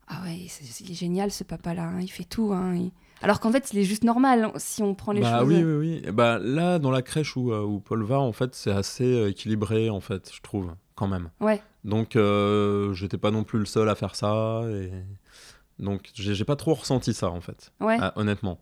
ah 0.07 0.21
ouais, 0.23 0.47
c'est 0.47 0.93
génial 0.93 1.31
ce 1.31 1.43
papa-là, 1.43 1.83
hein, 1.83 1.99
il 2.01 2.07
fait 2.07 2.23
tout. 2.23 2.53
Hein, 2.53 2.89
Alors 3.21 3.39
qu'en 3.39 3.51
fait, 3.51 3.71
il 3.73 3.79
est 3.79 3.83
juste 3.83 4.03
normal 4.03 4.45
hein, 4.45 4.53
si 4.55 4.81
on 4.81 4.95
prend 4.95 5.11
les 5.11 5.21
bah, 5.21 5.39
choses. 5.39 5.47
Oui, 5.49 5.63
oui, 5.63 6.01
oui. 6.05 6.11
Bah, 6.11 6.39
là, 6.39 6.79
dans 6.79 6.91
la 6.91 7.01
crèche 7.01 7.35
où, 7.35 7.51
euh, 7.51 7.61
où 7.61 7.79
Paul 7.79 8.03
va, 8.03 8.19
en 8.19 8.31
fait, 8.31 8.55
c'est 8.55 8.71
assez 8.71 9.27
équilibré, 9.27 9.89
en 9.89 9.99
fait, 9.99 10.31
je 10.33 10.41
trouve, 10.41 10.73
quand 10.95 11.07
même. 11.07 11.29
Ouais. 11.41 11.61
Donc, 11.83 12.17
j'étais 12.93 13.17
pas 13.17 13.31
non 13.31 13.43
plus 13.43 13.59
le 13.59 13.65
seul 13.65 13.89
à 13.89 13.95
faire 13.95 14.15
ça. 14.15 14.61
Et... 14.69 14.91
Donc, 15.79 16.09
j'ai 16.13 16.45
pas 16.45 16.55
trop 16.55 16.73
ressenti 16.73 17.13
ça, 17.13 17.29
en 17.29 17.41
fait. 17.41 17.71
Ouais. 17.79 17.97
honnêtement. 18.15 18.59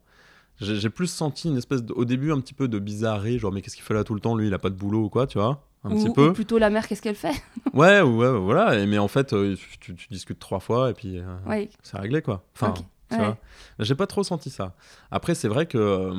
J'ai 0.59 0.89
plus 0.89 1.07
senti 1.07 1.49
une 1.49 1.57
espèce, 1.57 1.81
au 1.95 2.05
début, 2.05 2.31
un 2.31 2.39
petit 2.39 2.53
peu 2.53 2.67
de 2.67 2.79
bizarrerie, 2.79 3.39
genre, 3.39 3.51
mais 3.51 3.61
qu'est-ce 3.61 3.75
qu'il 3.75 3.83
fait 3.83 3.93
là 3.93 4.03
tout 4.03 4.13
le 4.13 4.21
temps 4.21 4.35
Lui, 4.35 4.47
il 4.47 4.53
a 4.53 4.59
pas 4.59 4.69
de 4.69 4.75
boulot 4.75 5.03
ou 5.03 5.09
quoi, 5.09 5.27
tu 5.27 5.37
vois 5.37 5.61
un 5.85 5.91
ou, 5.91 5.95
petit 5.95 6.09
peu. 6.11 6.29
Ou 6.29 6.33
plutôt 6.33 6.57
la 6.57 6.69
mère, 6.69 6.87
qu'est-ce 6.87 7.01
qu'elle 7.01 7.15
fait? 7.15 7.33
Ouais, 7.73 8.01
ouais, 8.01 8.39
voilà. 8.39 8.79
Et, 8.79 8.85
mais 8.85 8.97
en 8.97 9.09
fait, 9.09 9.33
euh, 9.33 9.55
tu, 9.81 9.93
discutes 10.09 10.39
trois 10.39 10.61
fois 10.61 10.91
et 10.91 10.93
puis 10.93 11.19
euh, 11.19 11.65
c'est 11.83 11.97
réglé, 11.97 12.21
quoi. 12.21 12.45
Enfin, 12.55 12.73
tu 13.11 13.17
vois. 13.17 13.37
J'ai 13.79 13.95
pas 13.95 14.07
trop 14.07 14.23
senti 14.23 14.49
ça. 14.49 14.75
Après, 15.11 15.35
c'est 15.35 15.49
vrai 15.49 15.65
que 15.65 15.77
euh, 15.77 16.13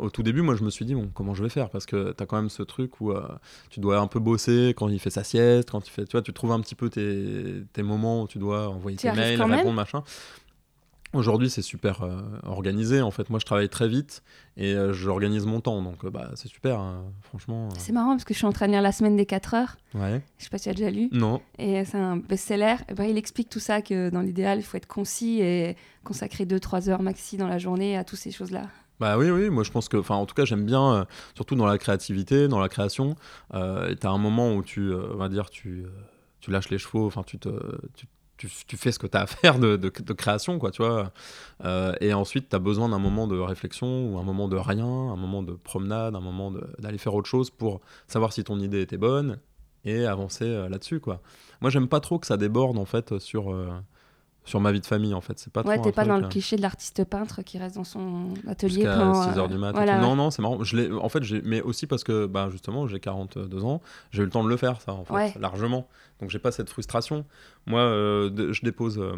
au 0.00 0.10
tout 0.10 0.24
début, 0.24 0.42
moi, 0.42 0.56
je 0.56 0.64
me 0.64 0.70
suis 0.70 0.84
dit, 0.84 0.96
bon, 0.96 1.08
comment 1.14 1.32
je 1.32 1.44
vais 1.44 1.48
faire? 1.48 1.70
Parce 1.70 1.86
que 1.86 2.10
t'as 2.10 2.26
quand 2.26 2.36
même 2.36 2.50
ce 2.50 2.64
truc 2.64 3.00
où 3.00 3.12
tu 3.70 3.78
dois 3.78 3.98
un 3.98 4.08
peu 4.08 4.18
bosser 4.18 4.74
quand 4.76 4.88
il 4.88 4.98
fait 4.98 5.10
sa 5.10 5.22
sieste, 5.22 5.70
quand 5.70 5.86
il 5.86 5.90
fait, 5.90 6.06
tu 6.06 6.12
vois, 6.12 6.22
tu 6.22 6.32
trouves 6.32 6.52
un 6.52 6.60
petit 6.60 6.74
peu 6.74 6.90
tes, 6.90 7.62
tes 7.72 7.82
moments 7.84 8.22
où 8.22 8.26
tu 8.26 8.38
dois 8.38 8.68
envoyer 8.68 8.96
tes 8.96 9.12
mails, 9.12 9.40
répondre, 9.40 9.72
machin. 9.72 10.02
Aujourd'hui, 11.12 11.50
c'est 11.50 11.62
super 11.62 12.02
euh, 12.02 12.22
organisé. 12.44 13.02
En 13.02 13.10
fait, 13.10 13.30
moi, 13.30 13.40
je 13.40 13.44
travaille 13.44 13.68
très 13.68 13.88
vite 13.88 14.22
et 14.56 14.74
euh, 14.74 14.92
j'organise 14.92 15.44
mon 15.44 15.60
temps. 15.60 15.82
Donc, 15.82 16.04
euh, 16.04 16.10
bah, 16.10 16.30
c'est 16.36 16.46
super, 16.46 16.78
hein, 16.78 17.04
franchement. 17.22 17.68
C'est 17.78 17.92
marrant 17.92 18.12
parce 18.12 18.24
que 18.24 18.32
je 18.32 18.38
suis 18.38 18.46
en 18.46 18.52
train 18.52 18.66
de 18.66 18.72
lire 18.72 18.82
La 18.82 18.92
semaine 18.92 19.16
des 19.16 19.26
4 19.26 19.54
heures. 19.54 19.76
Ouais. 19.94 20.22
Je 20.38 20.44
sais 20.44 20.50
pas 20.50 20.58
si 20.58 20.64
tu 20.64 20.70
as 20.70 20.74
déjà 20.74 20.90
lu. 20.90 21.08
Non. 21.10 21.40
Et 21.58 21.84
c'est 21.84 21.98
un 21.98 22.16
best-seller. 22.16 22.76
ben, 22.96 23.04
il 23.04 23.18
explique 23.18 23.48
tout 23.48 23.58
ça, 23.58 23.82
que 23.82 24.08
dans 24.10 24.20
l'idéal, 24.20 24.58
il 24.58 24.62
faut 24.62 24.76
être 24.76 24.86
concis 24.86 25.40
et 25.40 25.76
consacrer 26.04 26.44
2-3 26.44 26.88
heures 26.90 27.02
maxi 27.02 27.36
dans 27.36 27.48
la 27.48 27.58
journée 27.58 27.96
à 27.96 28.04
toutes 28.04 28.20
ces 28.20 28.30
choses-là. 28.30 28.68
Bah 29.00 29.16
oui, 29.16 29.30
oui, 29.30 29.48
moi 29.48 29.64
je 29.64 29.70
pense 29.70 29.88
que, 29.88 29.96
enfin 29.96 30.16
en 30.16 30.26
tout 30.26 30.34
cas 30.34 30.44
j'aime 30.44 30.66
bien, 30.66 31.06
surtout 31.34 31.54
dans 31.54 31.64
la 31.64 31.78
créativité, 31.78 32.48
dans 32.48 32.60
la 32.60 32.68
création, 32.68 33.16
euh, 33.54 33.94
tu 33.98 34.06
as 34.06 34.10
un 34.10 34.18
moment 34.18 34.52
où 34.52 34.62
tu, 34.62 34.92
on 34.92 35.16
va 35.16 35.30
dire, 35.30 35.48
tu, 35.48 35.86
tu 36.40 36.50
lâches 36.50 36.68
les 36.68 36.76
chevaux, 36.76 37.06
enfin 37.06 37.22
tu 37.22 37.38
te, 37.38 37.48
tu 37.96 38.06
tu, 38.48 38.76
fais 38.76 38.92
ce 38.92 38.98
que 38.98 39.06
tu 39.06 39.16
as 39.16 39.22
à 39.22 39.26
faire 39.26 39.58
de, 39.58 39.88
création, 40.12 40.58
quoi, 40.58 40.70
tu 40.70 40.82
vois. 40.82 41.12
Euh, 41.64 41.92
et 42.00 42.14
ensuite, 42.14 42.48
tu 42.48 42.56
as 42.56 42.58
besoin 42.58 42.88
d'un 42.88 42.98
moment 42.98 43.26
de 43.26 43.38
réflexion 43.38 44.12
ou 44.12 44.18
un 44.18 44.22
moment 44.22 44.48
de 44.48 44.56
rien, 44.56 44.86
un 44.86 45.16
moment 45.16 45.42
de 45.42 45.52
promenade, 45.52 46.14
un 46.14 46.20
moment 46.20 46.52
d'aller 46.78 46.98
faire 46.98 47.14
autre 47.14 47.28
chose 47.28 47.50
pour 47.50 47.80
savoir 48.06 48.32
si 48.32 48.44
ton 48.44 48.58
idée 48.58 48.80
était 48.80 48.96
bonne 48.96 49.38
et 49.84 50.06
avancer 50.06 50.44
euh, 50.44 50.68
là-dessus, 50.68 51.00
quoi. 51.00 51.20
Moi, 51.60 51.70
j'aime 51.70 51.88
pas 51.88 52.00
trop 52.00 52.18
que 52.18 52.26
ça 52.26 52.36
déborde, 52.36 52.78
en 52.78 52.84
fait, 52.84 53.18
sur, 53.18 53.52
euh, 53.52 53.70
sur 54.50 54.60
ma 54.60 54.72
vie 54.72 54.80
de 54.80 54.86
famille 54.86 55.14
en 55.14 55.20
fait. 55.20 55.38
C'est 55.38 55.52
pas 55.52 55.62
ouais, 55.62 55.80
t'es 55.80 55.92
pas 55.92 56.04
dans 56.04 56.18
le 56.18 56.28
cliché 56.28 56.56
de 56.56 56.62
l'artiste 56.62 57.04
peintre 57.04 57.42
qui 57.42 57.56
reste 57.56 57.76
dans 57.76 57.84
son 57.84 58.34
atelier 58.48 58.84
pendant 58.84 59.30
6 59.30 59.38
heures 59.38 59.48
du 59.48 59.56
matin. 59.56 60.00
Non, 60.00 60.16
non, 60.16 60.30
c'est 60.30 60.42
marrant. 60.42 60.62
Je 60.62 60.92
en 60.98 61.08
fait, 61.08 61.20
mais 61.44 61.62
aussi 61.62 61.86
parce 61.86 62.04
que 62.04 62.26
bah, 62.26 62.48
justement, 62.50 62.86
j'ai 62.86 63.00
42 63.00 63.64
ans, 63.64 63.80
j'ai 64.10 64.22
eu 64.22 64.24
le 64.24 64.30
temps 64.30 64.44
de 64.44 64.48
le 64.48 64.56
faire, 64.56 64.80
ça, 64.80 64.92
en 64.92 65.04
fait, 65.04 65.38
largement. 65.38 65.88
Donc, 66.20 66.30
j'ai 66.30 66.38
pas 66.38 66.52
cette 66.52 66.68
frustration. 66.68 67.24
Moi, 67.66 67.80
euh, 67.80 68.52
je 68.52 68.62
dépose 68.62 68.98
euh, 68.98 69.16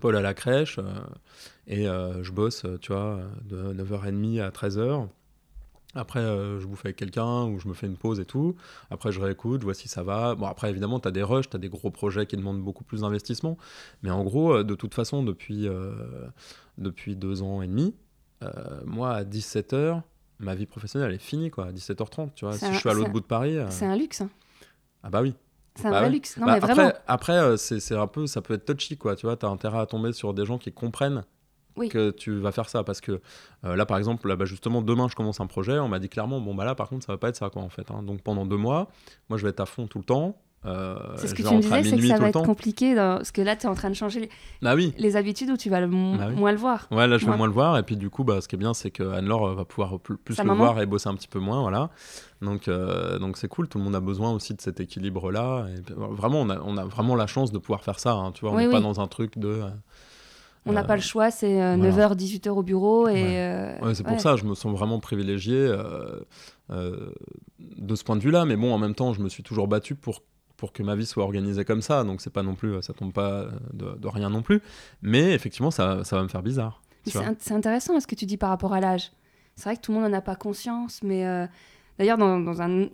Paul 0.00 0.14
à 0.16 0.20
la 0.20 0.34
crèche 0.34 0.78
euh, 0.78 0.92
et 1.66 1.84
je 1.84 2.30
bosse, 2.30 2.66
tu 2.80 2.92
vois, 2.92 3.20
de 3.44 3.72
9h30 3.72 4.42
à 4.42 4.50
13h. 4.50 5.08
Après, 5.94 6.20
euh, 6.20 6.58
je 6.60 6.66
bouffe 6.66 6.84
avec 6.84 6.96
quelqu'un 6.96 7.44
ou 7.44 7.58
je 7.58 7.68
me 7.68 7.74
fais 7.74 7.86
une 7.86 7.96
pause 7.96 8.20
et 8.20 8.24
tout. 8.24 8.56
Après, 8.90 9.12
je 9.12 9.20
réécoute, 9.20 9.60
je 9.60 9.64
vois 9.66 9.74
si 9.74 9.88
ça 9.88 10.02
va. 10.02 10.34
Bon, 10.34 10.46
après, 10.46 10.70
évidemment, 10.70 10.98
tu 11.00 11.08
as 11.08 11.10
des 11.10 11.22
rushs, 11.22 11.48
tu 11.50 11.56
as 11.56 11.58
des 11.58 11.68
gros 11.68 11.90
projets 11.90 12.26
qui 12.26 12.36
demandent 12.36 12.62
beaucoup 12.62 12.84
plus 12.84 13.02
d'investissement. 13.02 13.56
Mais 14.02 14.10
en 14.10 14.24
gros, 14.24 14.52
euh, 14.54 14.64
de 14.64 14.74
toute 14.74 14.94
façon, 14.94 15.22
depuis, 15.22 15.68
euh, 15.68 15.92
depuis 16.78 17.16
deux 17.16 17.42
ans 17.42 17.62
et 17.62 17.66
demi, 17.68 17.94
moi, 18.84 19.12
à 19.12 19.24
17h, 19.24 20.02
ma 20.38 20.54
vie 20.54 20.66
professionnelle 20.66 21.08
elle 21.10 21.14
est 21.14 21.18
finie 21.18 21.50
quoi, 21.50 21.66
à 21.66 21.72
17h30, 21.72 22.34
tu 22.34 22.44
vois. 22.44 22.58
Si 22.58 22.64
un- 22.66 22.72
je 22.72 22.78
suis 22.78 22.90
à 22.90 22.92
l'autre 22.92 23.10
bout 23.10 23.20
de 23.20 23.24
Paris, 23.26 23.56
C'est 23.70 23.86
un 23.86 23.96
luxe. 23.96 24.20
hein. 24.20 24.28
ah 25.02 25.08
bah 25.10 25.22
oui. 25.22 25.34
C'est 25.76 25.86
un 25.86 25.90
Bah 25.92 26.00
vrai 26.00 26.10
luxe. 26.10 26.36
Non, 26.36 26.46
Bah, 26.46 26.52
mais 26.54 26.60
vraiment. 26.60 26.88
Après, 26.88 27.02
après 27.06 27.32
euh, 27.38 27.56
c'est 27.56 27.80
c'est 27.80 27.96
un 27.96 28.06
peu, 28.06 28.26
ça 28.26 28.42
peut 28.42 28.54
être 28.54 28.64
touchy, 28.66 28.96
quoi. 28.98 29.16
Tu 29.16 29.24
vois, 29.26 29.36
t'as 29.36 29.48
intérêt 29.48 29.78
à 29.78 29.86
tomber 29.86 30.12
sur 30.12 30.34
des 30.34 30.44
gens 30.44 30.58
qui 30.58 30.72
comprennent 30.72 31.24
Oui. 31.76 31.88
que 31.88 32.10
tu 32.10 32.38
vas 32.38 32.52
faire 32.52 32.68
ça. 32.68 32.84
Parce 32.84 33.00
que 33.00 33.20
euh, 33.64 33.76
là, 33.76 33.86
par 33.86 33.98
exemple, 33.98 34.28
là, 34.28 34.36
bah, 34.36 34.44
justement, 34.44 34.80
demain, 34.82 35.08
je 35.08 35.14
commence 35.16 35.40
un 35.40 35.46
projet. 35.46 35.78
On 35.78 35.88
m'a 35.88 35.98
dit 35.98 36.08
clairement, 36.08 36.40
bon, 36.40 36.54
bah 36.54 36.64
là, 36.64 36.74
par 36.74 36.88
contre, 36.88 37.04
ça 37.06 37.12
va 37.12 37.18
pas 37.18 37.28
être 37.28 37.36
ça, 37.36 37.50
quoi, 37.50 37.62
en 37.62 37.68
fait. 37.68 37.90
hein. 37.90 38.02
Donc 38.02 38.22
pendant 38.22 38.46
deux 38.46 38.56
mois, 38.56 38.88
moi, 39.28 39.38
je 39.38 39.42
vais 39.44 39.50
être 39.50 39.60
à 39.60 39.66
fond 39.66 39.86
tout 39.86 39.98
le 39.98 40.04
temps. 40.04 40.36
Euh, 40.66 40.96
C'est 41.16 41.26
ce 41.28 41.34
que 41.34 41.42
tu 41.42 41.54
me 41.54 41.60
disais, 41.60 41.82
c'est 41.84 41.96
que 41.98 42.06
ça 42.06 42.16
va 42.16 42.28
être 42.30 42.42
compliqué 42.42 42.94
dans- 42.94 43.16
parce 43.18 43.32
que 43.32 43.42
là, 43.42 43.54
tu 43.54 43.66
es 43.66 43.68
en 43.68 43.74
train 43.74 43.90
de 43.90 43.94
changer 43.94 44.20
les, 44.20 44.30
Ah 44.64 44.74
oui. 44.74 44.94
les 44.96 45.14
habitudes 45.16 45.50
où 45.50 45.58
tu 45.58 45.68
vas 45.68 45.78
le 45.78 45.88
Bah 45.88 46.28
oui. 46.30 46.36
moins 46.36 46.52
le 46.52 46.56
voir? 46.56 46.86
Ouais, 46.90 47.06
là, 47.06 47.18
je 47.18 47.26
vais 47.26 47.36
moins 47.36 47.46
le 47.48 47.52
voir. 47.52 47.76
Et 47.76 47.82
puis, 47.82 47.98
du 47.98 48.08
coup, 48.08 48.24
bah, 48.24 48.40
ce 48.40 48.48
qui 48.48 48.54
est 48.54 48.58
bien, 48.58 48.72
c'est 48.72 48.90
que 48.90 49.02
Anne-Laure 49.02 49.48
euh, 49.48 49.54
va 49.56 49.66
pouvoir 49.66 49.98
plus, 50.00 50.16
le 50.42 50.52
voir 50.54 50.80
et 50.80 50.86
bosser 50.86 51.10
un 51.10 51.14
petit 51.16 51.28
peu 51.28 51.38
moins. 51.38 51.60
Voilà. 51.60 51.90
Donc, 52.40 52.68
euh, 52.68 53.18
donc 53.18 53.36
c'est 53.36 53.48
cool. 53.48 53.68
Tout 53.68 53.76
le 53.76 53.84
monde 53.84 53.94
a 53.94 54.00
besoin 54.00 54.32
aussi 54.32 54.54
de 54.54 54.60
cet 54.62 54.80
équilibre-là. 54.80 55.66
Puis, 55.84 55.94
vraiment, 55.96 56.40
on 56.40 56.48
a, 56.48 56.58
on 56.64 56.78
a 56.78 56.84
vraiment 56.86 57.14
la 57.14 57.26
chance 57.26 57.52
de 57.52 57.58
pouvoir 57.58 57.82
faire 57.84 57.98
ça. 57.98 58.12
hein, 58.14 58.32
tu 58.32 58.40
vois, 58.40 58.52
on 58.52 58.56
Oui, 58.56 58.64
n'est 58.64 58.70
pas 58.72 58.80
dans 58.80 59.00
un 59.02 59.06
truc 59.06 59.36
de. 59.38 59.48
euh, 59.48 59.68
On 60.66 60.72
n'a 60.72 60.80
euh, 60.80 60.84
pas 60.84 60.96
le 60.96 61.02
choix, 61.02 61.30
c'est 61.30 61.60
euh, 61.62 61.76
voilà. 61.76 62.08
9h, 62.08 62.16
18h 62.16 62.48
au 62.50 62.62
bureau. 62.62 63.08
Et, 63.08 63.12
Ouais. 63.12 63.20
euh, 63.38 63.78
Ouais, 63.80 63.94
c'est 63.94 64.02
pour 64.04 64.18
ça, 64.20 64.36
je 64.36 64.44
me 64.44 64.54
sens 64.54 64.72
vraiment 64.76 64.98
privilégié 65.00 65.56
euh, 65.56 66.20
euh, 66.70 67.10
de 67.58 67.94
ce 67.94 68.04
point 68.04 68.16
de 68.16 68.22
vue-là. 68.22 68.44
Mais 68.44 68.56
bon, 68.56 68.72
en 68.72 68.78
même 68.78 68.94
temps, 68.94 69.12
je 69.12 69.20
me 69.20 69.28
suis 69.28 69.42
toujours 69.42 69.68
battu 69.68 69.94
pour, 69.94 70.22
pour 70.56 70.72
que 70.72 70.82
ma 70.82 70.96
vie 70.96 71.06
soit 71.06 71.24
organisée 71.24 71.64
comme 71.64 71.82
ça. 71.82 72.04
Donc, 72.04 72.20
c'est 72.20 72.32
pas 72.32 72.42
non 72.42 72.54
plus, 72.54 72.80
ça 72.82 72.92
tombe 72.94 73.12
pas 73.12 73.46
de, 73.72 73.96
de 73.96 74.08
rien 74.08 74.30
non 74.30 74.42
plus. 74.42 74.60
Mais 75.02 75.32
effectivement, 75.32 75.70
ça, 75.70 76.02
ça 76.04 76.16
va 76.16 76.22
me 76.22 76.28
faire 76.28 76.42
bizarre. 76.42 76.80
C'est 77.06 77.52
intéressant 77.52 78.00
ce 78.00 78.06
que 78.06 78.14
tu 78.14 78.24
dis 78.24 78.38
par 78.38 78.48
rapport 78.48 78.72
à 78.72 78.80
l'âge. 78.80 79.12
C'est 79.56 79.64
vrai 79.64 79.76
que 79.76 79.82
tout 79.82 79.92
le 79.92 80.00
monde 80.00 80.10
n'en 80.10 80.16
a 80.16 80.22
pas 80.22 80.34
conscience, 80.34 81.00
mais 81.02 81.26
euh, 81.26 81.46
d'ailleurs, 81.98 82.18
dans, 82.18 82.62
un, 82.62 82.88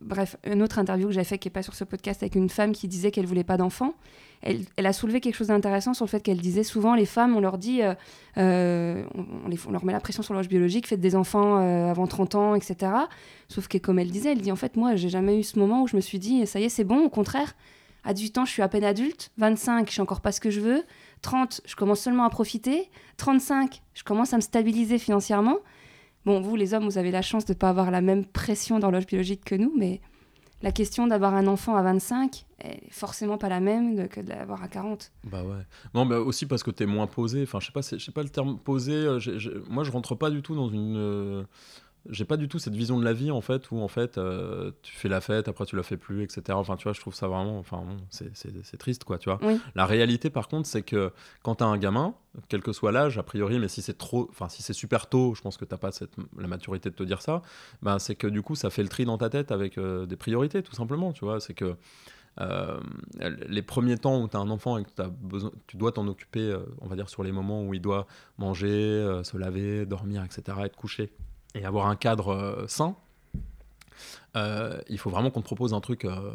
bref, 0.00 0.36
une 0.44 0.62
autre 0.62 0.78
interview 0.78 1.08
que 1.08 1.14
j'avais 1.14 1.24
fait 1.24 1.38
qui 1.38 1.48
n'est 1.48 1.52
pas 1.52 1.62
sur 1.62 1.74
ce 1.74 1.84
podcast 1.84 2.22
avec 2.22 2.34
une 2.34 2.48
femme 2.48 2.72
qui 2.72 2.88
disait 2.88 3.10
qu'elle 3.10 3.26
voulait 3.26 3.44
pas 3.44 3.56
d'enfant, 3.56 3.94
elle, 4.42 4.86
a 4.86 4.92
soulevé 4.92 5.20
quelque 5.20 5.34
chose 5.34 5.48
d'intéressant 5.48 5.94
sur 5.94 6.04
le 6.04 6.10
fait 6.10 6.20
qu'elle 6.20 6.40
disait 6.40 6.62
souvent 6.62 6.94
les 6.94 7.06
femmes, 7.06 7.36
on 7.36 7.40
leur 7.40 7.58
dit, 7.58 7.82
euh, 7.82 7.94
euh, 8.36 9.02
on, 9.14 9.70
leur 9.72 9.84
met 9.84 9.92
la 9.92 10.00
pression 10.00 10.22
sur 10.22 10.34
l'âge 10.34 10.48
biologique, 10.48 10.86
faites 10.86 11.00
des 11.00 11.16
enfants 11.16 11.58
euh, 11.58 11.90
avant 11.90 12.06
30 12.06 12.34
ans, 12.36 12.54
etc. 12.54 12.92
Sauf 13.48 13.66
que 13.66 13.78
comme 13.78 13.98
elle 13.98 14.10
disait, 14.10 14.32
elle 14.32 14.40
dit 14.40 14.52
en 14.52 14.56
fait, 14.56 14.76
moi, 14.76 14.94
j'ai 14.94 15.08
jamais 15.08 15.38
eu 15.38 15.42
ce 15.42 15.58
moment 15.58 15.82
où 15.82 15.88
je 15.88 15.96
me 15.96 16.00
suis 16.00 16.18
dit, 16.18 16.46
ça 16.46 16.60
y 16.60 16.64
est, 16.64 16.68
c'est 16.68 16.84
bon, 16.84 17.04
au 17.04 17.10
contraire. 17.10 17.54
À 18.04 18.14
18 18.14 18.38
ans, 18.38 18.44
je 18.44 18.52
suis 18.52 18.62
à 18.62 18.68
peine 18.68 18.84
adulte. 18.84 19.32
25, 19.38 19.90
je 19.90 19.96
sais 19.96 20.00
encore 20.00 20.20
pas 20.20 20.32
ce 20.32 20.40
que 20.40 20.50
je 20.50 20.60
veux. 20.60 20.84
30, 21.22 21.62
je 21.66 21.74
commence 21.74 22.00
seulement 22.00 22.24
à 22.24 22.30
profiter. 22.30 22.90
35, 23.16 23.82
je 23.94 24.04
commence 24.04 24.32
à 24.32 24.36
me 24.36 24.40
stabiliser 24.40 24.98
financièrement. 24.98 25.56
Bon, 26.28 26.42
vous, 26.42 26.56
les 26.56 26.74
hommes, 26.74 26.84
vous 26.84 26.98
avez 26.98 27.10
la 27.10 27.22
chance 27.22 27.46
de 27.46 27.54
ne 27.54 27.58
pas 27.58 27.70
avoir 27.70 27.90
la 27.90 28.02
même 28.02 28.26
pression 28.26 28.78
d'horloge 28.78 29.06
biologique 29.06 29.42
que 29.46 29.54
nous, 29.54 29.72
mais 29.78 30.02
la 30.60 30.72
question 30.72 31.06
d'avoir 31.06 31.34
un 31.34 31.46
enfant 31.46 31.74
à 31.74 31.80
25 31.80 32.44
est 32.62 32.82
forcément 32.90 33.38
pas 33.38 33.48
la 33.48 33.60
même 33.60 34.08
que 34.08 34.20
de 34.20 34.28
l'avoir 34.28 34.62
à 34.62 34.68
40. 34.68 35.10
Bah 35.24 35.42
ouais. 35.42 35.64
Non, 35.94 36.04
mais 36.04 36.16
aussi 36.16 36.44
parce 36.44 36.62
que 36.62 36.70
t'es 36.70 36.84
moins 36.84 37.06
posé. 37.06 37.44
Enfin, 37.44 37.60
je 37.60 37.66
sais 37.68 37.72
pas, 37.72 37.80
sais 37.80 38.12
pas 38.12 38.22
le 38.22 38.28
terme 38.28 38.58
posé. 38.58 38.92
euh, 38.92 39.18
moi, 39.70 39.84
je 39.84 39.90
rentre 39.90 40.16
pas 40.16 40.28
du 40.28 40.42
tout 40.42 40.54
dans 40.54 40.68
une. 40.68 41.46
J'ai 42.10 42.24
pas 42.24 42.36
du 42.36 42.48
tout 42.48 42.58
cette 42.58 42.74
vision 42.74 42.98
de 42.98 43.04
la 43.04 43.12
vie 43.12 43.30
en 43.30 43.40
fait 43.40 43.70
où 43.70 43.80
en 43.80 43.88
fait 43.88 44.16
euh, 44.18 44.70
tu 44.82 44.94
fais 44.94 45.08
la 45.08 45.20
fête 45.20 45.46
après 45.48 45.66
tu 45.66 45.76
la 45.76 45.82
fais 45.82 45.96
plus 45.96 46.22
etc. 46.22 46.42
Enfin 46.52 46.76
tu 46.76 46.84
vois 46.84 46.92
je 46.94 47.00
trouve 47.00 47.14
ça 47.14 47.28
vraiment 47.28 47.58
enfin 47.58 47.82
bon, 47.86 47.96
c'est- 48.10 48.76
triste 48.78 49.04
quoi 49.04 49.18
tu 49.18 49.28
vois. 49.28 49.38
Oui. 49.42 49.60
La 49.74 49.84
réalité 49.86 50.30
par 50.30 50.48
contre 50.48 50.66
c'est 50.66 50.82
que 50.82 51.12
quand 51.42 51.56
t'as 51.56 51.66
un 51.66 51.76
gamin 51.76 52.14
quel 52.48 52.62
que 52.62 52.72
soit 52.72 52.92
l'âge 52.92 53.18
a 53.18 53.22
priori 53.22 53.58
mais 53.58 53.68
si 53.68 53.82
c'est 53.82 53.98
trop 53.98 54.26
enfin 54.30 54.48
si 54.48 54.62
c'est 54.62 54.72
super 54.72 55.08
tôt 55.08 55.34
je 55.34 55.42
pense 55.42 55.56
que 55.56 55.64
t'as 55.64 55.76
pas 55.76 55.92
cette 55.92 56.14
la 56.38 56.46
maturité 56.46 56.88
de 56.90 56.94
te 56.94 57.02
dire 57.02 57.20
ça 57.20 57.42
ben 57.82 57.98
c'est 57.98 58.14
que 58.14 58.26
du 58.26 58.40
coup 58.42 58.54
ça 58.54 58.70
fait 58.70 58.82
le 58.82 58.88
tri 58.88 59.04
dans 59.04 59.18
ta 59.18 59.28
tête 59.28 59.52
avec 59.52 59.76
euh, 59.76 60.06
des 60.06 60.16
priorités 60.16 60.62
tout 60.62 60.74
simplement 60.74 61.12
tu 61.12 61.24
vois 61.24 61.40
c'est 61.40 61.54
que 61.54 61.76
euh, 62.40 62.78
les 63.48 63.62
premiers 63.62 63.98
temps 63.98 64.22
où 64.22 64.28
tu 64.28 64.36
as 64.36 64.40
un 64.40 64.50
enfant 64.50 64.78
et 64.78 64.84
que 64.84 64.90
t'as 64.94 65.08
besoin, 65.08 65.50
tu 65.66 65.76
dois 65.76 65.90
t'en 65.90 66.06
occuper, 66.06 66.38
euh, 66.52 66.58
on 66.80 66.86
va 66.86 66.94
dire 66.94 67.08
sur 67.08 67.24
les 67.24 67.32
moments 67.32 67.64
où 67.64 67.74
il 67.74 67.80
doit 67.80 68.06
manger, 68.38 68.68
euh, 68.68 69.24
se 69.24 69.36
laver, 69.36 69.86
dormir, 69.86 70.22
etc., 70.22 70.56
être 70.64 70.76
couché, 70.76 71.10
et 71.54 71.64
avoir 71.64 71.86
un 71.86 71.96
cadre 71.96 72.28
euh, 72.34 72.66
sain, 72.66 72.96
euh, 74.36 74.78
il 74.88 74.98
faut 74.98 75.10
vraiment 75.10 75.30
qu'on 75.30 75.40
te 75.40 75.46
propose 75.46 75.74
un 75.74 75.80
truc 75.80 76.04
euh, 76.04 76.32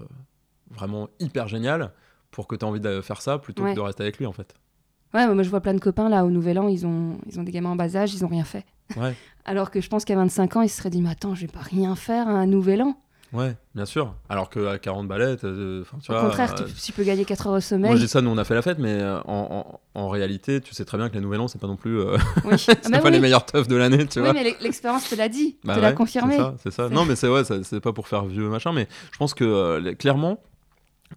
vraiment 0.72 1.10
hyper 1.20 1.48
génial 1.48 1.92
pour 2.32 2.48
que 2.48 2.56
tu 2.56 2.62
aies 2.66 2.68
envie 2.68 2.80
de 2.80 3.02
faire 3.02 3.22
ça 3.22 3.38
plutôt 3.38 3.64
Ouais. 3.64 3.72
que 3.72 3.76
de 3.76 3.82
rester 3.82 4.04
avec 4.04 4.18
lui 4.18 4.26
en 4.26 4.32
fait. 4.34 4.54
Ouais, 5.14 5.32
moi 5.32 5.44
je 5.44 5.50
vois 5.50 5.62
plein 5.62 5.76
de 5.76 5.80
copains 5.80 6.10
là 6.10 6.26
au 6.26 6.32
Nouvel 6.32 6.58
An, 6.58 6.68
ils 6.68 6.86
ont, 6.88 7.20
ils 7.28 7.40
ont 7.40 7.44
des 7.44 7.52
gamins 7.52 7.70
en 7.70 7.76
bas 7.76 7.96
âge, 7.96 8.14
ils 8.16 8.26
ont 8.26 8.28
rien 8.28 8.44
fait. 8.44 8.66
Ouais, 8.98 9.16
Alors 9.46 9.70
que 9.70 9.80
je 9.80 9.88
pense 9.88 10.06
qu'à 10.06 10.16
25 10.16 10.56
ans, 10.58 10.62
ils 10.62 10.70
se 10.70 10.78
seraient 10.78 10.90
dit, 10.90 11.02
mais 11.02 11.12
attends, 11.12 11.36
je 11.36 11.42
vais 11.42 11.52
pas 11.52 11.60
rien 11.62 11.96
faire 11.96 12.28
à 12.28 12.32
un 12.32 12.48
Nouvel 12.48 12.82
An. 12.82 12.98
Ouais, 13.34 13.56
bien 13.76 13.86
sûr. 13.86 14.14
Alors 14.30 14.50
qu'à 14.50 14.78
40 14.78 15.08
ballettes, 15.08 15.44
euh, 15.44 15.82
enfin, 15.82 15.98
tu 16.04 16.12
Au 16.12 16.16
vois, 16.16 16.24
contraire, 16.24 16.54
euh, 16.60 16.66
tu, 16.66 16.74
tu 16.74 16.92
peux 16.94 17.04
gagner 17.04 17.26
4 17.26 17.48
heures 17.48 17.54
au 17.54 17.60
sommeil. 17.60 17.90
moi 17.92 17.96
je 17.98 18.04
dis 18.04 18.08
ça, 18.08 18.22
nous 18.22 18.30
on 18.30 18.38
a 18.38 18.44
fait 18.44 18.54
la 18.56 18.62
fête, 18.62 18.80
mais 18.80 18.94
euh, 19.02 19.20
en, 19.26 19.80
en- 19.96 20.02
en 20.02 20.10
réalité, 20.10 20.62
tu 20.62 20.74
sais 20.74 20.86
très 20.86 20.98
bien 20.98 21.10
que 21.10 21.14
les 21.16 21.22
Nouvel 21.22 21.40
An, 21.42 21.48
c'est 21.48 21.60
pas 21.60 21.68
non 21.68 21.76
plus, 21.76 22.00
euh, 22.00 22.18
Oui. 22.46 22.54
c'est 22.58 22.72
Ah 22.86 22.90
bah 22.90 23.00
pas 23.00 23.06
oui. 23.10 23.12
les 23.16 23.20
meilleurs 23.20 23.46
teufs 23.46 23.68
de 23.68 23.76
l'année, 23.76 24.06
tu 24.08 24.20
Oui, 24.20 24.26
vois. 24.26 24.34
mais 24.34 24.44
l'ex- 24.44 24.62
l'expérience 24.62 25.10
te 25.10 25.16
l'a 25.16 25.30
dit, 25.30 25.58
Bah 25.64 25.76
te 25.76 25.80
l'a 25.80 25.92
confirmé. 25.94 26.34
C'est 26.36 26.40
ça, 26.42 26.56
c'est 26.64 26.72
ça. 26.72 26.88
C'est- 26.90 26.94
Non, 26.96 27.06
mais 27.06 27.16
c'est 27.16 27.28
ouais, 27.28 27.44
ça- 27.44 27.64
c'est 27.64 27.80
pas 27.82 27.94
pour 27.94 28.08
faire 28.08 28.26
vieux 28.26 28.48
machin, 28.50 28.72
mais 28.74 28.88
je 29.12 29.18
pense 29.18 29.34
que 29.34 29.44
euh, 29.44 29.94
clairement, 29.96 30.40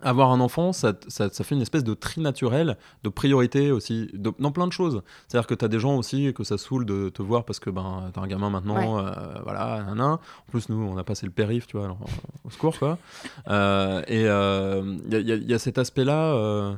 avoir 0.03 0.31
un 0.31 0.41
enfant, 0.41 0.73
ça, 0.73 0.93
ça, 1.09 1.29
ça 1.31 1.45
fait 1.45 1.55
une 1.55 1.63
espèce 1.63 1.85
de 1.85 1.95
tri 1.95 2.21
naturel, 2.21 2.77
de 3.03 3.09
priorité 3.09 3.71
aussi, 3.73 4.09
de, 4.13 4.33
dans 4.39 4.53
plein 4.53 4.67
de 4.67 4.73
choses. 4.73 5.03
C'est-à-dire 5.29 5.47
que 5.47 5.55
t'as 5.55 5.69
des 5.69 5.79
gens 5.81 5.97
aussi 5.97 6.33
que 6.35 6.45
ça 6.45 6.59
saoule 6.59 6.85
de 6.87 7.09
te 7.09 7.23
voir 7.23 7.45
parce 7.45 7.59
que 7.61 7.71
ben 7.71 8.11
t'as 8.15 8.21
un 8.21 8.27
gamin 8.27 8.51
maintenant, 8.51 8.99
euh, 8.99 9.13
voilà, 9.43 9.83
nanan. 9.85 10.13
En 10.15 10.51
plus, 10.51 10.69
nous, 10.69 10.77
on 10.77 10.97
a 10.99 11.05
passé 11.05 11.27
le 11.27 11.33
périph, 11.33 11.67
tu 11.67 11.77
vois, 11.77 11.87
alors, 11.87 11.99
euh, 12.03 12.11
au 12.45 12.51
secours, 12.51 12.79
quoi. 12.79 12.99
Euh, 13.49 14.03
et 14.09 14.23
il 14.23 15.13
y, 15.13 15.17
a, 15.17 15.21
y 15.21 15.33
a- 15.33 15.37
y 15.37 15.55
a 15.55 15.59
cet 15.59 15.79
aspect-là 15.79 16.35
euh, 16.35 16.75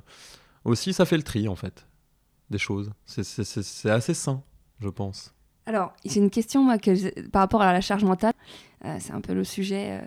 aussi, 0.65 0.93
ça 0.93 1.05
fait 1.05 1.17
le 1.17 1.23
tri 1.23 1.49
en 1.49 1.57
fait, 1.57 1.87
des 2.51 2.59
choses. 2.59 2.91
C'est- 3.07 3.89
assez 3.91 4.15
sain, 4.15 4.43
je 4.81 4.89
pense. 4.89 5.35
Alors, 5.67 5.93
j'ai 6.05 6.21
une 6.21 6.31
question 6.31 6.63
moi, 6.65 6.79
que 6.79 7.21
par 7.29 7.41
rapport 7.41 7.63
à 7.63 7.73
la 7.73 7.81
charge 7.81 8.05
mentale. 8.05 8.33
Euh, 8.85 8.97
c'est 9.01 9.13
un 9.13 9.21
peu 9.21 9.35
le 9.35 9.45
sujet. 9.45 10.01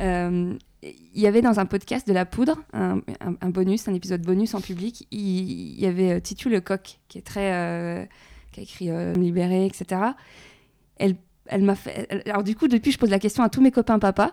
Euh, 0.00 0.54
euh, 0.84 0.90
Il 1.14 1.20
y 1.20 1.26
avait 1.26 1.42
dans 1.42 1.60
un 1.60 1.66
podcast 1.66 2.06
de 2.08 2.12
la 2.12 2.24
poudre, 2.26 2.56
un, 2.72 2.98
un- 3.20 3.34
un 3.40 3.50
bonus, 3.50 3.86
un 3.88 3.94
épisode 3.94 4.22
bonus 4.22 4.54
en 4.54 4.60
public. 4.60 5.06
Il, 5.10 5.20
il 5.20 5.80
y 5.80 5.86
avait 5.86 6.12
euh, 6.12 6.20
Titu 6.20 6.48
Lecoq, 6.48 6.98
qui 7.08 7.18
est 7.18 7.22
très. 7.26 7.52
euh, 7.52 8.04
qui 8.52 8.60
a 8.60 8.62
écrit 8.64 8.88
Libéré, 9.20 9.64
etc. 9.66 10.00
Elle, 10.96 11.14
elle 11.46 11.62
m'a 11.62 11.74
fait. 11.76 12.28
alors, 12.28 12.42
du 12.42 12.56
coup, 12.56 12.66
depuis, 12.68 12.90
je 12.92 12.98
pose 12.98 13.10
la 13.10 13.18
question 13.20 13.42
à 13.44 13.48
tous 13.48 13.60
mes 13.60 13.70
copains 13.70 13.98
papas. 13.98 14.32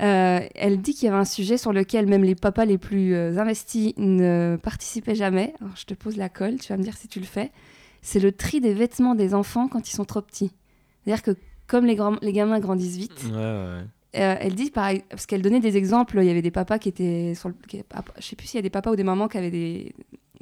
Euh, 0.00 0.40
elle 0.54 0.80
dit 0.80 0.94
qu'il 0.94 1.04
y 1.04 1.08
avait 1.08 1.18
un 1.20 1.24
sujet 1.24 1.56
sur 1.56 1.72
lequel 1.72 2.06
même 2.06 2.24
les 2.24 2.34
papas 2.34 2.64
les 2.64 2.78
plus 2.78 3.14
euh, 3.14 3.38
investis 3.38 3.92
ne 3.98 4.58
participaient 4.62 5.14
jamais. 5.14 5.54
Alors, 5.60 5.76
je 5.76 5.84
te 5.84 5.94
pose 5.94 6.16
la 6.16 6.28
colle, 6.28 6.56
tu 6.58 6.72
vas 6.72 6.76
me 6.76 6.82
dire 6.82 6.96
si 6.96 7.06
tu 7.08 7.20
le 7.20 7.26
fais. 7.26 7.52
C'est 8.00 8.18
le 8.20 8.32
tri 8.32 8.60
des 8.60 8.74
vêtements 8.74 9.14
des 9.14 9.32
enfants 9.34 9.68
quand 9.68 9.88
ils 9.88 9.94
sont 9.94 10.04
trop 10.04 10.22
petits. 10.22 10.50
C'est-à-dire 11.04 11.22
que 11.22 11.36
comme 11.68 11.86
les 11.86 11.94
gamins 12.32 12.58
grandissent 12.60 12.96
vite, 12.96 13.24
Ouais, 13.30 13.36
ouais. 13.36 13.82
Euh, 14.16 14.36
elle 14.40 14.54
dit, 14.54 14.70
pareil, 14.70 15.04
parce 15.08 15.26
qu'elle 15.26 15.42
donnait 15.42 15.60
des 15.60 15.76
exemples, 15.76 16.18
il 16.20 16.24
y 16.26 16.30
avait 16.30 16.42
des 16.42 16.50
papas 16.50 16.78
qui 16.78 16.88
étaient 16.88 17.34
sur 17.34 17.48
le. 17.48 17.54
qui- 17.66 17.82
je 18.18 18.22
sais 18.26 18.36
plus 18.36 18.46
s'il 18.46 18.58
y 18.58 18.60
a 18.60 18.62
des 18.62 18.70
papas 18.70 18.90
ou 18.92 18.96
des 18.96 19.04
mamans 19.04 19.28
qui 19.28 19.38
avaient 19.38 19.50
des, 19.50 19.94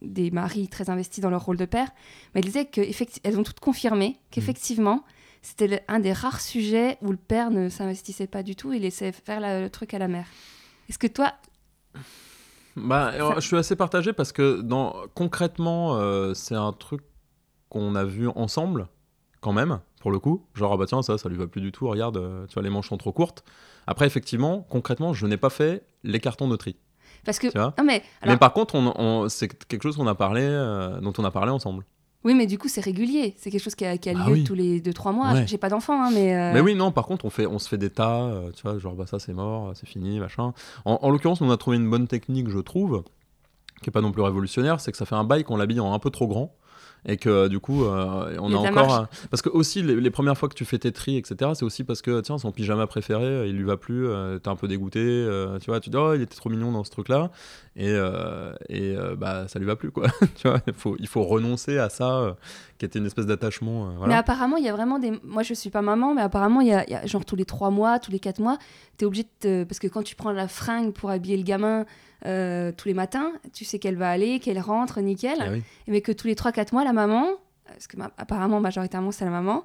des 0.03 0.31
maris 0.31 0.69
très 0.69 0.91
investis 0.91 1.21
dans 1.21 1.31
leur 1.31 1.45
rôle 1.45 1.57
de 1.57 1.67
père, 1.67 1.89
mais 2.35 2.41
elle 2.41 2.47
disait 2.47 2.65
qu'elles 2.67 3.39
ont 3.39 3.43
toutes 3.45 3.61
confirmé 3.61 4.17
qu'effectivement, 4.31 5.05
c'était 5.43 5.83
un 5.89 6.01
des 6.01 6.13
rares 6.13 6.41
sujets 6.41 6.99
où 7.03 7.11
le 7.13 7.17
père 7.17 7.51
ne 7.51 7.69
s'investissait 7.69 8.27
pas 8.27 8.43
du 8.43 8.57
tout, 8.57 8.73
il 8.73 8.83
laissait 8.83 9.13
faire 9.13 9.41
la- 9.41 9.61
le 9.61 9.71
truc 9.71 9.95
à 9.95 9.99
la 9.99 10.09
mère. 10.09 10.27
Est-ce 10.89 10.99
que 10.99 11.07
toi. 11.07 11.33
Bah, 12.77 13.13
je 13.37 13.41
suis 13.47 13.57
assez 13.57 13.77
partagé 13.77 14.13
parce 14.13 14.33
que 14.33 14.61
dans, 14.61 14.95
concrètement, 15.15 15.97
euh, 15.97 16.35
c'est 16.35 16.55
un 16.55 16.73
truc 16.73 17.03
qu'on 17.69 17.95
a 17.95 18.05
vu 18.05 18.29
ensemble, 18.29 18.89
quand 19.41 19.53
même, 19.53 19.81
pour 20.01 20.11
le 20.11 20.19
coup. 20.19 20.45
Genre, 20.55 20.73
ah 20.73 20.77
bah 20.77 20.87
tiens, 20.89 21.03
ça, 21.03 21.17
ça 21.19 21.29
lui 21.29 21.37
va 21.37 21.47
plus 21.47 21.61
du 21.61 21.71
tout, 21.71 21.87
regarde, 21.89 22.17
euh, 22.17 22.47
tu 22.49 22.55
vois, 22.55 22.63
les 22.65 22.71
manches 22.71 22.89
sont 22.89 22.97
trop 22.99 23.13
courtes. 23.13 23.45
Après, 23.87 24.07
effectivement, 24.07 24.67
concrètement, 24.69 25.13
je 25.13 25.27
n'ai 25.27 25.37
pas 25.37 25.51
fait 25.51 25.85
les 26.03 26.19
cartons 26.19 26.49
de 26.49 26.57
tri. 26.57 26.75
Parce 27.25 27.39
que. 27.39 27.47
Non, 27.57 27.73
mais. 27.85 28.03
alors- 28.23 28.35
Mais 28.35 28.37
par 28.39 28.53
contre, 28.53 28.75
on, 28.75 28.93
on- 28.97 29.29
c'est 29.29 29.47
quelque 29.69 29.83
chose 29.85 29.97
qu'on 29.97 30.07
a 30.09 30.15
parlé, 30.17 30.41
euh, 30.43 31.01
dont 31.01 31.13
on 31.19 31.25
a 31.25 31.31
parlé 31.31 31.53
ensemble. 31.53 31.85
Oui, 32.23 32.35
mais 32.35 32.47
du 32.47 32.59
coup, 32.59 32.69
c'est 32.69 32.83
régulier. 32.83 33.35
C'est 33.39 33.51
quelque 33.51 33.63
chose 33.63 33.75
qui 33.75 33.85
a, 33.87 33.97
qui 33.97 34.11
a 34.11 34.13
lieu 34.13 34.21
Ah 34.23 34.31
oui. 34.31 34.45
tous 34.45 34.55
les 34.55 34.81
2-3 34.83 35.13
mois. 35.15 35.33
Ouais. 35.33 35.47
J'ai 35.47 35.57
pas 35.57 35.71
d'enfant, 35.71 36.03
hein, 36.05 36.11
mais. 36.13 36.35
euh, 36.37 36.53
Mais 36.53 36.61
oui, 36.61 36.75
non, 36.75 36.93
par 36.93 37.07
contre, 37.07 37.25
on, 37.25 37.31
fait, 37.31 37.47
on 37.47 37.59
se 37.59 37.67
fait 37.69 37.79
des 37.79 37.89
tas, 37.91 38.31
tu 38.55 38.63
vois, 38.63 38.79
genre, 38.79 38.95
bah 38.95 39.07
ça, 39.07 39.19
c'est 39.19 39.33
mort, 39.33 39.73
c'est 39.75 39.87
fini, 39.89 40.19
machin. 40.21 40.53
En, 40.85 40.99
en 41.01 41.11
l'occurrence, 41.11 41.41
on 41.41 41.51
a 41.51 41.57
trouvé 41.57 41.77
une 41.79 41.89
bonne 41.89 42.07
technique, 42.09 42.49
je 42.51 42.59
trouve, 42.59 43.05
qui 43.83 43.89
est 43.89 43.93
pas 43.93 44.03
non 44.03 44.13
plus 44.13 44.21
révolutionnaire, 44.23 44.81
c'est 44.81 44.93
que 44.93 44.99
ça 44.99 45.07
fait 45.07 45.15
un 45.15 45.25
bail 45.25 45.45
qu'on 45.45 45.57
l'habille 45.57 45.81
en 45.81 45.95
un 45.95 45.99
peu 45.99 46.11
trop 46.11 46.27
grand. 46.27 46.55
Et 47.07 47.17
que 47.17 47.49
du 47.49 47.61
coup 47.61 47.85
euh, 47.85 48.37
on 48.41 48.53
a, 48.53 48.57
encore 48.57 49.07
parce 49.31 49.41
que 49.43 49.49
aussi 49.49 49.83
les, 49.83 49.97
les 49.97 50.11
premières 50.11 50.37
fois 50.37 50.49
que 50.49 50.55
tu 50.55 50.65
fais 50.65 50.79
tes 50.79 50.93
tris 50.93 51.17
etc 51.17 51.53
c'est 51.55 51.65
aussi 51.65 51.85
parce 51.85 52.03
que 52.03 52.21
tiens 52.21 52.39
son 52.39 52.53
pyjama 52.53 52.87
préféré 52.87 53.25
euh, 53.25 53.47
il 53.47 53.57
lui 53.57 53.65
va 53.65 53.77
plus 53.77 54.07
euh, 54.07 54.39
t'es 54.39 54.49
un 54.49 54.57
peu 54.57 54.69
dégoûté 54.69 55.01
euh, 55.01 55.59
tu 55.59 55.71
vois 55.71 55.81
tu 55.81 55.91
dis 55.91 55.97
oh 55.97 56.15
il 56.15 56.23
était 56.23 56.37
trop 56.37 56.51
mignon 56.51 56.73
dans 56.73 56.85
ce 56.85 56.91
truc 56.91 57.09
là 57.09 57.31
et, 57.77 57.97
et 58.69 58.97
bah 59.17 59.49
ça 59.49 59.59
lui 59.59 59.67
va 59.67 59.77
plus 59.77 59.91
quoi 59.91 60.09
tu 60.35 60.49
vois 60.49 60.61
il 60.67 60.75
faut 60.75 60.97
il 60.99 61.07
faut 61.07 61.23
renoncer 61.23 61.79
à 61.79 61.89
ça 61.89 62.37
qui 62.79 62.85
était 62.85 62.99
une 62.99 63.07
espèce 63.07 63.27
d'attachement 63.27 63.93
Mais 64.07 64.15
apparemment, 64.15 64.57
il 64.57 64.65
y 64.65 64.69
a 64.69 64.73
vraiment 64.73 64.99
des. 64.99 65.13
Moi, 65.23 65.43
je 65.43 65.53
suis 65.53 65.69
pas 65.69 65.83
maman, 65.83 66.15
mais 66.15 66.23
apparemment, 66.23 66.63
il 66.63 66.69
y 66.69 66.73
a, 66.73 66.85
il 66.87 66.93
y 66.93 66.95
a 66.95 67.05
genre 67.05 67.27
tous 67.27 67.37
les 67.37 67.45
trois 67.45 67.69
mois, 67.71 67.99
tous 67.99 68.11
les 68.11 68.19
quatre 68.19 68.39
mois, 68.41 68.57
tu 68.97 69.05
es 69.05 69.07
obligé 69.07 69.25
de. 69.25 69.29
te- 69.39 69.65
Parce 69.65 69.79
que 69.79 69.87
quand 69.87 70.03
tu 70.03 70.17
prends 70.17 70.33
la 70.33 70.49
fringue 70.49 70.95
pour 70.95 71.11
habiller 71.11 71.37
le 71.37 71.43
gamin 71.43 71.85
euh, 72.27 72.73
tous 72.77 72.89
les 72.89 72.95
matins, 72.95 73.33
tu 73.53 73.65
sais 73.65 73.79
qu'elle 73.79 73.97
va 73.97 74.11
aller, 74.11 74.41
qu'elle 74.41 74.59
rentre, 74.61 75.01
nickel. 75.01 75.39
Ah 75.41 75.47
oui. 75.53 75.63
Mais 75.89 76.01
que 76.01 76.13
tous 76.13 76.27
les 76.27 76.35
trois, 76.35 76.53
quatre 76.53 76.73
mois, 76.73 76.85
la 76.85 76.93
maman, 76.93 77.27
parce 77.67 77.87
que 77.87 77.97
ma- 77.97 78.11
apparemment, 78.19 78.61
majoritairement, 78.61 79.13
c'est 79.13 79.25
la 79.25 79.31
maman, 79.31 79.65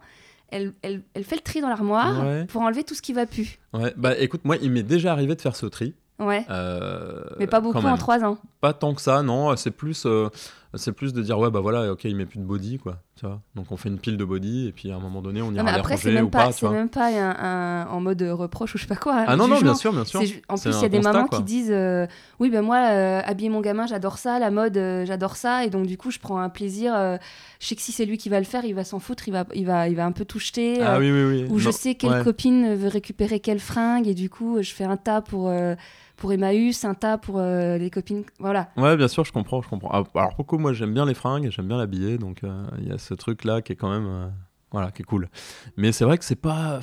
elle, 0.49 0.73
elle, 0.83 1.01
elle 1.15 1.23
fait 1.23 1.35
le 1.35 1.41
tri 1.41 1.59
dans 1.61 1.69
l'armoire 1.69 2.23
Ouais. 2.25 2.45
pour 2.45 2.61
enlever 2.61 2.83
tout 2.83 2.93
ce 2.93 3.01
qui 3.01 3.13
va 3.13 3.25
plus. 3.25 3.57
Ouais, 3.73 3.93
bah 3.97 4.15
écoute 4.17 4.41
moi 4.45 4.57
il 4.61 4.71
m'est 4.71 4.83
déjà 4.83 5.11
arrivé 5.11 5.35
de 5.35 5.41
faire 5.41 5.55
ce 5.55 5.65
tri 5.65 5.95
Ouais. 6.19 6.45
euh, 6.51 7.23
mais 7.39 7.47
pas 7.47 7.59
beaucoup 7.59 7.79
en 7.85 7.97
trois 7.97 8.23
ans. 8.23 8.37
pas 8.61 8.71
tant 8.73 8.93
que 8.93 9.01
ça 9.01 9.21
non 9.23 9.53
c'est 9.57 9.71
plus 9.71 10.05
euh, 10.05 10.29
c'est 10.77 10.91
plus 10.91 11.13
de 11.13 11.21
dire 11.21 11.37
ouais 11.39 11.49
bah 11.51 11.59
voilà 11.59 11.91
ok 11.91 12.03
il 12.05 12.15
met 12.15 12.25
plus 12.25 12.39
de 12.39 12.43
body 12.45 12.77
quoi 12.77 12.97
tu 13.15 13.25
vois 13.25 13.41
donc 13.55 13.71
on 13.71 13.77
fait 13.77 13.89
une 13.89 13.99
pile 13.99 14.17
de 14.17 14.25
body 14.25 14.67
et 14.67 14.71
puis 14.71 14.91
à 14.91 14.95
un 14.95 14.99
moment 14.99 15.21
donné 15.21 15.41
on 15.41 15.51
ira 15.53 15.63
mais 15.63 15.71
les 15.71 15.77
après, 15.79 15.97
c'est 15.97 16.09
ranger 16.09 16.15
même 16.15 16.25
ou 16.25 16.29
pas, 16.29 16.45
pas 16.45 16.51
c'est 16.51 16.69
même 16.69 16.89
pas 16.89 17.07
un, 17.07 17.83
un- 17.85 17.87
en 17.87 18.01
mode 18.01 18.21
reproche 18.21 18.75
ou 18.75 18.77
je 18.77 18.83
sais 18.83 18.87
pas 18.87 18.95
quoi. 18.95 19.15
ah 19.27 19.31
un 19.33 19.37
non 19.37 19.47
non 19.47 19.59
bien 19.61 19.75
sûr 19.75 19.91
bien 19.93 20.03
sûr 20.05 20.21
en 20.49 20.57
plus, 20.57 20.69
il 20.75 20.81
y 20.81 20.85
a 20.85 20.89
des 20.89 20.97
constat, 20.97 21.13
mamans 21.13 21.27
quoi. 21.27 21.37
qui 21.39 21.43
disent 21.43 21.71
euh, 21.71 22.07
Oui, 22.39 22.49
ben 22.49 22.61
moi, 22.61 22.77
euh, 22.91 23.21
habiller 23.25 23.49
mon 23.49 23.61
gamin, 23.61 23.87
j'adore 23.87 24.17
ça. 24.17 24.39
La 24.39 24.51
mode, 24.51 24.77
euh, 24.77 25.05
j'adore 25.05 25.35
ça. 25.35 25.65
Et 25.65 25.69
donc, 25.69 25.87
du 25.87 25.97
coup, 25.97 26.11
je 26.11 26.19
prends 26.19 26.39
un 26.39 26.49
plaisir. 26.49 26.93
euh, 26.95 27.17
je 27.59 27.67
sais 27.67 27.75
que 27.75 27.81
si 27.81 27.91
c'est 27.91 28.05
lui 28.05 28.17
qui 28.17 28.29
va 28.29 28.39
le 28.39 28.45
faire, 28.45 28.65
il 28.65 28.73
va 28.75 28.83
s'en 28.83 28.99
foutre. 28.99 29.27
Il 29.27 29.31
va, 29.31 29.45
il 29.53 29.65
va, 29.65 29.87
il 29.87 29.95
va 29.95 30.05
un 30.05 30.11
peu 30.11 30.25
tout 30.25 30.39
jeter. 30.39 30.81
ah 30.81 30.95
euh, 30.95 30.99
oui 30.99 31.11
oui 31.11 31.23
oui 31.43 31.47
Ou 31.49 31.59
je 31.59 31.65
Non, 31.65 31.71
sais 31.71 31.95
quelle 31.95 32.11
ouais. 32.11 32.23
copine 32.23 32.75
veut 32.75 32.87
récupérer 32.89 33.39
quelle 33.39 33.59
fringue. 33.59 34.07
Et 34.07 34.13
du 34.13 34.29
coup, 34.29 34.61
je 34.61 34.71
fais 34.73 34.83
un 34.85 34.97
tas 34.97 35.21
pour, 35.21 35.49
euh, 35.49 35.75
pour 36.17 36.31
Emmaüs, 36.31 36.83
un 36.85 36.93
tas 36.93 37.17
pour 37.17 37.39
euh, 37.39 37.77
les 37.77 37.89
copines. 37.89 38.23
Voilà. 38.39 38.69
Ouais, 38.77 38.95
bien 38.97 39.07
sûr, 39.07 39.23
je 39.25 39.31
comprends, 39.31 39.61
je 39.61 39.69
comprends. 39.69 39.89
Ah, 39.91 40.03
Alors, 40.19 40.35
pourquoi 40.35 40.57
moi 40.59 40.73
j'aime 40.73 40.93
bien 40.93 41.05
les 41.05 41.13
fringues, 41.13 41.49
j'aime 41.49 41.67
bien 41.67 41.77
l'habiller, 41.77 42.17
donc 42.17 42.43
euh, 42.43 42.65
il 42.79 42.87
y 42.87 42.91
a 42.91 42.97
ce 42.97 43.13
truc-là 43.13 43.61
qui 43.61 43.73
est 43.73 43.75
quand 43.75 43.89
même, 43.89 44.07
euh, 44.07 44.27
voilà, 44.71 44.91
qui 44.91 45.01
est 45.01 45.05
cool. 45.05 45.29
Mais 45.77 45.91
c'est 45.91 46.05
vrai 46.05 46.17
que 46.17 46.25
c'est 46.25 46.35
pas, 46.35 46.79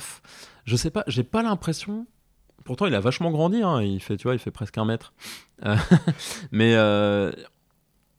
je 0.65 0.75
sais 0.75 0.91
pas, 0.91 1.03
j'ai 1.07 1.23
pas 1.23 1.43
l'impression. 1.43 2.05
Pourtant, 2.65 2.85
il 2.85 2.95
a 2.95 2.99
vachement 2.99 3.31
grandi, 3.31 3.61
hein, 3.61 3.81
il 3.81 3.99
fait, 3.99 4.15
tu 4.15 4.23
vois, 4.23 4.35
il 4.35 4.39
fait 4.39 4.51
presque 4.51 4.77
un 4.77 4.85
mètre. 4.85 5.13
Mais 6.51 6.75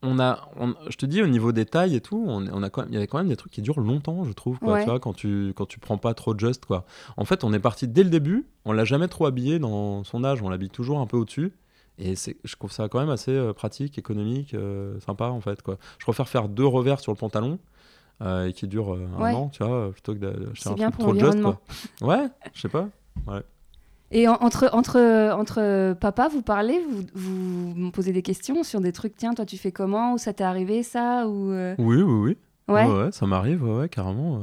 on 0.04 0.18
a, 0.20 0.48
on- 0.60 0.74
je 0.88 0.96
te 0.96 1.06
dis, 1.06 1.22
au 1.22 1.26
niveau 1.26 1.50
des 1.52 1.64
tailles 1.66 1.96
et 1.96 2.00
tout, 2.00 2.22
on, 2.26 2.46
on 2.46 2.62
a 2.62 2.70
quand 2.70 2.82
même, 2.82 2.90
il 2.90 2.94
y 2.94 2.96
avait 2.98 3.06
quand 3.06 3.18
même 3.18 3.28
des 3.28 3.36
trucs 3.36 3.52
qui 3.52 3.62
durent 3.62 3.80
longtemps, 3.80 4.24
je 4.24 4.32
trouve, 4.32 4.58
quoi, 4.58 4.74
Ouais. 4.74 4.84
tu 4.84 4.90
vois, 4.90 5.00
quand 5.00 5.12
tu, 5.14 5.52
quand 5.56 5.66
tu 5.66 5.78
prends 5.80 5.98
pas 5.98 6.14
trop 6.14 6.34
de 6.34 6.40
just, 6.40 6.64
quoi. 6.66 6.84
En 7.16 7.24
fait, 7.24 7.42
on 7.44 7.52
est 7.52 7.58
parti 7.58 7.88
dès 7.88 8.04
le 8.04 8.10
début, 8.10 8.46
on 8.64 8.72
l'a 8.72 8.84
jamais 8.84 9.08
trop 9.08 9.26
habillé 9.26 9.58
dans 9.58 10.04
son 10.04 10.22
âge, 10.24 10.42
on 10.42 10.48
l'habille 10.48 10.70
toujours 10.70 11.00
un 11.00 11.06
peu 11.06 11.16
au-dessus. 11.16 11.52
Et 11.98 12.14
je 12.16 12.56
trouve 12.56 12.72
ça 12.72 12.88
quand 12.88 12.98
même 12.98 13.10
assez 13.10 13.30
euh, 13.30 13.52
pratique, 13.52 13.98
économique, 13.98 14.52
euh, 14.54 14.98
sympa 15.00 15.26
en 15.28 15.40
fait. 15.40 15.62
Quoi. 15.62 15.78
Je 15.98 16.04
préfère 16.04 16.28
faire 16.28 16.48
deux 16.48 16.66
revers 16.66 16.98
sur 16.98 17.12
le 17.12 17.16
pantalon 17.16 17.58
euh, 18.20 18.46
et 18.48 18.52
qui 18.52 18.66
durent 18.66 18.94
euh, 18.94 19.06
un 19.16 19.22
Ouais. 19.22 19.32
an, 19.32 19.48
tu 19.48 19.62
vois, 19.64 19.92
plutôt 19.92 20.12
que 20.14 20.18
d'acheter 20.18 20.70
un 20.70 20.74
truc 20.90 20.98
trop 20.98 21.12
just. 21.14 21.22
l'environnement. 21.22 21.58
Quoi. 22.00 22.08
Ouais, 22.08 22.26
je 22.52 22.60
sais 22.62 22.68
pas. 22.68 22.88
Et 24.10 24.28
en- 24.28 24.34
entre, 24.40 24.68
entre, 24.72 25.32
entre 25.32 25.94
papa, 25.94 26.28
vous 26.28 26.42
parlez, 26.42 26.80
vous, 26.88 27.02
vous 27.14 27.74
me 27.74 27.90
posez 27.90 28.12
des 28.12 28.22
questions 28.22 28.62
sur 28.62 28.80
des 28.80 28.92
trucs. 28.92 29.16
Tiens, 29.16 29.34
toi, 29.34 29.44
tu 29.46 29.56
fais 29.56 29.72
comment 29.72 30.12
Ou 30.14 30.18
ça 30.18 30.32
t'est 30.32 30.44
arrivé, 30.44 30.82
ça 30.82 31.26
Ou 31.26 31.50
euh, 31.50 31.74
Oui, 31.78 31.96
oui, 32.02 32.02
oui. 32.12 32.36
Ouais. 32.74 32.86
ouais, 32.86 33.12
ça 33.12 33.26
m'arrive, 33.26 33.62
ouais, 33.64 33.76
ouais, 33.80 33.88
carrément. 33.88 34.38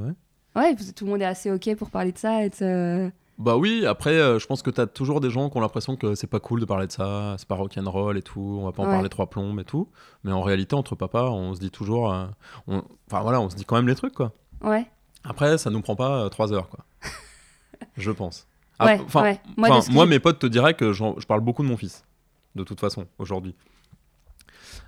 Ouais. 0.56 0.76
Tout 0.96 1.06
le 1.06 1.12
monde 1.12 1.22
est 1.22 1.26
assez 1.26 1.50
OK 1.52 1.74
pour 1.76 1.90
parler 1.90 2.12
de 2.12 2.18
ça. 2.18 2.44
Et 2.44 2.50
de 2.50 2.56
se- 2.56 3.10
Bah 3.40 3.56
oui, 3.58 3.86
après, 3.88 4.12
euh, 4.20 4.38
je 4.40 4.46
pense 4.46 4.62
que 4.62 4.70
t'as 4.70 4.86
toujours 4.86 5.22
des 5.22 5.30
gens 5.30 5.50
qui 5.50 5.58
ont 5.58 5.62
l'impression 5.62 5.96
que 5.96 6.14
c'est 6.16 6.28
pas 6.28 6.40
cool 6.42 6.60
de 6.60 6.66
parler 6.66 6.86
de 6.88 6.92
ça, 6.92 7.36
c'est 7.40 7.48
pas 7.48 7.56
rock'n'roll 7.56 8.18
et 8.18 8.22
tout, 8.22 8.58
on 8.62 8.66
va 8.66 8.72
pas 8.74 8.84
en 8.84 8.88
Ouais. 8.88 8.92
parler 8.94 9.10
trois 9.10 9.28
plombes 9.30 9.60
et 9.60 9.64
tout. 9.64 9.88
Mais 10.24 10.32
en 10.34 10.42
réalité, 10.42 10.76
entre 10.76 10.96
papa, 10.96 11.24
on 11.24 11.54
se 11.56 11.60
dit 11.60 11.72
toujours. 11.72 12.12
euh, 12.14 12.26
on- 12.68 12.84
Enfin 13.10 13.22
voilà, 13.22 13.40
on 13.42 13.50
se 13.50 13.56
dit 13.56 13.64
quand 13.66 13.76
même 13.78 13.88
les 13.88 13.96
trucs, 13.96 14.14
quoi. 14.14 14.34
Ouais. 14.62 14.86
Après, 15.24 15.58
ça 15.58 15.70
nous 15.70 15.82
prend 15.82 15.96
pas 15.96 16.30
trois 16.30 16.52
heures, 16.52 16.68
quoi. 16.70 16.84
je 17.98 18.12
pense. 18.12 18.48
Ah, 18.82 18.86
Ouais, 18.86 19.02
enfin, 19.06 19.22
ouais. 19.24 19.42
Moi, 19.58 19.70
que 19.82 20.10
mes 20.10 20.20
potes 20.20 20.40
te 20.40 20.48
diraient 20.48 20.74
que 20.74 20.92
je 20.94 21.26
parle 21.26 21.42
beaucoup 21.42 21.64
de 21.64 21.68
mon 21.68 21.78
fils, 21.78 22.04
de 22.56 22.64
toute 22.64 22.80
façon, 22.80 23.06
aujourd'hui. 23.18 23.56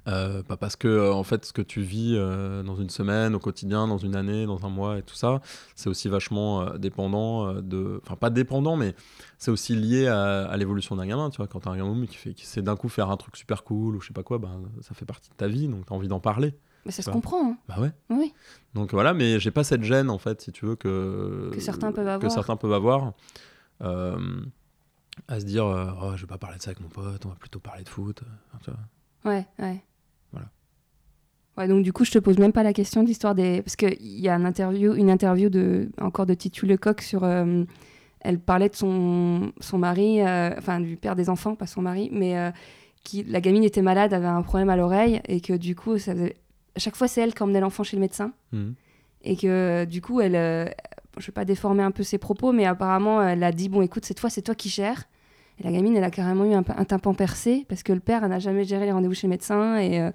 Euh, 0.08 0.44
parce 0.60 0.76
que, 0.76 0.88
euh, 0.88 1.14
en 1.14 1.24
fait, 1.24 1.46
ce 1.46 1.54
que 1.54 1.62
tu 1.62 1.82
vis 1.82 2.16
euh, 2.18 2.62
dans 2.64 2.76
une 2.76 2.90
semaine, 2.90 3.36
au 3.36 3.40
quotidien, 3.40 3.88
dans 3.88 3.98
une 3.98 4.16
année, 4.16 4.46
dans 4.46 4.66
un 4.66 4.70
mois 4.70 4.98
et 4.98 5.02
tout 5.02 5.16
ça, 5.16 5.40
c'est 5.76 5.90
aussi 5.90 6.10
vachement 6.10 6.72
dépendant 6.78 7.54
de. 7.62 8.02
Enfin, 8.06 8.16
pas 8.18 8.30
dépendant, 8.30 8.76
mais 8.76 8.96
c'est 9.38 9.52
aussi 9.52 9.76
lié 9.76 10.08
à, 10.08 10.46
à 10.46 10.58
l'évolution 10.58 10.96
d'un 10.98 11.06
gamin. 11.06 11.30
Tu 11.30 11.38
vois, 11.38 11.48
quand 11.48 11.62
t'as 11.62 11.72
un 11.72 11.78
gamin 11.78 12.06
qui, 12.06 12.18
fait, 12.18 12.34
qui 12.34 12.46
sait 12.46 12.62
d'un 12.62 12.76
coup 12.76 12.90
faire 12.90 13.10
un 13.10 13.18
truc 13.18 13.38
super 13.38 13.64
cool 13.64 13.96
ou 13.96 14.02
je 14.02 14.08
sais 14.08 14.14
pas 14.14 14.24
quoi, 14.24 14.40
ben, 14.40 14.62
ça 14.82 14.94
fait 14.94 15.06
partie 15.06 15.30
de 15.30 15.36
ta 15.36 15.48
vie, 15.48 15.68
donc 15.70 15.86
t'as 15.86 15.96
envie 15.96 16.10
d'en 16.10 16.20
parler. 16.20 16.54
Mais 16.86 16.92
ça 16.92 17.02
se 17.02 17.10
comprend. 17.10 17.52
hein. 17.52 17.58
Bah 17.70 17.76
ouais. 17.80 17.92
Oui. 18.10 18.34
Donc 18.74 18.92
voilà, 18.92 19.14
mais 19.14 19.40
j'ai 19.40 19.52
pas 19.52 19.64
cette 19.64 19.84
gêne 19.84 20.10
en 20.10 20.18
fait, 20.18 20.42
si 20.42 20.52
tu 20.52 20.66
veux, 20.66 20.76
que, 20.76 21.50
Que 21.54 21.62
certains 21.62 21.94
peuvent 21.94 22.04
que 22.06 22.10
avoir. 22.10 22.32
certains 22.32 22.58
peuvent 22.58 22.74
avoir. 22.74 23.14
Euh, 23.84 24.18
à 25.28 25.40
se 25.40 25.46
dire, 25.46 25.66
euh, 25.66 25.92
oh, 26.02 26.12
je 26.16 26.22
vais 26.22 26.28
pas 26.28 26.38
parler 26.38 26.58
de 26.58 26.62
ça 26.64 26.70
avec 26.72 26.80
mon 26.82 26.90
pote, 26.90 27.26
on 27.26 27.30
va 27.30 27.36
plutôt 27.36 27.60
parler 27.60 27.84
de 27.84 27.90
foot. 27.90 28.22
Enfin, 28.48 28.60
tu 28.64 28.72
vois. 28.72 29.32
Ouais, 29.34 29.46
ouais. 29.60 29.84
Voilà. 30.32 30.48
Ouais, 31.58 31.68
donc 31.68 31.84
du 31.84 31.94
coup, 31.94 32.04
je 32.04 32.12
te 32.12 32.18
pose 32.20 32.40
même 32.40 32.52
pas 32.52 32.64
la 32.64 32.74
question 32.74 33.04
d'histoire 33.04 33.36
des. 33.36 33.62
Parce 33.62 33.76
qu'il 33.76 33.96
y 34.20 34.28
a 34.28 34.34
un 34.36 34.44
interview, 34.46 34.94
une 34.96 35.10
interview 35.12 35.50
de, 35.50 35.90
encore 36.02 36.26
de 36.26 36.34
Titu 36.34 36.66
Lecoq 36.66 37.02
sur. 37.02 37.24
euh, 37.24 37.64
elle 38.22 38.40
parlait 38.40 38.70
de 38.70 38.76
son, 38.76 39.52
son 39.60 39.78
mari, 39.78 40.22
euh, 40.22 40.56
enfin 40.58 40.80
du 40.80 40.96
père 40.96 41.16
des 41.16 41.30
enfants, 41.30 41.56
pas 41.56 41.68
son 41.68 41.82
mari, 41.82 42.10
mais 42.14 42.38
euh, 42.38 42.52
qui, 43.04 43.22
la 43.24 43.42
gamine 43.42 43.66
était 43.66 43.82
malade, 43.82 44.14
avait 44.14 44.26
un 44.28 44.42
problème 44.44 44.70
à 44.70 44.78
l'oreille, 44.78 45.20
et 45.28 45.42
que 45.42 45.52
du 45.52 45.76
coup, 45.76 45.98
ça 45.98 46.14
faisait- 46.14 46.38
à 46.76 46.80
chaque 46.80 46.96
fois, 46.96 47.10
c'est 47.10 47.20
elle 47.22 47.34
qui 47.34 47.44
emmenait 47.44 47.60
l'enfant 47.60 47.84
chez 47.84 47.98
le 47.98 48.02
médecin. 48.02 48.32
Mhm. 48.54 48.76
Et 49.26 49.36
que 49.36 49.84
du 49.86 50.02
coup, 50.02 50.22
elle. 50.22 50.74
Je 51.18 51.28
vais 51.28 51.32
pas 51.34 51.46
déformer 51.46 51.84
un 51.84 51.92
peu 51.92 52.04
ses 52.04 52.18
propos, 52.18 52.52
mais 52.52 52.66
apparemment, 52.66 53.22
elle 53.22 53.44
a 53.44 53.52
dit 53.52 53.70
Bon, 53.70 53.82
écoute, 53.82 54.06
cette 54.06 54.20
fois, 54.20 54.30
c'est 54.30 54.42
toi 54.42 54.56
qui 54.56 54.70
gères. 54.70 55.04
Et 55.60 55.64
la 55.64 55.72
gamine, 55.72 55.96
elle 55.96 56.04
a 56.04 56.10
carrément 56.10 56.46
eu 56.46 56.54
un, 56.54 56.64
tympan 56.64 57.14
percé 57.14 57.66
parce 57.70 57.84
que 57.84 57.94
le 57.94 58.00
père 58.00 58.28
n'a 58.28 58.40
jamais 58.40 58.64
géré 58.64 58.86
les 58.86 58.92
rendez-vous 58.92 59.14
chez 59.14 59.28
le 59.28 59.32
médecin. 59.32 59.78
Et 59.78 60.02
euh, 60.02 60.12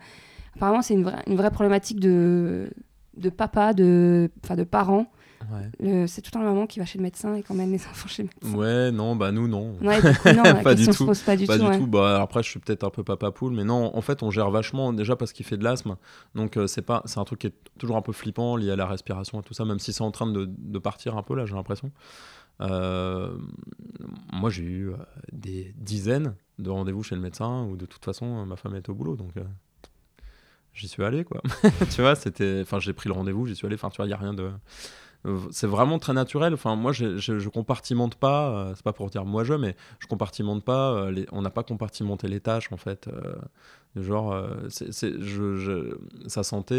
apparemment, 0.57 0.83
c'est 0.83 0.95
une 0.95 1.05
vraie, 1.05 1.51
problématique 1.51 2.01
de, 2.01 2.71
de 3.17 3.31
papa, 3.31 3.73
de, 3.73 4.31
de 4.51 4.65
parents. 4.65 5.07
Ouais. 5.51 6.07
C'est 6.09 6.20
tout 6.20 6.29
le 6.29 6.33
temps 6.33 6.42
la 6.42 6.46
maman 6.53 6.66
qui 6.66 6.79
va 6.81 6.85
chez 6.85 6.98
le 6.98 7.03
médecin 7.05 7.35
et 7.35 7.42
qui 7.42 7.53
emmène 7.53 7.70
les 7.70 7.77
enfants 7.90 8.09
chez 8.09 8.24
le 8.24 8.29
médecin. 8.42 8.59
Ouais, 8.59 8.90
non, 8.90 9.14
bah 9.16 9.31
nous, 9.33 9.46
non. 9.48 9.77
Ouais, 9.81 10.01
du 10.03 10.18
coup, 10.18 10.29
non, 10.35 10.42
la 10.44 10.55
Pas 10.57 10.74
du 10.74 10.85
se 10.85 10.90
tout. 10.90 11.07
pose 11.07 11.20
pas 11.20 11.37
du 11.37 11.46
Pas 11.46 11.57
tout. 11.59 11.64
du 11.64 11.70
ouais. 11.70 11.79
tout. 11.79 11.87
Bah, 11.87 12.20
après, 12.20 12.42
je 12.42 12.48
suis 12.51 12.59
peut-être 12.61 12.85
un 12.85 12.90
peu 12.90 13.05
papa 13.05 13.31
poule, 13.31 13.53
mais 13.53 13.64
non, 13.64 13.96
en 13.96 14.01
fait, 14.01 14.22
on 14.22 14.31
gère 14.31 14.51
vachement 14.51 14.92
déjà 14.92 15.14
parce 15.16 15.33
qu'il 15.33 15.46
fait 15.46 15.57
de 15.57 15.64
l'asthme. 15.64 15.96
Donc, 16.35 16.57
euh, 16.57 16.66
c'est 16.66 16.83
pas, 16.83 17.03
c'est 17.05 17.18
un 17.20 17.24
truc 17.24 17.40
qui 17.40 17.46
est 17.46 17.55
toujours 17.79 17.96
un 17.96 18.03
peu 18.03 18.12
flippant 18.12 18.57
lié 18.57 18.70
à 18.72 18.77
la 18.77 18.87
respiration 18.87 19.40
et 19.40 19.42
tout 19.44 19.55
ça, 19.55 19.64
même 19.64 19.79
si 19.79 19.92
c'est 19.92 20.03
en 20.03 20.11
train 20.11 20.27
de, 20.27 20.48
de 20.48 20.79
partir 20.79 21.16
un 21.16 21.22
peu 21.22 21.35
là, 21.37 21.46
j'ai 21.46 21.55
l'impression. 21.55 21.92
Euh, 22.61 23.37
moi, 24.33 24.51
j'ai 24.51 24.64
eu 24.64 24.90
euh, 24.90 24.96
des 25.33 25.72
dizaines 25.77 26.35
de 26.59 26.70
rendez-vous 26.70 27.05
chez 27.05 27.14
le 27.14 27.20
médecin 27.20 27.62
où 27.64 27.77
de 27.77 27.87
toute 27.87 28.05
façon, 28.05 28.44
ma 28.44 28.57
femme 28.57 28.74
était 28.74 28.90
au 28.90 28.94
boulot, 28.94 29.14
donc. 29.14 29.37
euh, 29.37 29.42
J'y 30.74 30.87
suis 30.87 31.03
allé, 31.03 31.24
quoi. 31.24 31.40
tu 31.94 32.03
vois, 32.03 32.14
c'était. 32.14 32.61
Enfin, 32.62 32.79
j'ai 32.79 32.92
pris 32.92 33.09
le 33.09 33.14
rendez-vous, 33.14 33.46
j'y 33.46 33.57
suis 33.57 33.66
allé. 33.66 33.74
Enfin, 33.74 33.90
tu 33.90 33.96
vois, 33.96 34.05
il 34.07 34.09
n'y 34.09 34.14
a 34.14 34.18
rien 34.18 34.33
de. 34.35 34.51
C'est 35.51 35.67
vraiment 35.67 35.99
très 35.99 36.13
naturel. 36.13 36.55
Enfin, 36.55 36.77
moi, 36.77 36.93
j'ai- 36.93 37.19
je, 37.19 37.39
je 37.39 37.49
compartimente 37.49 38.15
pas. 38.15 38.49
euh, 38.51 38.73
c'est 38.75 38.85
pas 38.85 38.93
pour 38.93 39.11
dire 39.11 39.25
moi 39.25 39.45
je, 39.45 39.55
mais 39.55 39.75
je 39.99 40.07
compartimente 40.07 40.65
pas. 40.65 40.93
euh, 40.93 41.11
les- 41.11 41.27
on 41.33 41.43
n'a 41.43 41.51
pas 41.51 41.63
compartimenté 41.65 42.29
les 42.29 42.41
tâches 42.41 42.71
en 42.73 42.77
fait. 42.77 43.09
euh, 43.09 43.35
genre, 43.97 44.33
euh, 44.33 44.69
c'est, 44.69 44.93
je, 45.21 45.57
je- 45.57 45.99
sa 46.29 46.43
santé 46.43 46.77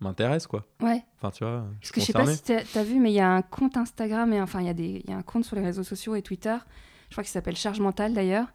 m'intéresse 0.00 0.46
quoi. 0.46 0.64
Ouais. 0.82 1.02
Enfin, 1.18 1.30
tu 1.30 1.44
vois. 1.44 1.64
Parce 1.80 1.92
que 1.92 2.00
je 2.00 2.06
sais 2.06 2.12
pas 2.12 2.26
si 2.26 2.42
t'as 2.42 2.80
as 2.80 2.84
vu, 2.84 2.98
mais 3.00 3.10
il 3.10 3.14
y 3.14 3.20
a 3.20 3.30
un 3.30 3.42
compte 3.42 3.76
Instagram, 3.76 4.32
et 4.32 4.40
enfin, 4.40 4.60
il 4.60 4.66
y, 4.66 4.70
a 4.70 4.74
des- 4.74 5.02
il 5.04 5.10
y 5.10 5.12
a 5.12 5.16
un 5.16 5.22
compte 5.22 5.44
sur 5.44 5.56
les 5.56 5.62
réseaux 5.62 5.82
sociaux 5.84 6.14
et 6.14 6.22
Twitter, 6.22 6.56
je 7.08 7.14
crois 7.14 7.24
qu'il 7.24 7.30
s'appelle 7.30 7.56
Charge 7.56 7.80
Mentale 7.80 8.12
d'ailleurs. 8.12 8.48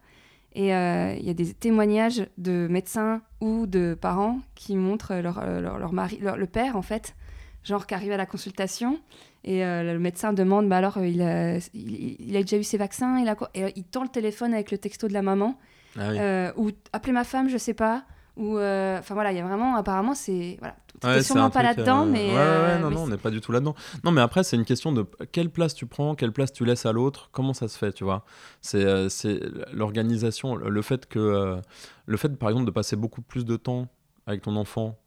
Et 0.52 0.66
il 0.70 1.24
y 1.24 1.30
a 1.30 1.34
des 1.34 1.54
témoignages 1.54 2.26
de 2.36 2.66
médecins 2.68 3.22
ou 3.40 3.66
de 3.66 3.96
parents 4.00 4.40
qui 4.56 4.74
montrent 4.76 5.14
leur, 5.14 5.44
leur, 5.46 5.78
leur 5.78 5.92
mari, 5.92 6.18
leur- 6.20 6.36
le 6.36 6.46
père 6.46 6.74
en 6.76 6.82
fait, 6.82 7.14
genre 7.64 7.86
qui 7.86 7.94
arrive 7.94 8.12
à 8.12 8.16
la 8.16 8.26
consultation 8.26 9.00
et 9.44 9.64
euh, 9.64 9.92
le 9.92 9.98
médecin 9.98 10.32
demande 10.32 10.68
bah 10.68 10.78
alors 10.78 10.98
euh, 10.98 11.06
il, 11.06 11.20
a, 11.22 11.58
il, 11.74 12.16
il 12.18 12.36
a 12.36 12.40
déjà 12.40 12.56
eu 12.56 12.64
ses 12.64 12.78
vaccins, 12.78 13.18
il 13.18 13.28
a 13.28 13.34
quoi? 13.34 13.50
Et 13.54 13.64
euh, 13.64 13.70
il 13.76 13.84
tend 13.84 14.02
le 14.02 14.08
téléphone 14.08 14.54
avec 14.54 14.70
le 14.70 14.78
texto 14.78 15.08
de 15.08 15.12
la 15.12 15.22
maman 15.22 15.58
Ah 15.98 16.08
oui. 16.10 16.16
euh, 16.18 16.52
ou 16.56 16.70
appeler 16.92 17.12
ma 17.12 17.24
femme, 17.24 17.48
je 17.48 17.58
sais 17.58 17.74
pas. 17.74 18.04
Ou 18.36 18.56
euh, 18.56 18.98
enfin 18.98 19.14
voilà, 19.14 19.32
il 19.32 19.36
y 19.36 19.40
a 19.40 19.44
vraiment 19.46 19.74
apparemment 19.76 20.14
c'est 20.14 20.56
voilà, 20.60 20.76
Ouais, 21.02 21.22
sûrement 21.22 21.50
pas 21.50 21.62
là-dedans, 21.62 22.06
euh, 22.06 22.10
mais 22.10 22.28
Ouais, 22.28 22.34
ouais, 22.34 22.38
euh, 22.38 22.78
non, 22.78 22.88
mais 22.90 22.94
non, 22.94 23.02
on 23.04 23.08
n'est 23.08 23.16
pas 23.18 23.30
du 23.30 23.40
tout 23.40 23.52
là-dedans. 23.52 23.74
Non, 24.04 24.10
mais 24.12 24.20
après, 24.20 24.44
c'est 24.44 24.56
une 24.56 24.64
question 24.66 24.92
de 24.92 25.04
quelle 25.32 25.50
place 25.50 25.74
tu 25.74 25.86
prends, 25.86 26.14
quelle 26.14 26.32
place 26.32 26.52
tu 26.52 26.64
laisses 26.64 26.84
à 26.86 26.92
l'autre, 26.92 27.28
comment 27.32 27.54
ça 27.54 27.68
se 27.68 27.76
fait, 27.78 27.92
tu 27.92 28.04
vois? 28.04 28.24
C'est 28.60 28.84
euh, 28.84 29.08
c'est 29.08 29.40
l'organisation, 29.72 30.56
le 30.56 30.82
fait 30.82 31.06
que. 31.06 31.18
euh, 31.18 31.60
le 32.06 32.16
fait, 32.16 32.28
par 32.38 32.48
exemple, 32.50 32.66
de 32.66 32.70
passer 32.70 32.96
beaucoup 32.96 33.22
plus 33.22 33.44
de 33.44 33.56
temps 33.56 33.88
avec 34.26 34.42
ton 34.42 34.56
enfant 34.56 34.98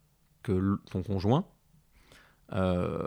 que 0.41 0.77
ton 0.91 1.03
conjoint 1.03 1.45
euh, 2.55 3.05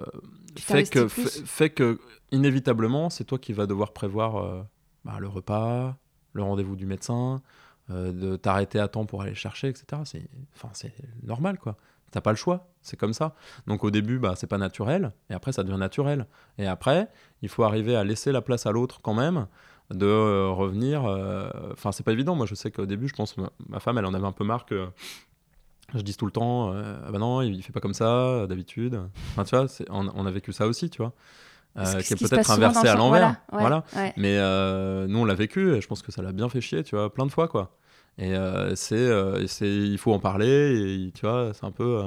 fait, 0.58 0.88
que, 0.90 1.08
fait, 1.08 1.70
que, 1.70 1.98
inévitablement, 2.32 3.10
c'est 3.10 3.24
toi 3.24 3.38
qui 3.38 3.52
vas 3.52 3.66
devoir 3.66 3.92
prévoir 3.92 4.36
euh, 4.36 4.62
bah, 5.04 5.16
le 5.18 5.28
repas, 5.28 5.96
le 6.32 6.42
rendez-vous 6.42 6.76
du 6.76 6.86
médecin, 6.86 7.42
euh, 7.90 8.12
de 8.12 8.36
t'arrêter 8.36 8.80
à 8.80 8.88
temps 8.88 9.06
pour 9.06 9.22
aller 9.22 9.30
le 9.30 9.36
chercher, 9.36 9.68
etc. 9.68 10.02
C'est 10.04 10.28
enfin, 10.54 10.70
c'est 10.72 10.92
normal, 11.22 11.58
quoi. 11.58 11.76
T'as 12.12 12.20
pas 12.20 12.30
le 12.30 12.36
choix, 12.36 12.68
c'est 12.82 12.96
comme 12.96 13.12
ça. 13.12 13.34
Donc 13.66 13.84
au 13.84 13.90
début, 13.90 14.18
bah, 14.18 14.34
c'est 14.36 14.46
pas 14.46 14.58
naturel, 14.58 15.12
et 15.30 15.34
après, 15.34 15.52
ça 15.52 15.62
devient 15.62 15.78
naturel. 15.78 16.26
Et 16.58 16.66
après, 16.66 17.08
il 17.42 17.48
faut 17.48 17.64
arriver 17.64 17.96
à 17.96 18.04
laisser 18.04 18.32
la 18.32 18.42
place 18.42 18.66
à 18.66 18.72
l'autre 18.72 19.00
quand 19.02 19.14
même, 19.14 19.46
de 19.90 20.48
revenir. 20.48 21.04
Enfin, 21.72 21.92
c'est 21.92 22.02
pas 22.02 22.12
évident. 22.12 22.34
Moi, 22.34 22.46
je 22.46 22.54
sais 22.54 22.70
qu'au 22.70 22.86
début, 22.86 23.08
je 23.08 23.14
pense, 23.14 23.36
ma, 23.36 23.50
ma 23.68 23.80
femme, 23.80 23.98
elle 23.98 24.06
en 24.06 24.14
avait 24.14 24.26
un 24.26 24.32
peu 24.32 24.44
marre 24.44 24.66
que 24.66 24.88
je 25.94 26.00
dise 26.00 26.16
tout 26.16 26.26
le 26.26 26.32
temps, 26.32 26.72
euh, 26.72 26.96
ah 27.06 27.10
bah 27.12 27.18
non, 27.18 27.42
il 27.42 27.62
fait 27.62 27.72
pas 27.72 27.80
comme 27.80 27.94
ça 27.94 28.46
d'habitude. 28.48 29.00
Enfin, 29.32 29.44
tu 29.44 29.56
vois, 29.56 29.66
on, 29.90 30.08
on 30.14 30.26
a 30.26 30.30
vécu 30.30 30.52
ça 30.52 30.66
aussi, 30.66 30.90
tu 30.90 30.98
vois. 31.02 31.12
Euh, 31.78 32.00
qui 32.00 32.14
est 32.14 32.16
peut-être 32.16 32.50
inversé 32.50 32.88
à 32.88 32.94
l'envers. 32.94 33.36
Voilà, 33.52 33.84
ouais, 33.94 34.00
ouais. 34.00 34.12
Mais 34.16 34.38
euh, 34.38 35.06
nous, 35.06 35.18
on 35.18 35.24
l'a 35.26 35.34
vécu 35.34 35.74
et 35.74 35.80
je 35.82 35.86
pense 35.86 36.00
que 36.02 36.10
ça 36.10 36.22
l'a 36.22 36.32
bien 36.32 36.48
fait 36.48 36.62
chier, 36.62 36.82
tu 36.82 36.96
vois, 36.96 37.12
plein 37.12 37.26
de 37.26 37.30
fois, 37.30 37.48
quoi. 37.48 37.76
Et 38.18 38.34
euh, 38.34 38.74
c'est, 38.76 38.94
euh, 38.94 39.46
c'est, 39.46 39.68
il 39.68 39.98
faut 39.98 40.12
en 40.14 40.18
parler 40.18 41.04
et 41.06 41.12
tu 41.12 41.26
vois, 41.26 41.52
c'est 41.52 41.64
un 41.64 41.70
peu. 41.70 42.02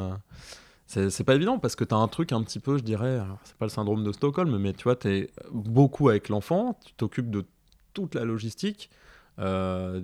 c'est, 0.88 1.24
pas 1.24 1.36
évident 1.36 1.60
parce 1.60 1.76
que 1.76 1.84
t'as 1.84 1.98
un 1.98 2.08
truc 2.08 2.32
un 2.32 2.42
petit 2.42 2.60
peu, 2.60 2.80
je 2.80 2.84
dirais, 2.84 3.20
c'est 3.44 3.56
pas 3.58 3.66
le 3.66 3.70
syndrome 3.70 4.04
de 4.04 4.12
Stockholm, 4.12 4.58
mais 4.58 4.74
tu 4.74 4.84
vois, 4.86 4.96
t'es 4.96 5.30
beaucoup 5.52 6.10
avec 6.10 6.30
l'enfant, 6.30 6.80
tu 6.84 6.94
t'occupes 6.94 7.30
de 7.30 7.46
toute 7.94 8.16
la 8.16 8.26
logistique. 8.26 8.90
euh, 9.38 10.02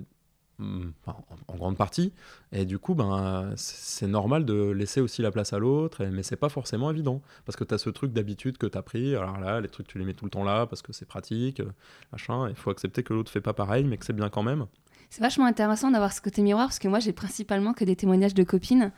en, 0.58 1.56
grande 1.56 1.76
partie. 1.76 2.12
Et 2.52 2.64
du 2.64 2.78
coup 2.78 2.94
ben 2.94 3.52
c'est 3.56 4.06
normal 4.06 4.44
de 4.44 4.70
laisser 4.70 5.00
aussi 5.00 5.22
la 5.22 5.30
place 5.30 5.52
à 5.52 5.58
l'autre 5.58 6.04
mais 6.04 6.22
c'est 6.22 6.36
pas 6.36 6.48
forcément 6.48 6.90
évident. 6.90 7.22
Parce 7.44 7.56
que 7.56 7.64
tu 7.64 7.74
as 7.74 7.78
ce 7.78 7.90
truc 7.90 8.12
d'habitude 8.12 8.58
que 8.58 8.66
tu 8.66 8.78
as 8.78 8.82
pris 8.82 9.14
alors 9.14 9.38
là 9.38 9.60
les 9.60 9.68
trucs 9.68 9.86
tu 9.86 9.98
les 9.98 10.04
mets 10.04 10.14
tout 10.14 10.24
le 10.24 10.30
temps 10.30 10.44
là 10.44 10.66
parce 10.66 10.82
que 10.82 10.92
c'est 10.92 11.06
pratique 11.06 11.60
euh, 11.60 11.70
machin 12.12 12.48
il 12.48 12.56
faut 12.56 12.70
accepter 12.70 13.02
que 13.02 13.12
l'autre 13.14 13.30
fait 13.30 13.40
pas 13.40 13.52
pareil 13.52 13.84
mais 13.84 13.96
que 13.96 14.04
c'est 14.04 14.12
bien 14.12 14.28
quand 14.28 14.42
même. 14.42 14.66
C'est 15.10 15.22
vachement 15.22 15.46
intéressant 15.46 15.90
d'avoir 15.90 16.12
ce 16.12 16.20
côté 16.20 16.42
miroir 16.42 16.66
parce 16.66 16.78
que 16.78 16.88
moi 16.88 16.98
j'ai 16.98 17.12
principalement 17.12 17.72
que 17.72 17.84
des 17.84 17.96
témoignages 17.96 18.34
de 18.34 18.42
copines 18.42 18.92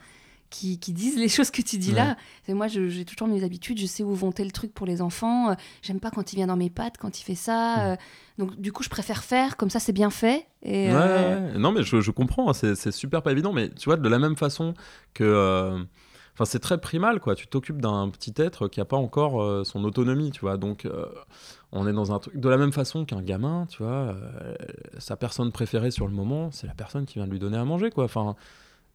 qui, 0.51 0.79
qui 0.79 0.93
disent 0.93 1.17
les 1.19 1.29
choses 1.37 1.51
que 1.51 1.63
tu 1.63 1.79
dis 1.79 1.93
là. 1.93 2.17
Moi 2.49 2.69
j'ai 2.69 3.05
toujours 3.05 3.29
mes 3.29 3.45
habitudes, 3.45 3.79
je 3.79 3.87
sais 3.87 4.03
où 4.03 4.15
vont 4.15 4.33
tel 4.33 4.53
truc 4.53 4.73
pour 4.73 4.87
les 4.87 5.03
enfants. 5.03 5.51
euh, 5.51 5.55
J'aime 5.83 6.01
pas 6.01 6.11
quand 6.11 6.33
il 6.33 6.37
vient 6.37 6.47
dans 6.47 6.57
mes 6.57 6.71
pattes, 6.71 6.97
quand 6.99 7.21
il 7.21 7.23
fait 7.25 7.35
ça. 7.35 7.77
Mm. 7.77 7.81
euh, 7.81 7.97
donc 8.39 8.61
du 8.61 8.73
coup 8.73 8.83
je 8.83 8.89
préfère 8.89 9.25
faire 9.25 9.57
comme 9.57 9.71
ça 9.71 9.81
c'est 9.81 9.93
bien 9.93 10.11
fait. 10.11 10.47
Et, 10.63 10.89
Ouais, 10.89 10.95
euh, 10.95 11.53
ouais. 11.53 11.59
non 11.59 11.73
mais 11.73 11.83
je, 11.83 12.01
je 12.01 12.11
comprends 12.11 12.51
hein, 12.51 12.55
c'est 12.55 12.91
super 12.93 13.23
pas 13.23 13.33
évident 13.33 13.53
mais 13.53 13.69
tu 13.71 13.87
vois 13.87 13.97
de 13.97 14.09
la 14.09 14.19
même 14.19 14.37
façon 14.37 14.75
que 15.15 15.85
Enfin, 16.35 16.45
c'est 16.45 16.61
très 16.61 16.79
primal, 16.81 17.19
quoi. 17.19 17.35
Tu 17.35 17.49
t'occupes 17.49 17.81
d'un 17.83 18.09
petit 18.11 18.33
être 18.37 18.69
qui 18.69 18.79
n'a 18.79 18.85
pas 18.85 18.97
encore 18.97 19.67
son 19.67 19.83
autonomie, 19.83 20.31
tu 20.31 20.39
vois. 20.43 20.57
Donc, 20.57 20.87
on 21.73 21.89
est 21.89 21.93
dans 21.93 22.13
un 22.13 22.21
truc. 22.21 22.37
De 22.37 22.49
la 22.49 22.57
même 22.57 22.71
façon 22.73 23.05
qu'un 23.05 23.23
gamin, 23.23 23.67
tu 23.69 23.83
vois, 23.83 23.91
euh, 24.15 24.55
sa 24.99 25.17
personne 25.17 25.51
préférée 25.51 25.91
sur 25.91 26.07
le 26.07 26.13
moment, 26.15 26.53
c'est 26.53 26.69
la 26.69 26.75
personne 26.75 27.07
qui 27.07 27.15
vient 27.15 27.27
de 27.27 27.33
lui 27.33 27.41
donner 27.41 27.57
à 27.59 27.65
manger, 27.65 27.91
quoi. 27.91 28.05
Enfin, 28.05 28.37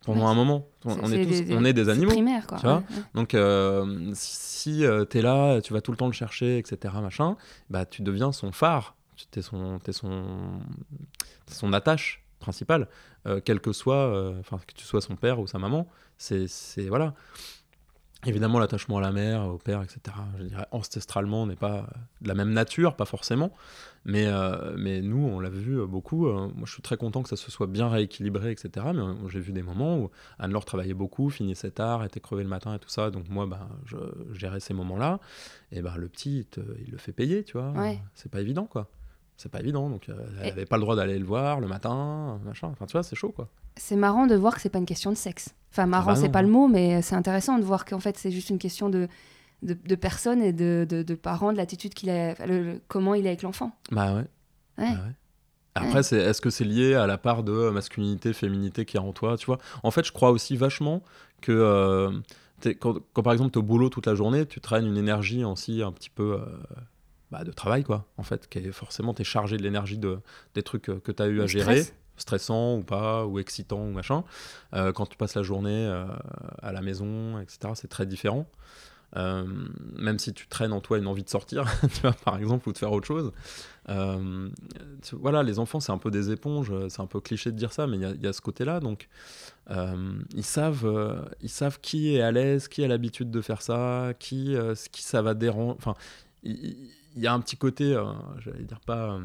pendant 0.05 0.21
Ouais, 0.25 0.31
un 0.31 0.33
moment. 0.33 0.67
On, 0.85 1.11
est, 1.11 1.23
tous, 1.23 1.29
des- 1.45 1.55
on 1.55 1.63
est 1.65 1.73
des 1.73 1.89
animaux. 1.89 2.11
primaire 2.11 2.45
quoi. 2.47 2.57
tu 2.59 2.65
vois 2.65 2.77
ouais, 2.77 2.83
ouais. 2.97 3.03
Donc, 3.13 3.33
euh, 3.33 4.11
si 4.13 4.83
tu 5.09 5.17
es 5.17 5.21
là, 5.21 5.61
tu 5.61 5.73
vas 5.73 5.81
tout 5.81 5.91
le 5.91 5.97
temps 5.97 6.07
le 6.07 6.13
chercher, 6.13 6.57
etc., 6.57 6.93
machin, 7.01 7.37
bah, 7.69 7.85
tu 7.85 8.01
deviens 8.01 8.31
son 8.31 8.51
phare. 8.51 8.95
Tu 9.31 9.39
es 9.39 9.41
son, 9.41 9.79
t'es 9.79 9.93
son, 9.93 11.71
attache 11.73 12.23
principale, 12.39 12.87
euh, 13.25 13.39
quel 13.43 13.61
que 13.61 13.71
soit, 13.71 13.95
euh, 13.95 14.37
enfin, 14.39 14.57
que 14.67 14.73
tu 14.73 14.83
sois 14.85 15.01
son 15.01 15.15
père 15.15 15.39
ou 15.39 15.47
sa 15.47 15.59
maman. 15.59 15.87
C'est, 16.17 16.47
c'est 16.47 16.87
voilà. 16.89 17.13
Évidemment, 18.25 18.59
l'attachement 18.59 18.97
à 18.97 19.01
la 19.01 19.11
mère, 19.11 19.45
au 19.47 19.57
père, 19.57 19.81
etc., 19.81 19.99
je 20.39 20.43
dirais 20.45 20.65
ancestralement, 20.71 21.45
n'est 21.45 21.55
pas 21.57 21.87
de 22.21 22.27
la 22.27 22.35
même 22.35 22.51
nature, 22.51 22.95
pas 22.95 23.05
forcément. 23.05 23.51
Mais, 24.05 24.25
euh, 24.27 24.75
mais 24.77 25.01
nous, 25.01 25.17
on 25.25 25.39
l'a 25.39 25.49
vu 25.49 25.79
euh, 25.79 25.85
beaucoup. 25.87 26.27
euh, 26.27 26.49
moi, 26.55 26.65
je 26.65 26.73
suis 26.73 26.81
très 26.81 26.97
content 26.97 27.23
que 27.23 27.29
ça 27.29 27.37
se 27.37 27.49
soit 27.49 27.67
bien 27.67 27.87
rééquilibré, 27.87 28.51
etc. 28.51 28.87
Mais 28.93 28.99
euh, 29.01 29.13
j'ai 29.29 29.39
vu 29.39 29.53
des 29.53 29.63
moments 29.63 29.97
où 29.97 30.09
Anne-Laure 30.39 30.65
travaillait 30.65 30.93
beaucoup, 30.93 31.29
finissait 31.29 31.71
tard, 31.71 32.03
était 32.03 32.19
crevée 32.19 32.43
le 32.43 32.49
matin 32.49 32.75
et 32.75 32.79
tout 32.79 32.89
ça. 32.89 33.11
Donc 33.11 33.29
moi, 33.29 33.45
bah, 33.45 33.69
je 33.85 33.95
gérais 34.33 34.59
ces 34.59 34.73
moments-là. 34.73 35.19
Et 35.71 35.81
bah, 35.81 35.93
le 35.97 36.09
petit, 36.09 36.39
il, 36.39 36.45
te- 36.45 36.59
il 36.85 36.91
le 36.91 36.97
fait 36.97 37.13
payer, 37.13 37.43
tu 37.45 37.53
vois. 37.57 37.71
Ouais. 37.71 37.99
C'est 38.13 38.29
pas 38.29 38.41
évident, 38.41 38.65
quoi. 38.65 38.89
C'est 39.37 39.49
pas 39.51 39.61
évident. 39.61 39.89
Donc 39.89 40.09
elle 40.09 40.45
Et- 40.47 40.51
avait 40.51 40.65
pas 40.65 40.75
le 40.77 40.81
droit 40.81 40.95
d'aller 40.97 41.17
le 41.17 41.25
voir 41.25 41.61
le 41.61 41.67
matin, 41.67 42.39
machin. 42.43 42.67
Enfin, 42.73 42.85
tu 42.85 42.91
vois, 42.93 43.03
c'est 43.03 43.15
chaud, 43.15 43.31
quoi. 43.31 43.47
C'est 43.77 43.95
marrant 43.95 44.27
de 44.27 44.35
voir 44.35 44.53
que 44.55 44.61
c'est 44.61 44.69
pas 44.69 44.79
une 44.79 44.85
question 44.85 45.11
de 45.11 45.17
sexe. 45.17 45.55
Enfin, 45.71 45.85
marrant, 45.87 46.11
bah 46.11 46.15
c'est 46.17 46.29
pas 46.29 46.41
le 46.43 46.49
mot, 46.49 46.67
mais 46.67 47.01
c'est 47.01 47.15
intéressant 47.15 47.57
de 47.57 47.63
voir 47.63 47.85
qu'en 47.85 47.99
fait, 47.99 48.17
c'est 48.17 48.29
juste 48.31 48.49
une 48.51 48.59
question 48.59 48.89
de, 48.89 49.07
de, 49.63 49.73
de 49.73 49.95
personne 49.95 50.41
et 50.41 50.53
de, 50.53 50.85
de, 50.89 51.01
de 51.03 51.15
parents, 51.15 51.51
de 51.51 51.57
l'attitude 51.57 51.93
qu'il 51.93 52.09
a, 52.09 52.31
enfin, 52.31 52.45
le- 52.45 52.63
le- 52.63 52.81
comment 52.87 53.13
il 53.15 53.25
est 53.25 53.29
avec 53.29 53.41
l'enfant. 53.41 53.71
Bah 53.91 54.13
ouais. 54.13 54.25
Ouais. 54.77 54.91
Bah 54.93 55.01
ouais. 55.05 55.13
Après, 55.75 56.03
c'est, 56.03 56.17
est-ce 56.17 56.39
que 56.39 56.51
c'est 56.51 56.65
lié 56.65 56.93
à 56.93 57.07
la 57.07 57.17
part 57.17 57.43
de 57.43 57.69
masculinité, 57.71 58.31
féminité 58.33 58.85
qui 58.85 58.97
est 58.97 58.99
en 58.99 59.11
toi, 59.11 59.37
tu 59.37 59.47
vois? 59.47 59.57
En 59.81 59.89
fait, 59.89 60.05
je 60.05 60.11
crois 60.11 60.29
aussi 60.29 60.55
vachement 60.55 61.01
que 61.41 61.51
euh, 61.51 62.11
quand, 62.79 62.97
quand, 63.13 63.23
par 63.23 63.33
exemple 63.33 63.51
tu 63.51 63.57
es 63.57 63.59
au 63.59 63.63
boulot 63.63 63.89
toute 63.89 64.05
la 64.05 64.13
journée, 64.13 64.45
tu 64.45 64.61
traînes 64.61 64.85
une 64.85 64.97
énergie 64.97 65.43
aussi 65.43 65.81
un 65.81 65.91
petit 65.91 66.11
peu 66.11 66.33
euh, 66.39 66.45
bah, 67.31 67.43
de 67.43 67.51
travail, 67.51 67.83
quoi. 67.83 68.05
En 68.17 68.23
fait, 68.23 68.47
qui 68.47 68.59
est 68.59 68.71
forcément 68.71 69.15
t'es 69.15 69.23
chargé 69.23 69.57
de 69.57 69.63
l'énergie 69.63 69.97
de 69.97 70.19
des 70.53 70.61
trucs 70.61 70.89
euh, 70.89 70.99
que 70.99 71.11
tu 71.11 71.23
as 71.23 71.25
eu 71.27 71.39
à 71.39 71.43
Le 71.43 71.47
gérer, 71.47 71.81
stress. 71.81 71.95
stressant 72.17 72.75
ou 72.77 72.83
pas, 72.83 73.25
ou 73.25 73.39
excitant 73.39 73.81
ou 73.81 73.91
machin. 73.91 74.23
Euh, 74.75 74.91
quand 74.93 75.07
tu 75.07 75.17
passes 75.17 75.33
la 75.33 75.41
journée 75.43 75.87
euh, 75.87 76.05
à 76.61 76.71
la 76.71 76.81
maison, 76.81 77.39
etc., 77.39 77.73
c'est 77.73 77.89
très 77.89 78.05
différent. 78.05 78.45
Euh, 79.15 79.45
même 79.95 80.17
si 80.17 80.33
tu 80.33 80.47
traînes 80.47 80.73
en 80.73 80.81
toi 80.81 80.97
une 80.97 81.07
envie 81.07 81.23
de 81.23 81.29
sortir, 81.29 81.65
tu 81.93 82.01
vois, 82.01 82.13
par 82.13 82.37
exemple, 82.37 82.67
ou 82.69 82.73
de 82.73 82.77
faire 82.77 82.91
autre 82.91 83.05
chose. 83.07 83.31
Euh, 83.89 84.49
voilà, 85.13 85.43
les 85.43 85.59
enfants, 85.59 85.79
c'est 85.79 85.91
un 85.91 85.97
peu 85.97 86.09
des 86.09 86.31
éponges, 86.31 86.73
c'est 86.89 87.01
un 87.01 87.05
peu 87.05 87.19
cliché 87.19 87.51
de 87.51 87.57
dire 87.57 87.73
ça, 87.73 87.85
mais 87.85 87.97
il 87.97 88.01
y 88.01 88.05
a- 88.27 88.29
y, 88.29 88.33
ce 88.33 88.41
côté-là. 88.41 88.79
Donc, 88.79 89.07
euh, 89.69 90.13
ils, 90.35 90.43
savent, 90.43 91.27
ils 91.41 91.49
savent 91.49 91.79
qui 91.81 92.15
est 92.15 92.21
à 92.21 92.31
l'aise, 92.31 92.67
qui 92.67 92.83
a 92.83 92.87
l'habitude 92.87 93.29
de 93.29 93.41
faire 93.41 93.61
ça, 93.61 94.13
qui, 94.19 94.55
qui 94.91 95.03
ça 95.03 95.21
va 95.21 95.33
déranger. 95.33 95.75
Enfin, 95.77 95.95
il 96.43 96.89
il 97.15 97.21
y, 97.21 97.27
a 97.27 97.33
un 97.33 97.39
petit 97.39 97.57
côté, 97.57 97.95
j'allais 98.39 98.63
dire 98.63 98.79
pas. 98.79 99.19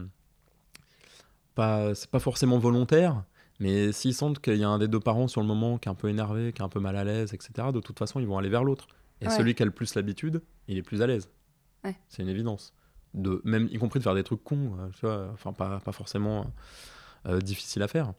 pas 1.54 1.94
c'est 1.94 2.10
pas 2.10 2.18
forcément 2.18 2.58
volontaire, 2.58 3.24
mais 3.60 3.92
s'ils 3.92 4.14
sentent 4.14 4.40
qu'il 4.40 4.56
y 4.56 4.64
a 4.64 4.68
un 4.68 4.78
des 4.78 4.88
deux 4.88 5.00
parents 5.00 5.28
sur 5.28 5.40
le 5.40 5.46
moment 5.46 5.78
qui 5.78 5.88
est 5.88 5.92
un 5.92 5.94
peu 5.94 6.08
énervé, 6.08 6.52
qui 6.52 6.60
est 6.60 6.64
un 6.64 6.68
peu 6.68 6.80
mal 6.80 6.96
à 6.96 7.04
l'aise, 7.04 7.32
etc., 7.34 7.72
de 7.72 7.80
toute 7.80 7.98
façon, 7.98 8.20
ils 8.20 8.26
vont 8.26 8.38
aller 8.38 8.48
vers 8.48 8.64
l'autre. 8.64 8.88
Et 9.20 9.26
Ouais. 9.26 9.36
celui 9.36 9.54
qui 9.54 9.62
a 9.62 9.66
le 9.66 9.72
plus 9.72 9.94
l'habitude, 9.94 10.42
il 10.68 10.76
est 10.78 10.82
plus 10.82 11.02
à 11.02 11.06
l'aise. 11.06 11.28
Ouais. 11.84 11.96
C'est 12.08 12.22
une 12.22 12.28
évidence. 12.28 12.72
De, 13.14 13.40
même, 13.44 13.68
y 13.70 13.78
compris 13.78 13.98
de 14.00 14.04
faire 14.04 14.14
des 14.14 14.22
trucs 14.24 14.44
cons, 14.44 14.72
euh, 14.78 14.88
tu 14.94 15.06
vois, 15.06 15.30
enfin, 15.32 15.52
pas, 15.52 15.80
pas 15.80 15.92
forcément 15.92 16.52
euh, 17.26 17.40
difficile 17.40 17.82
à 17.82 17.88
faire. 17.88 18.12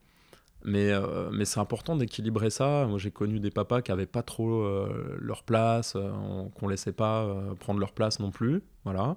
Mais, 0.66 0.92
euh, 0.92 1.30
mais 1.32 1.46
c'est 1.46 1.62
important 1.62 1.96
d'équilibrer 1.96 2.50
ça. 2.50 2.86
Moi, 2.88 2.98
j'ai 3.00 3.12
connu 3.12 3.40
des 3.40 3.50
papas 3.52 3.82
qui 3.82 3.92
avaient 3.94 4.06
pas 4.06 4.24
trop 4.24 4.62
euh, 4.64 5.16
leur 5.22 5.44
place, 5.44 5.94
euh, 5.96 6.12
on- 6.12 6.50
qu'on 6.50 6.68
laissait 6.68 6.92
pas 6.92 7.24
euh, 7.24 7.54
prendre 7.56 7.80
leur 7.80 7.94
place 7.94 8.20
non 8.20 8.30
plus. 8.32 8.62
Voilà. 8.84 9.16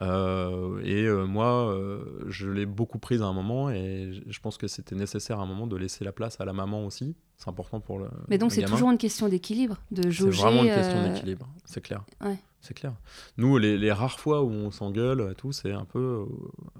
Euh, 0.00 0.78
et 0.84 1.04
euh, 1.06 1.24
moi, 1.24 1.70
euh, 1.72 2.04
je 2.28 2.48
l'ai 2.48 2.66
beaucoup 2.66 2.98
prise 2.98 3.22
à 3.22 3.26
un 3.26 3.32
moment 3.32 3.70
et 3.70 4.12
je 4.28 4.40
pense 4.40 4.58
que 4.58 4.68
c'était 4.68 4.94
nécessaire 4.94 5.40
à 5.40 5.42
un 5.42 5.46
moment 5.46 5.66
de 5.66 5.76
laisser 5.76 6.04
la 6.04 6.12
place 6.12 6.40
à 6.40 6.44
la 6.44 6.52
maman 6.52 6.84
aussi. 6.84 7.16
C'est 7.38 7.48
important 7.48 7.80
pour 7.80 7.98
le. 7.98 8.08
Mais 8.28 8.38
donc, 8.38 8.52
c'est 8.52 8.62
toujours 8.64 8.90
une 8.90 8.98
question 8.98 9.28
d'équilibre, 9.28 9.76
de 9.90 10.02
C'est 10.04 10.10
jauger. 10.10 10.40
vraiment 10.42 10.62
une 10.64 10.74
question 10.74 10.96
euh, 10.98 11.12
d'équilibre, 11.12 11.46
c'est 11.64 11.80
clair. 11.82 12.02
ouais. 12.24 12.38
C'est 12.62 12.74
clair. 12.74 12.94
Nous, 13.36 13.58
les, 13.58 13.76
les 13.78 13.92
rares 13.92 14.18
fois 14.18 14.42
où 14.42 14.50
on 14.50 14.70
s'engueule, 14.72 15.28
et 15.30 15.34
tout, 15.36 15.52
c'est 15.52 15.70
un 15.72 15.84
peu. 15.84 16.26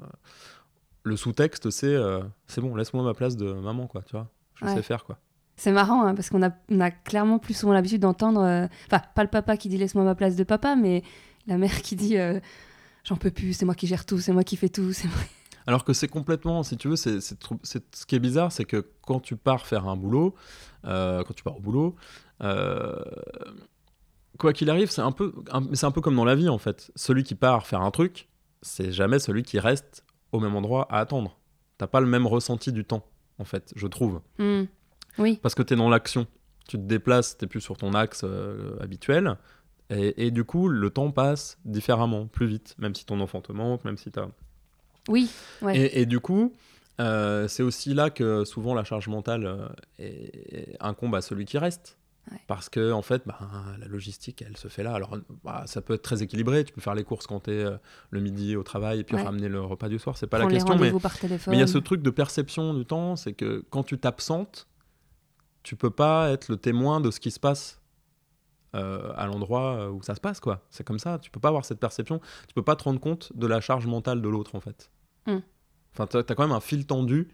euh, 0.00 0.06
le 1.04 1.16
sous-texte, 1.16 1.70
c'est 1.70 1.86
euh, 1.94 2.22
c'est 2.48 2.60
bon, 2.60 2.74
laisse-moi 2.74 3.04
ma 3.04 3.14
place 3.14 3.36
de 3.36 3.52
maman, 3.52 3.86
quoi, 3.86 4.02
tu 4.02 4.12
vois. 4.12 4.28
Je 4.56 4.64
Ouais. 4.64 4.74
sais 4.74 4.82
faire, 4.82 5.04
quoi. 5.04 5.18
C'est 5.56 5.72
marrant, 5.72 6.02
hein, 6.04 6.14
parce 6.14 6.28
qu'on 6.30 6.42
a, 6.42 6.50
on 6.70 6.80
a 6.80 6.90
clairement 6.90 7.38
plus 7.38 7.54
souvent 7.54 7.72
l'habitude 7.72 8.00
d'entendre. 8.02 8.40
Enfin, 8.86 9.02
pas 9.14 9.22
le 9.22 9.28
papa 9.30 9.56
qui 9.56 9.68
dit 9.68 9.78
laisse-moi 9.78 10.04
ma 10.04 10.14
place 10.14 10.36
de 10.36 10.44
papa, 10.44 10.74
mais 10.76 11.02
la 11.46 11.56
mère 11.58 11.80
qui 11.82 11.96
dit 11.96 12.16
j'en 13.04 13.16
peux 13.16 13.30
plus, 13.30 13.52
c'est 13.54 13.64
moi 13.64 13.74
qui 13.74 13.86
gère 13.86 14.04
tout, 14.04 14.18
c'est 14.18 14.32
moi 14.32 14.42
qui 14.44 14.56
fais 14.56 14.68
tout. 14.68 14.92
c'est 14.92 15.06
moi- 15.08 15.16
Alors 15.66 15.84
que 15.84 15.92
c'est 15.92 16.08
complètement, 16.08 16.62
si 16.62 16.76
tu 16.76 16.88
veux, 16.88 16.96
c'est 16.96 17.20
ce 17.20 18.06
qui 18.06 18.14
est 18.14 18.20
bizarre, 18.20 18.52
c'est 18.52 18.64
que 18.64 18.86
quand 19.02 19.20
tu 19.20 19.36
pars 19.36 19.66
faire 19.66 19.88
un 19.88 19.96
boulot, 19.96 20.34
euh, 20.84 21.24
quand 21.24 21.34
tu 21.34 21.42
pars 21.42 21.56
au 21.56 21.60
boulot, 21.60 21.96
euh, 22.42 23.02
quoi 24.38 24.52
qu'il 24.52 24.70
arrive, 24.70 24.90
c'est 24.90 25.02
un 25.02 25.10
peu, 25.10 25.32
c'est 25.72 25.86
un 25.86 25.90
peu 25.90 26.00
comme 26.00 26.14
dans 26.14 26.24
la 26.24 26.36
vie 26.36 26.48
en 26.48 26.58
fait. 26.58 26.92
Celui 26.94 27.24
qui 27.24 27.34
part 27.34 27.66
faire 27.66 27.80
un 27.80 27.90
truc, 27.90 28.28
c'est 28.62 28.92
jamais 28.92 29.18
celui 29.18 29.42
qui 29.42 29.58
reste 29.58 30.04
au 30.32 30.38
même 30.38 30.54
endroit 30.54 30.86
à 30.90 31.00
attendre. 31.00 31.38
T'as 31.78 31.88
pas 31.88 32.00
le 32.00 32.06
même 32.06 32.26
ressenti 32.26 32.72
du 32.72 32.84
temps, 32.84 33.04
en 33.38 33.44
fait, 33.44 33.72
je 33.74 33.86
trouve. 33.86 34.20
Hmm. 34.38 34.64
Oui, 35.18 35.38
Parce 35.42 35.54
que 35.54 35.62
tu 35.62 35.74
es 35.74 35.76
dans 35.76 35.88
l'action. 35.88 36.26
Tu 36.68 36.76
te 36.76 36.82
déplaces, 36.82 37.38
tu 37.38 37.46
plus 37.46 37.60
sur 37.60 37.76
ton 37.76 37.94
axe 37.94 38.22
euh, 38.24 38.76
habituel. 38.80 39.36
Et, 39.88 40.26
et 40.26 40.30
du 40.30 40.44
coup, 40.44 40.68
le 40.68 40.90
temps 40.90 41.10
passe 41.10 41.58
différemment, 41.64 42.26
plus 42.26 42.46
vite, 42.46 42.74
même 42.78 42.94
si 42.94 43.06
ton 43.06 43.20
enfant 43.20 43.40
te 43.40 43.52
manque, 43.52 43.84
même 43.84 43.96
si 43.96 44.10
tu 44.10 44.18
as. 44.18 44.28
Oui, 45.08 45.30
ouais. 45.62 45.76
Et, 45.78 46.00
et 46.02 46.06
du 46.06 46.20
coup, 46.20 46.52
euh, 47.00 47.46
c'est 47.48 47.62
aussi 47.62 47.94
là 47.94 48.10
que 48.10 48.44
souvent 48.44 48.74
la 48.74 48.84
charge 48.84 49.08
mentale 49.08 49.46
euh, 49.46 49.68
est- 49.98 50.54
est- 50.72 50.76
incombe 50.80 51.14
à 51.14 51.20
celui 51.20 51.44
qui 51.44 51.58
reste. 51.58 51.96
Ouais. 52.32 52.40
Parce 52.48 52.68
que, 52.68 52.90
en 52.90 53.02
fait, 53.02 53.22
bah, 53.24 53.38
la 53.78 53.86
logistique, 53.86 54.42
elle 54.44 54.56
se 54.56 54.66
fait 54.66 54.82
là. 54.82 54.94
Alors, 54.94 55.16
bah, 55.44 55.62
ça 55.66 55.80
peut 55.80 55.94
être 55.94 56.02
très 56.02 56.24
équilibré. 56.24 56.64
Tu 56.64 56.72
peux 56.72 56.80
faire 56.80 56.96
les 56.96 57.04
courses 57.04 57.28
quand 57.28 57.44
tu 57.44 57.52
es 57.52 57.64
le 58.10 58.20
midi 58.20 58.56
au 58.56 58.64
travail 58.64 58.98
et 58.98 59.04
puis 59.04 59.14
Ouais. 59.14 59.22
ramener 59.22 59.48
le 59.48 59.60
repas 59.60 59.88
du 59.88 60.00
soir. 60.00 60.16
C'est 60.16 60.26
pas 60.26 60.38
la 60.38 60.46
question. 60.48 60.74
Mais 60.76 60.90
il 61.52 61.58
y 61.60 61.62
a 61.62 61.68
ce 61.68 61.78
truc 61.78 62.02
de 62.02 62.10
perception 62.10 62.74
du 62.74 62.84
temps, 62.84 63.14
c'est 63.14 63.32
que 63.32 63.64
quand 63.70 63.84
tu 63.84 63.96
t'absentes, 63.98 64.66
tu 65.62 65.76
peux 65.76 65.90
pas 65.90 66.30
être 66.30 66.48
le 66.48 66.56
témoin 66.56 67.00
de 67.00 67.12
ce 67.12 67.20
qui 67.20 67.30
se 67.30 67.38
passe 67.38 67.80
euh, 68.74 69.12
à 69.16 69.26
l'endroit 69.26 69.90
où 69.92 70.02
ça 70.02 70.14
se 70.16 70.20
passe, 70.20 70.40
quoi. 70.40 70.64
C'est 70.70 70.82
comme 70.84 70.98
ça, 70.98 71.18
tu 71.20 71.30
peux 71.30 71.40
pas 71.40 71.48
avoir 71.48 71.64
cette 71.64 71.78
perception, 71.78 72.20
tu 72.48 72.54
peux 72.54 72.62
pas 72.62 72.74
te 72.76 72.82
rendre 72.84 72.98
compte 73.00 73.32
de 73.36 73.46
la 73.46 73.60
charge 73.60 73.86
mentale 73.86 74.20
de 74.20 74.28
l'autre, 74.28 74.54
en 74.56 74.60
fait. 74.60 74.90
Mm. 75.26 75.38
Enfin, 75.92 76.06
t'as 76.06 76.20
as 76.20 76.34
quand 76.34 76.42
même 76.46 76.56
un 76.56 76.60
fil 76.60 76.86
tendu. 76.86 77.28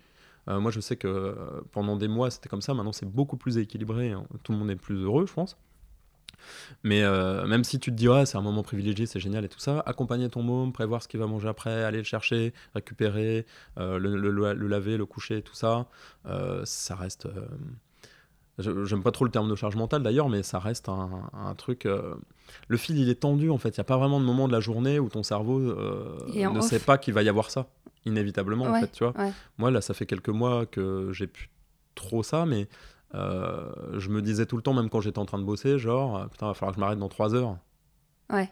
Euh, 0.48 0.60
moi, 0.60 0.70
je 0.70 0.80
sais 0.80 0.96
que 0.96 1.08
euh, 1.08 1.60
pendant 1.72 1.96
des 1.96 2.08
mois, 2.08 2.30
c'était 2.30 2.48
comme 2.48 2.62
ça. 2.62 2.74
Maintenant, 2.74 2.92
c'est 2.92 3.06
beaucoup 3.06 3.36
plus 3.36 3.58
équilibré. 3.58 4.12
hein. 4.12 4.26
Tout 4.42 4.52
le 4.52 4.58
monde 4.58 4.70
est 4.70 4.76
plus 4.76 5.02
heureux, 5.02 5.26
je 5.26 5.32
pense. 5.32 5.56
Mais 6.82 7.02
euh, 7.02 7.46
même 7.46 7.62
si 7.62 7.78
tu 7.78 7.90
te 7.90 7.96
dis, 7.96 8.08
ouais, 8.08 8.26
c'est 8.26 8.36
un 8.36 8.42
moment 8.42 8.62
privilégié, 8.64 9.06
c'est 9.06 9.20
génial 9.20 9.44
et 9.44 9.48
tout 9.48 9.60
ça, 9.60 9.80
accompagner 9.86 10.28
ton 10.28 10.42
môme, 10.42 10.72
prévoir 10.72 11.02
ce 11.02 11.06
qu'il 11.06 11.20
va 11.20 11.26
manger 11.26 11.48
après, 11.48 11.84
aller 11.84 11.98
le 11.98 12.04
chercher, 12.04 12.52
récupérer, 12.74 13.46
le, 13.76 14.66
laver, 14.66 14.96
le 14.96 15.06
coucher, 15.06 15.42
tout 15.42 15.54
ça, 15.54 15.86
ça 16.64 16.96
reste. 16.96 17.28
J'aime 18.58 19.02
pas 19.02 19.10
trop 19.12 19.24
le 19.24 19.30
terme 19.30 19.48
de 19.48 19.54
charge 19.54 19.76
mentale 19.76 20.02
d'ailleurs, 20.02 20.28
mais 20.28 20.42
ça 20.42 20.58
reste 20.58 20.88
un, 20.88 21.08
un 21.32 21.54
truc. 21.54 21.86
euh, 21.86 22.14
le 22.68 22.76
fil, 22.76 22.98
il 22.98 23.08
est 23.08 23.20
tendu 23.20 23.50
en 23.50 23.56
fait. 23.58 23.70
Il 23.70 23.80
n'y 23.80 23.82
a 23.82 23.84
pas 23.84 23.96
vraiment 23.96 24.20
de 24.20 24.24
moment 24.26 24.46
de 24.46 24.52
la 24.52 24.60
journée 24.60 24.98
où 24.98 25.08
ton 25.08 25.22
cerveau 25.22 25.58
euh, 25.58 26.18
ne 26.50 26.58
off. 26.58 26.64
sait 26.66 26.78
pas 26.78 26.98
qu'il 26.98 27.14
va 27.14 27.22
y 27.22 27.28
avoir 27.30 27.50
ça, 27.50 27.68
inévitablement 28.04 28.66
en 28.66 28.74
fait, 28.80 28.92
tu 28.92 29.04
vois. 29.04 29.16
ouais. 29.18 29.32
Moi, 29.56 29.70
là, 29.70 29.80
ça 29.80 29.94
fait 29.94 30.04
quelques 30.06 30.28
mois 30.28 30.66
que 30.66 31.10
j'ai 31.12 31.26
plus 31.26 31.48
trop 31.94 32.22
ça, 32.22 32.44
mais 32.44 32.68
euh, 33.14 33.72
je 33.98 34.10
me 34.10 34.20
disais 34.20 34.44
tout 34.46 34.56
le 34.56 34.62
temps, 34.62 34.74
même 34.74 34.90
quand 34.90 35.00
j'étais 35.00 35.18
en 35.18 35.26
train 35.26 35.38
de 35.38 35.44
bosser, 35.44 35.78
genre, 35.78 36.28
putain, 36.28 36.46
il 36.46 36.48
va 36.50 36.54
falloir 36.54 36.72
que 36.72 36.76
je 36.76 36.80
m'arrête 36.80 36.98
dans 36.98 37.08
trois 37.08 37.34
heures. 37.34 37.56
Ouais. 38.30 38.50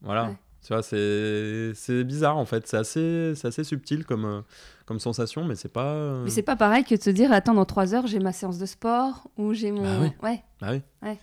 Voilà. 0.00 0.28
Ouais. 0.28 0.36
Tu 0.62 0.72
vois, 0.72 0.82
c'est 0.82 1.72
c'est 1.74 2.04
bizarre 2.04 2.36
en 2.36 2.44
fait. 2.44 2.66
C'est 2.66 2.76
assez, 2.76 3.32
c'est 3.36 3.46
assez 3.48 3.64
subtil 3.64 4.04
comme, 4.04 4.24
euh, 4.24 4.40
comme 4.86 4.98
sensation, 4.98 5.44
mais 5.44 5.54
c'est 5.54 5.72
pas. 5.72 5.92
euh, 5.92 6.24
Mais 6.24 6.30
c'est 6.30 6.42
pas 6.42 6.56
pareil 6.56 6.84
que 6.84 6.94
de 6.94 7.02
se 7.02 7.10
dire 7.10 7.32
attends 7.32 7.54
dans 7.54 7.64
trois 7.64 7.94
heures 7.94 8.06
j'ai 8.06 8.18
ma 8.18 8.32
séance 8.32 8.58
de 8.58 8.66
sport 8.66 9.28
ou 9.36 9.54
j'ai 9.54 9.70
mon 9.70 9.82
Bah 9.82 9.98
oui. 10.02 10.12
ouais 10.28 10.42
Ah 10.60 10.72
oui. 10.72 10.82
Ouais. 11.02 11.18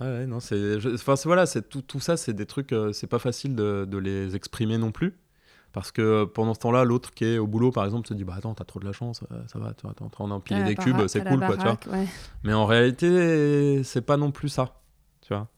Ouais, 0.00 0.06
ouais, 0.06 0.26
non, 0.26 0.40
c'est. 0.40 0.78
Enfin, 0.94 1.14
c'est- 1.14 1.28
voilà, 1.28 1.44
c'est 1.44 1.68
tout, 1.68 1.82
tout 1.82 2.00
ça, 2.00 2.16
c'est 2.16 2.32
des 2.32 2.46
trucs, 2.46 2.72
euh, 2.72 2.90
c'est 2.94 3.06
pas 3.06 3.18
facile 3.18 3.54
de, 3.54 3.84
de 3.86 3.98
les 3.98 4.34
exprimer 4.34 4.78
non 4.78 4.92
plus. 4.92 5.18
Parce 5.72 5.92
que 5.92 6.00
euh, 6.02 6.26
pendant 6.26 6.54
ce 6.54 6.58
temps-là, 6.60 6.84
l'autre 6.84 7.12
qui 7.12 7.26
est 7.26 7.38
au 7.38 7.46
boulot, 7.46 7.70
par 7.70 7.84
exemple, 7.84 8.08
se 8.08 8.14
dit 8.14 8.24
Bah 8.24 8.34
attends, 8.38 8.54
t'as 8.54 8.64
trop 8.64 8.80
de 8.80 8.86
la 8.86 8.92
chance, 8.92 9.20
euh, 9.30 9.42
ça 9.46 9.58
va, 9.58 9.74
tu 9.74 9.86
en 9.86 10.08
train 10.08 10.26
d'empiler 10.26 10.60
la 10.60 10.66
des 10.68 10.74
cubes, 10.74 11.06
c'est 11.06 11.22
cool, 11.22 11.38
quoi, 11.40 11.56
tu 11.58 11.62
vois. 11.64 11.78
ouais. 11.92 12.06
Mais 12.44 12.54
en 12.54 12.64
réalité, 12.64 13.82
c'est 13.84 14.00
pas 14.00 14.16
non 14.16 14.30
plus 14.32 14.48
ça, 14.48 14.80
tu 15.20 15.34
vois. 15.34 15.48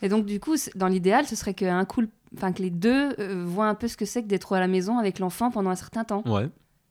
Et 0.00 0.08
donc 0.08 0.26
du 0.26 0.38
coup 0.38 0.54
dans 0.76 0.86
l'idéal 0.86 1.26
ce 1.26 1.34
serait 1.34 1.54
que 1.54 1.64
un 1.64 1.84
coup 1.84 2.02
enfin 2.36 2.52
que 2.52 2.62
les 2.62 2.70
deux 2.70 3.14
euh, 3.18 3.44
voient 3.46 3.68
un 3.68 3.74
peu 3.74 3.88
ce 3.88 3.96
que 3.96 4.04
c'est 4.04 4.22
que 4.22 4.28
d'être 4.28 4.52
à 4.54 4.60
la 4.60 4.68
maison 4.68 4.98
avec 4.98 5.18
l'enfant 5.18 5.50
pendant 5.50 5.70
un 5.70 5.74
certain 5.76 6.04
temps. 6.04 6.22
Ouais. 6.26 6.48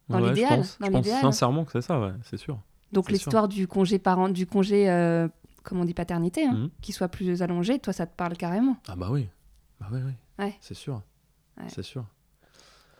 Dans 0.10 0.21
Ouais, 0.21 0.30
l'idéal, 0.30 0.63
Je 0.63 0.89
pense 0.89 1.06
sincèrement 1.08 1.65
que 1.65 1.71
c'est 1.73 1.82
ça, 1.82 2.00
ouais, 2.00 2.13
c'est 2.23 2.38
sûr. 2.38 2.60
Donc 2.93 3.12
l'histoire 3.12 3.47
du 3.50 3.67
congé 3.67 4.00
parent 4.00 4.30
du 4.30 4.45
congé 4.47 4.89
euh, 4.89 5.28
comme 5.63 5.80
on 5.82 5.86
dit 5.86 5.93
paternité 5.93 6.45
hein, 6.45 6.54
Mhm. 6.54 6.69
qui 6.82 6.93
soit 6.93 7.10
plus 7.10 7.41
allongé, 7.41 7.80
toi 7.80 7.91
ça 7.91 8.06
te 8.08 8.15
parle 8.15 8.38
carrément. 8.38 8.78
Ah 8.88 8.95
bah 8.95 9.10
oui. 9.12 9.28
Bah 9.82 9.88
oui, 9.91 10.00
oui. 10.06 10.13
Ouais. 10.39 10.56
C'est 10.62 10.73
sûr. 10.73 11.02
C'est 11.67 11.84
sûr. 11.84 12.06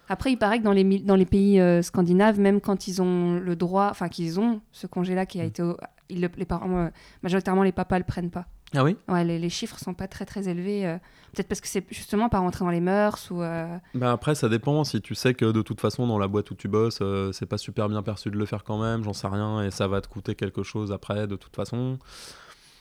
Après, 0.10 0.32
il 0.32 0.38
paraît 0.38 0.60
que 0.60 0.63
dans 0.63 0.71
les, 0.71 1.00
dans 1.00 1.15
les 1.15 1.26
pays 1.26 1.60
euh, 1.60 1.82
scandinaves, 1.82 2.39
même 2.39 2.62
quand 2.62 2.88
ils 2.88 3.02
ont 3.02 3.34
le 3.39 3.56
droit, 3.58 3.88
enfin 3.91 4.08
qu'ils 4.08 4.39
ont 4.39 4.62
ce 4.71 4.88
congé-là 4.88 5.26
qui 5.26 5.39
a 5.41 5.43
Mm. 5.43 5.47
été, 5.47 5.63
ils 6.10 6.21
le- 6.21 6.30
les 6.38 6.45
parents, 6.45 6.78
euh, 6.78 6.89
majoritairement 7.23 7.63
les 7.63 7.73
papas 7.73 7.97
le 8.00 8.06
prennent 8.06 8.32
pas. 8.32 8.45
Ah 8.75 8.84
oui 8.84 8.97
Ouais, 9.08 9.23
les, 9.23 9.39
les 9.39 9.49
chiffres 9.49 9.80
sont 9.80 9.93
pas 9.93 10.08
très 10.08 10.25
très 10.25 10.47
élevés. 10.49 10.86
euh, 10.86 10.97
Peut-être 11.34 11.47
parce 11.47 11.62
que 11.62 11.67
c'est 11.67 11.86
justement 11.89 12.27
pas 12.30 12.39
rentrer 12.39 12.65
dans 12.65 12.71
les 12.71 12.82
mœurs 12.82 13.32
ou. 13.32 13.41
euh, 13.41 13.77
Bah 13.93 14.12
après, 14.12 14.36
ça 14.36 14.49
dépend. 14.49 14.84
Si 14.84 15.01
tu 15.01 15.15
sais 15.15 15.34
que 15.34 15.45
de 15.51 15.62
toute 15.62 15.80
façon, 15.80 16.06
dans 16.08 16.19
la 16.19 16.27
boîte 16.27 16.51
où 16.51 16.56
tu 16.56 16.67
bosses, 16.67 16.99
euh, 17.01 17.32
c'est 17.32 17.45
pas 17.45 17.58
super 17.58 17.88
bien 17.88 18.03
perçu 18.03 18.30
de 18.30 18.38
le 18.38 18.45
faire 18.45 18.63
quand 18.65 18.82
même, 18.82 19.03
j'en 19.03 19.13
sais 19.13 19.27
rien, 19.27 19.62
et 19.63 19.71
ça 19.71 19.88
va 19.88 20.01
te 20.01 20.08
coûter 20.10 20.36
quelque 20.36 20.63
chose 20.63 20.91
après, 20.91 21.27
de 21.27 21.36
toute 21.38 21.56
façon. 21.56 21.97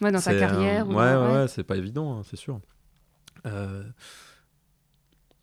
ouais, 0.01 0.11
dans 0.11 0.19
euh, 0.19 0.39
carrière. 0.41 0.87
ou 0.89 0.91
ouais, 0.91 0.97
dans- 0.97 1.23
ouais, 1.23 1.29
ouais. 1.29 1.35
ouais, 1.43 1.49
c'est 1.49 1.65
pas 1.65 1.77
évident, 1.77 2.19
hein, 2.19 2.23
c'est 2.25 2.37
sûr. 2.37 2.61
Euh, 3.47 3.85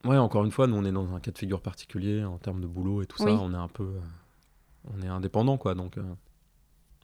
Ouais, 0.06 0.18
encore 0.18 0.44
une 0.44 0.52
fois, 0.52 0.68
nous, 0.68 0.76
on 0.76 0.84
est 0.84 0.92
dans 0.92 1.14
un 1.16 1.22
cas 1.22 1.32
de 1.32 1.38
figure 1.38 1.62
particulier 1.62 2.26
en 2.26 2.38
termes 2.38 2.60
de 2.60 2.68
boulot 2.68 3.02
et 3.02 3.06
tout 3.06 3.18
ça. 3.18 3.24
On 3.42 3.54
est 3.54 3.58
un 3.58 3.70
peu. 3.70 3.84
euh, 3.84 4.00
On 4.94 5.02
est 5.02 5.08
indépendant, 5.08 5.58
quoi, 5.58 5.76
donc. 5.76 5.98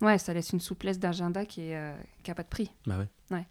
Ouais, 0.02 0.18
ça 0.18 0.34
laisse 0.34 0.52
une 0.52 0.60
souplesse 0.60 1.00
d'agenda 1.00 1.46
qui, 1.46 1.62
est, 1.62 1.78
euh, 1.78 2.34
pas 2.36 2.44
de 2.44 2.48
prix. 2.48 2.72
Bah 2.86 2.98
ouais. 2.98 3.46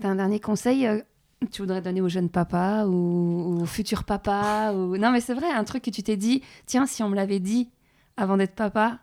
T'as 0.00 0.08
un 0.08 0.14
dernier 0.14 0.38
conseil 0.38 0.86
euh, 0.86 1.00
que 1.40 1.46
tu 1.46 1.62
voudrais 1.62 1.82
donner 1.82 2.00
aux 2.00 2.08
jeunes 2.08 2.30
papas 2.30 2.86
ou 2.86 3.60
aux 3.60 3.66
futurs 3.66 4.04
papas 4.04 4.72
ou... 4.74 4.96
Non, 4.96 5.10
mais 5.10 5.20
c'est 5.20 5.34
vrai, 5.34 5.50
un 5.50 5.64
truc 5.64 5.82
que 5.82 5.90
tu 5.90 6.02
t'es 6.02 6.16
dit, 6.16 6.42
tiens, 6.66 6.86
si 6.86 7.02
on 7.02 7.08
me 7.08 7.16
l'avait 7.16 7.40
dit 7.40 7.70
avant 8.16 8.36
d'être 8.36 8.54
papa, 8.54 9.00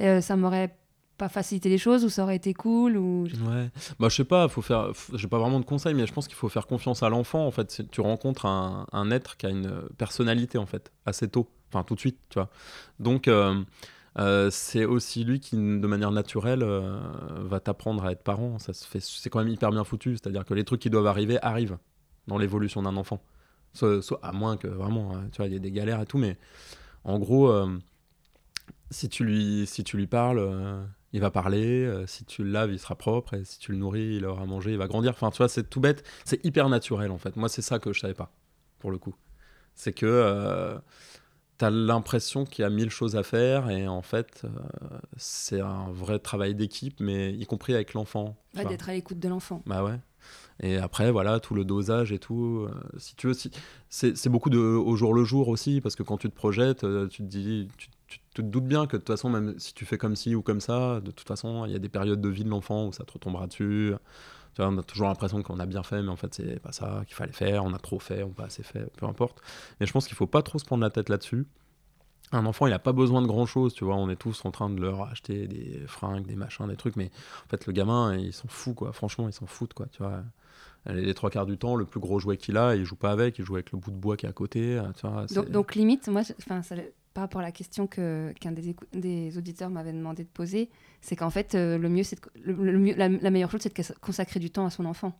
euh, 0.00 0.20
ça 0.20 0.36
m'aurait 0.36 0.74
pas 1.18 1.28
facilité 1.28 1.68
les 1.68 1.78
choses 1.78 2.04
ou 2.04 2.08
ça 2.08 2.22
aurait 2.22 2.36
été 2.36 2.54
cool 2.54 2.96
ou... 2.96 3.24
Ouais. 3.24 3.70
Bah, 3.98 4.08
je 4.08 4.16
sais 4.16 4.24
pas, 4.24 4.48
faut 4.48 4.62
faire. 4.62 4.92
J'ai 5.14 5.26
pas 5.26 5.38
vraiment 5.38 5.58
de 5.58 5.64
conseils, 5.64 5.94
mais 5.94 6.06
je 6.06 6.12
pense 6.12 6.28
qu'il 6.28 6.36
faut 6.36 6.48
faire 6.48 6.66
confiance 6.66 7.02
à 7.02 7.08
l'enfant. 7.08 7.44
En 7.44 7.50
fait, 7.50 7.82
tu 7.90 8.00
rencontres 8.00 8.46
un, 8.46 8.86
un 8.92 9.10
être 9.10 9.36
qui 9.36 9.46
a 9.46 9.50
une 9.50 9.82
personnalité 9.98 10.58
en 10.58 10.66
fait 10.66 10.92
assez 11.04 11.28
tôt, 11.28 11.50
enfin 11.70 11.82
tout 11.82 11.96
de 11.96 12.00
suite, 12.00 12.18
tu 12.30 12.38
vois. 12.38 12.48
Donc 13.00 13.26
euh, 13.26 13.60
euh, 14.18 14.50
c'est 14.50 14.84
aussi 14.84 15.24
lui 15.24 15.38
qui, 15.38 15.56
de 15.56 15.86
manière 15.86 16.10
naturelle, 16.10 16.62
euh, 16.62 16.98
va 17.40 17.60
t'apprendre 17.60 18.04
à 18.04 18.12
être 18.12 18.22
parent. 18.22 18.58
Ça 18.58 18.72
se 18.72 18.86
fait. 18.86 19.00
C'est 19.00 19.30
quand 19.30 19.38
même 19.38 19.48
hyper 19.48 19.70
bien 19.70 19.84
foutu. 19.84 20.16
C'est-à-dire 20.16 20.44
que 20.44 20.54
les 20.54 20.64
trucs 20.64 20.80
qui 20.80 20.90
doivent 20.90 21.06
arriver 21.06 21.38
arrivent 21.42 21.78
dans 22.26 22.38
l'évolution 22.38 22.82
d'un 22.82 22.96
enfant. 22.96 23.22
À 24.22 24.32
moins 24.32 24.56
que 24.56 24.66
vraiment, 24.66 25.12
euh, 25.12 25.18
tu 25.30 25.36
vois, 25.36 25.46
il 25.46 25.52
y 25.52 25.56
ait 25.56 25.60
des 25.60 25.70
galères 25.70 26.00
et 26.00 26.06
tout, 26.06 26.18
mais 26.18 26.36
en 27.04 27.18
gros, 27.18 27.48
euh, 27.48 27.78
si 28.90 29.08
tu 29.08 29.24
lui, 29.24 29.66
si 29.66 29.84
tu 29.84 29.96
lui 29.96 30.06
parles. 30.06 30.40
il 31.12 31.20
va 31.20 31.30
parler, 31.30 32.04
si 32.06 32.24
tu 32.24 32.42
le 32.44 32.50
laves, 32.50 32.72
il 32.72 32.78
sera 32.78 32.96
propre, 32.96 33.34
et 33.34 33.44
si 33.44 33.58
tu 33.58 33.72
le 33.72 33.78
nourris, 33.78 34.16
il 34.16 34.26
aura 34.26 34.46
mangé, 34.46 34.72
il 34.72 34.78
va 34.78 34.88
grandir. 34.88 35.12
Enfin, 35.12 35.30
tu 35.30 35.38
vois, 35.38 35.48
c'est 35.48 35.70
tout 35.70 35.80
bête, 35.80 36.04
c'est 36.24 36.44
hyper 36.44 36.68
naturel 36.68 37.10
en 37.10 37.18
fait. 37.18 37.36
Moi, 37.36 37.48
c'est 37.48 37.62
ça 37.62 37.78
que 37.78 37.92
je 37.92 38.00
savais 38.00 38.14
pas, 38.14 38.32
pour 38.78 38.90
le 38.90 38.98
coup. 38.98 39.14
C'est 39.74 39.92
que 39.92 40.80
t'as 41.58 41.70
l'impression 41.70 42.44
qu'il 42.44 42.62
y 42.62 42.66
a 42.66 42.70
mille 42.70 42.90
choses 42.90 43.16
à 43.16 43.22
faire, 43.22 43.68
et 43.70 43.88
en 43.88 44.02
fait, 44.02 44.42
euh, 44.44 44.48
c'est 45.16 45.60
un 45.60 45.90
vrai 45.90 46.18
travail 46.18 46.54
d'équipe, 46.54 47.00
mais 47.00 47.32
y 47.34 47.44
compris 47.46 47.74
avec 47.74 47.94
l'enfant. 47.94 48.36
Ouais, 48.56 48.64
d'être 48.64 48.88
à 48.88 48.92
l'écoute 48.92 49.18
de 49.18 49.28
l'enfant. 49.28 49.62
Bah 49.66 49.84
ouais. 49.84 49.98
Et 50.60 50.76
après, 50.78 51.10
voilà, 51.12 51.40
tout 51.40 51.54
le 51.54 51.64
dosage 51.64 52.12
et 52.12 52.18
tout. 52.18 52.66
euh, 52.68 52.74
si 52.98 53.14
tu 53.16 53.28
veux, 53.28 53.34
si- 53.34 53.50
c'est 53.88 54.16
c'est 54.16 54.28
beaucoup 54.28 54.50
de 54.50 54.58
au 54.58 54.96
jour 54.96 55.14
le 55.14 55.24
jour 55.24 55.48
aussi, 55.48 55.80
parce 55.80 55.96
que 55.96 56.02
quand 56.02 56.18
tu 56.18 56.28
te 56.28 56.34
projettes, 56.34 56.84
euh, 56.84 57.06
tu 57.08 57.18
te 57.22 57.28
dis, 57.28 57.68
tu, 57.78 57.88
tu 58.08 58.18
te 58.34 58.42
doutes 58.42 58.66
bien 58.66 58.86
que 58.86 58.96
de 58.96 59.02
toute 59.02 59.08
façon, 59.08 59.30
même 59.30 59.54
si 59.58 59.74
tu 59.74 59.84
fais 59.86 59.98
comme 59.98 60.16
ci 60.16 60.34
ou 60.34 60.42
comme 60.42 60.60
ça, 60.60 61.00
de 61.00 61.10
toute 61.12 61.28
façon, 61.28 61.64
il 61.66 61.72
y 61.72 61.76
a 61.76 61.78
des 61.78 61.88
périodes 61.88 62.20
de 62.20 62.28
vie 62.28 62.44
de 62.44 62.50
l'enfant 62.50 62.86
où 62.88 62.92
ça 62.92 63.04
te 63.04 63.12
retombera 63.12 63.46
dessus. 63.46 63.92
Tu 64.58 64.62
vois, 64.64 64.72
on 64.72 64.78
a 64.78 64.82
toujours 64.82 65.06
l'impression 65.06 65.40
qu'on 65.44 65.60
a 65.60 65.66
bien 65.66 65.84
fait, 65.84 66.02
mais 66.02 66.08
en 66.08 66.16
fait, 66.16 66.34
c'est 66.34 66.58
pas 66.58 66.72
ça 66.72 67.04
qu'il 67.06 67.14
fallait 67.14 67.30
faire. 67.30 67.64
On 67.64 67.72
a 67.74 67.78
trop 67.78 68.00
fait, 68.00 68.24
on 68.24 68.30
pas 68.30 68.46
assez 68.46 68.64
fait, 68.64 68.90
peu 68.96 69.06
importe. 69.06 69.40
Mais 69.78 69.86
je 69.86 69.92
pense 69.92 70.08
qu'il 70.08 70.16
faut 70.16 70.26
pas 70.26 70.42
trop 70.42 70.58
se 70.58 70.64
prendre 70.64 70.82
la 70.82 70.90
tête 70.90 71.08
là-dessus. 71.08 71.46
Un 72.32 72.44
enfant, 72.44 72.66
il 72.66 72.70
n'a 72.70 72.80
pas 72.80 72.90
besoin 72.92 73.22
de 73.22 73.28
grand 73.28 73.46
chose, 73.46 73.72
tu 73.72 73.84
vois. 73.84 73.94
On 73.94 74.10
est 74.10 74.16
tous 74.16 74.44
en 74.44 74.50
train 74.50 74.68
de 74.68 74.80
leur 74.80 75.02
acheter 75.02 75.46
des 75.46 75.84
fringues, 75.86 76.26
des 76.26 76.34
machins, 76.34 76.66
des 76.66 76.74
trucs, 76.74 76.96
mais 76.96 77.12
en 77.46 77.48
fait, 77.48 77.66
le 77.68 77.72
gamin, 77.72 78.16
il 78.16 78.32
s'en 78.32 78.48
fout, 78.48 78.74
quoi. 78.74 78.92
Franchement, 78.92 79.28
il 79.28 79.32
s'en 79.32 79.46
fout, 79.46 79.72
quoi, 79.74 79.86
tu 79.92 80.02
vois. 80.02 80.24
Les 80.86 81.14
trois 81.14 81.30
quarts 81.30 81.46
du 81.46 81.56
temps, 81.56 81.76
le 81.76 81.84
plus 81.84 82.00
gros 82.00 82.18
jouet 82.18 82.36
qu'il 82.36 82.56
a, 82.56 82.74
il 82.74 82.84
joue 82.84 82.96
pas 82.96 83.12
avec, 83.12 83.38
il 83.38 83.44
joue 83.44 83.54
avec 83.54 83.70
le 83.70 83.78
bout 83.78 83.92
de 83.92 83.96
bois 83.96 84.16
qui 84.16 84.26
est 84.26 84.28
à 84.28 84.32
côté. 84.32 84.76
euh, 84.76 84.82
Tu 85.00 85.06
vois, 85.06 85.24
Donc, 85.26 85.50
donc, 85.50 85.74
limite, 85.76 86.08
moi, 86.08 86.22
enfin, 86.40 86.62
par 87.14 87.22
rapport 87.22 87.40
à 87.42 87.44
la 87.44 87.52
question 87.52 87.86
que 87.86 88.32
qu'un 88.40 88.50
des, 88.52 88.74
des 88.92 89.38
auditeurs 89.38 89.70
m'avait 89.70 89.92
demandé 89.92 90.24
de 90.24 90.28
poser, 90.28 90.68
c'est 91.00 91.16
qu'en 91.16 91.30
fait, 91.30 91.54
euh, 91.54 91.78
le 91.78 91.88
mieux, 91.88 92.02
c'est 92.02 92.18
le, 92.42 92.52
le 92.52 92.78
mieux, 92.78 92.94
la, 92.94 93.08
la 93.08 93.30
meilleure 93.30 93.50
chose, 93.50 93.60
c'est 93.62 93.76
de 93.76 93.94
consacrer 94.00 94.40
du 94.40 94.50
temps 94.50 94.66
à 94.66 94.70
son 94.70 94.84
enfant. 94.84 95.18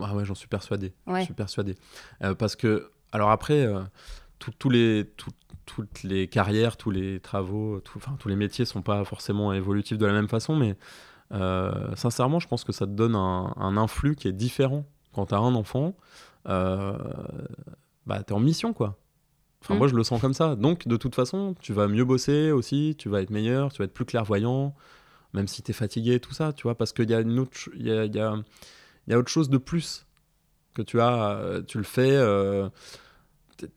Ah 0.00 0.14
ouais, 0.14 0.24
j'en 0.24 0.34
suis 0.34 0.48
persuadé. 0.48 0.92
Je 1.06 1.20
suis 1.22 1.34
persuadé. 1.34 1.76
Euh, 2.22 2.34
parce 2.34 2.56
que, 2.56 2.90
alors 3.12 3.30
après, 3.30 3.64
euh, 3.66 3.80
tout- 4.38 4.70
les, 4.70 5.10
tout- 5.16 5.30
toutes 5.66 6.02
les 6.02 6.26
carrières, 6.28 6.76
tous 6.76 6.90
les 6.90 7.20
travaux, 7.20 7.80
tout- 7.80 7.98
enfin, 7.98 8.16
tous 8.18 8.28
les 8.28 8.36
métiers 8.36 8.64
sont 8.64 8.82
pas 8.82 9.04
forcément 9.04 9.52
évolutifs 9.52 9.96
de 9.98 10.04
la 10.06 10.12
même 10.12 10.28
façon, 10.28 10.56
mais 10.56 10.76
sincèrement, 11.96 12.38
je 12.40 12.48
pense 12.48 12.64
que 12.64 12.72
ça 12.72 12.86
te 12.86 12.92
donne 12.92 13.14
un, 13.14 13.52
un 13.56 13.76
influx 13.76 14.14
qui 14.16 14.28
est 14.28 14.32
différent. 14.32 14.84
Quand 15.14 15.26
tu 15.26 15.34
as 15.34 15.38
un 15.38 15.54
enfant, 15.54 15.94
bah, 16.44 18.22
tu 18.22 18.32
es 18.32 18.32
en 18.32 18.40
mission, 18.40 18.72
quoi. 18.72 18.98
Enfin, 19.62 19.74
Mm. 19.74 19.78
moi, 19.78 19.88
je 19.88 19.94
le 19.94 20.04
sens 20.04 20.20
comme 20.20 20.34
ça. 20.34 20.56
Donc, 20.56 20.86
de 20.86 20.96
toute 20.96 21.14
façon, 21.14 21.54
tu 21.60 21.72
vas 21.72 21.88
mieux 21.88 22.04
bosser 22.04 22.50
aussi, 22.52 22.94
tu 22.98 23.08
vas 23.08 23.22
être 23.22 23.30
meilleur, 23.30 23.72
tu 23.72 23.78
vas 23.78 23.86
être 23.86 23.94
plus 23.94 24.04
clairvoyant, 24.04 24.74
même 25.34 25.48
si 25.48 25.62
tu 25.62 25.72
es 25.72 25.74
fatigué, 25.74 26.20
tout 26.20 26.32
ça, 26.32 26.52
tu 26.52 26.62
vois, 26.62 26.76
parce 26.76 26.92
qu'il 26.92 27.10
y 27.10 27.14
a 27.14 27.20
une 27.20 27.38
autre, 27.38 27.68
y 27.76 27.90
a, 27.90 28.06
y 28.06 28.18
a- 28.20 28.36
il 29.06 29.10
y 29.10 29.14
a 29.14 29.18
autre 29.18 29.28
chose 29.30 29.50
de 29.50 29.58
plus 29.58 30.06
que 30.72 30.82
tu 30.82 31.00
as, 31.00 31.30
euh, 31.38 31.62
tu 31.62 31.78
le 31.78 31.84
fais, 31.84 32.10
euh, 32.10 32.68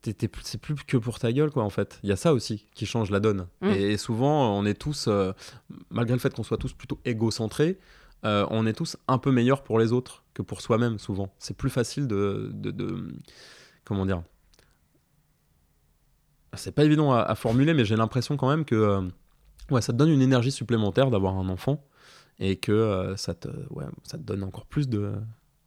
c'est 0.02 0.58
plus 0.62 0.76
que 0.86 0.98
pour 0.98 1.20
ta 1.20 1.32
gueule, 1.32 1.52
quoi, 1.52 1.64
en 1.64 1.70
fait. 1.70 2.00
Il 2.04 2.10
y 2.10 2.12
a 2.12 2.16
ça 2.16 2.34
aussi 2.34 2.68
qui 2.74 2.86
change 2.86 3.12
la 3.12 3.20
donne. 3.20 3.48
Mm. 3.62 3.68
Et, 3.70 3.98
souvent, 3.98 4.58
on 4.58 4.66
est 4.66 4.74
tous, 4.74 5.08
euh, 5.08 5.34
malgré 5.90 6.16
le 6.16 6.20
fait 6.20 6.34
qu'on 6.34 6.44
soit 6.44 6.58
tous 6.58 6.74
plutôt 6.74 7.00
égocentrés, 7.06 7.78
euh, 8.26 8.48
on 8.50 8.66
est 8.66 8.74
tous 8.74 8.98
un 9.08 9.18
peu 9.20 9.32
meilleurs 9.32 9.64
pour 9.64 9.78
les 9.78 9.94
autres 9.94 10.24
que 10.34 10.42
pour 10.42 10.62
soi-même, 10.62 10.98
souvent. 10.98 11.34
C'est 11.38 11.56
plus 11.56 11.70
facile 11.70 12.08
de, 12.08 12.50
de, 12.54 12.72
de- 12.72 13.14
Comment 13.86 14.06
dire? 14.06 14.24
C'est 16.54 16.74
pas 16.74 16.84
évident 16.84 17.14
à, 17.14 17.22
à 17.22 17.36
formuler, 17.36 17.74
mais 17.74 17.86
j'ai 17.86 17.96
l'impression 17.96 18.38
quand 18.38 18.50
même 18.50 18.66
que 18.66 19.08
ouais, 19.72 19.82
ça 19.82 19.94
te 19.94 19.98
donne 19.98 20.10
une 20.10 20.22
énergie 20.22 20.52
supplémentaire 20.52 21.10
d'avoir 21.12 21.36
un 21.38 21.50
enfant 21.50 21.84
et 22.40 22.58
que 22.58 22.72
euh, 22.72 23.16
ça, 23.18 23.34
te, 23.34 23.48
ouais, 23.72 23.86
ça 24.04 24.18
te 24.18 24.24
donne 24.24 24.44
encore 24.44 24.66
plus 24.66 24.88
de, 24.90 25.14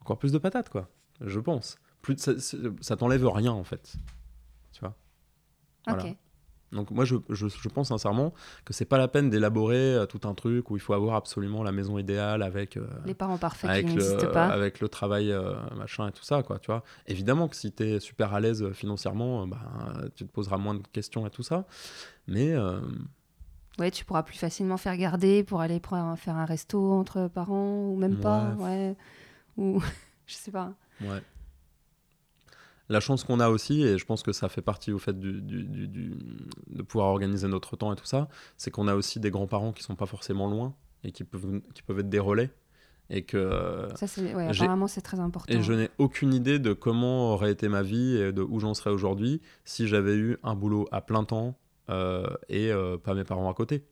encore 0.00 0.18
plus 0.18 0.32
de 0.32 0.38
patates, 0.38 0.68
quoi. 0.68 0.88
Je 1.20 1.40
pense. 1.40 1.76
Plus 2.02 2.14
de- 2.14 2.20
ça, 2.38 2.56
ça 2.80 2.96
t'enlève 2.96 3.26
rien, 3.28 3.52
en 3.52 3.64
fait. 3.64 3.94
Tu 4.72 4.80
vois? 4.80 4.94
Voilà. 5.86 6.04
Ok. 6.04 6.16
donc 6.72 6.90
moi, 6.92 7.04
je, 7.04 7.16
je, 7.30 7.48
je 7.48 7.68
pense 7.68 7.88
sincèrement 7.88 8.32
que 8.64 8.72
c'est 8.72 8.84
pas 8.84 8.96
la 8.98 9.08
peine 9.08 9.28
d'élaborer 9.30 9.94
euh, 9.96 10.06
tout 10.06 10.20
un 10.28 10.34
truc 10.34 10.70
où 10.70 10.76
il 10.76 10.80
faut 10.80 10.92
avoir 10.94 11.16
absolument 11.16 11.62
la 11.64 11.72
maison 11.72 11.98
idéale 11.98 12.42
avec, 12.42 12.76
euh, 12.76 12.86
Les 13.04 13.14
parents 13.14 13.36
parfaits 13.38 13.68
avec, 13.68 13.86
qui 13.88 13.96
le, 13.96 14.02
n'existent 14.02 14.30
pas. 14.32 14.46
avec 14.46 14.78
le 14.80 14.88
travail 14.88 15.32
euh, 15.32 15.54
machin 15.76 16.08
et 16.08 16.12
tout 16.12 16.22
ça, 16.22 16.42
quoi, 16.44 16.58
tu 16.60 16.66
vois. 16.66 16.84
Évidemment 17.08 17.48
que 17.48 17.56
si 17.56 17.72
tu 17.72 17.82
es 17.82 17.98
super 18.00 18.32
à 18.32 18.40
l'aise 18.40 18.70
financièrement, 18.72 19.46
bah, 19.48 19.58
tu 20.14 20.24
te 20.24 20.30
poseras 20.32 20.56
moins 20.58 20.74
de 20.74 20.82
questions 20.92 21.26
et 21.26 21.30
tout 21.30 21.42
ça. 21.42 21.66
Mais 22.28 22.54
Ouais, 23.80 23.90
tu 23.90 24.04
pourras 24.04 24.22
plus 24.22 24.36
facilement 24.38 24.76
faire 24.76 24.96
garder 24.96 25.42
pour 25.42 25.60
aller 25.62 25.80
prendre- 25.80 26.16
faire 26.16 26.36
un 26.36 26.44
resto 26.44 26.92
entre 26.92 27.28
parents 27.28 27.88
ou 27.88 27.96
même 27.96 28.16
pas. 28.20 28.54
Ouais. 28.58 28.94
Ou 29.56 29.80
je 30.26 30.34
sais 30.34 30.50
pas. 30.52 30.74
ouais. 31.00 31.20
La 32.88 32.98
chance 32.98 33.22
qu'on 33.22 33.38
a 33.38 33.48
aussi, 33.50 33.82
et 33.84 33.98
je 33.98 34.04
pense 34.04 34.22
que 34.24 34.32
ça 34.32 34.48
fait 34.48 34.62
partie 34.62 34.90
au 34.90 34.98
fait 34.98 35.18
du, 35.18 35.40
du- 35.40 35.62
du- 35.64 35.86
du- 35.86 36.18
de 36.66 36.82
pouvoir 36.82 37.06
organiser 37.08 37.46
notre 37.46 37.76
temps 37.76 37.92
et 37.92 37.96
tout 37.96 38.04
ça, 38.04 38.28
c'est 38.56 38.72
qu'on 38.72 38.88
a 38.88 38.96
aussi 38.96 39.20
des 39.20 39.30
grands-parents 39.30 39.72
qui 39.72 39.82
sont 39.84 39.94
pas 39.94 40.06
forcément 40.06 40.48
loin 40.50 40.74
et 41.04 41.12
qui 41.12 41.22
peuvent, 41.22 41.60
qui 41.72 41.82
peuvent 41.82 42.00
être 42.00 42.08
des 42.08 42.18
relais. 42.18 42.50
Et 43.08 43.22
que 43.22 43.88
Ça, 43.96 44.06
c'est 44.08 44.34
ouais, 44.34 44.48
apparemment, 44.48 44.86
c'est 44.88 45.00
très 45.00 45.18
important. 45.20 45.52
Et 45.52 45.62
je 45.62 45.72
n'ai 45.72 45.88
aucune 45.98 46.34
idée 46.34 46.58
de 46.58 46.72
comment 46.72 47.32
aurait 47.32 47.50
été 47.52 47.68
ma 47.68 47.82
vie 47.82 48.16
et 48.16 48.32
de 48.32 48.42
où 48.42 48.60
j'en 48.60 48.74
serais 48.74 48.90
aujourd'hui 48.90 49.40
si 49.64 49.86
j'avais 49.88 50.16
eu 50.16 50.36
un 50.42 50.54
boulot 50.54 50.86
à 50.92 51.00
plein 51.00 51.24
temps 51.24 51.56
et 52.48 52.70
euh, 52.72 52.96
pas 52.98 53.14
mes 53.14 53.24
parents 53.24 53.50
à 53.50 53.54
côté. 53.54 53.84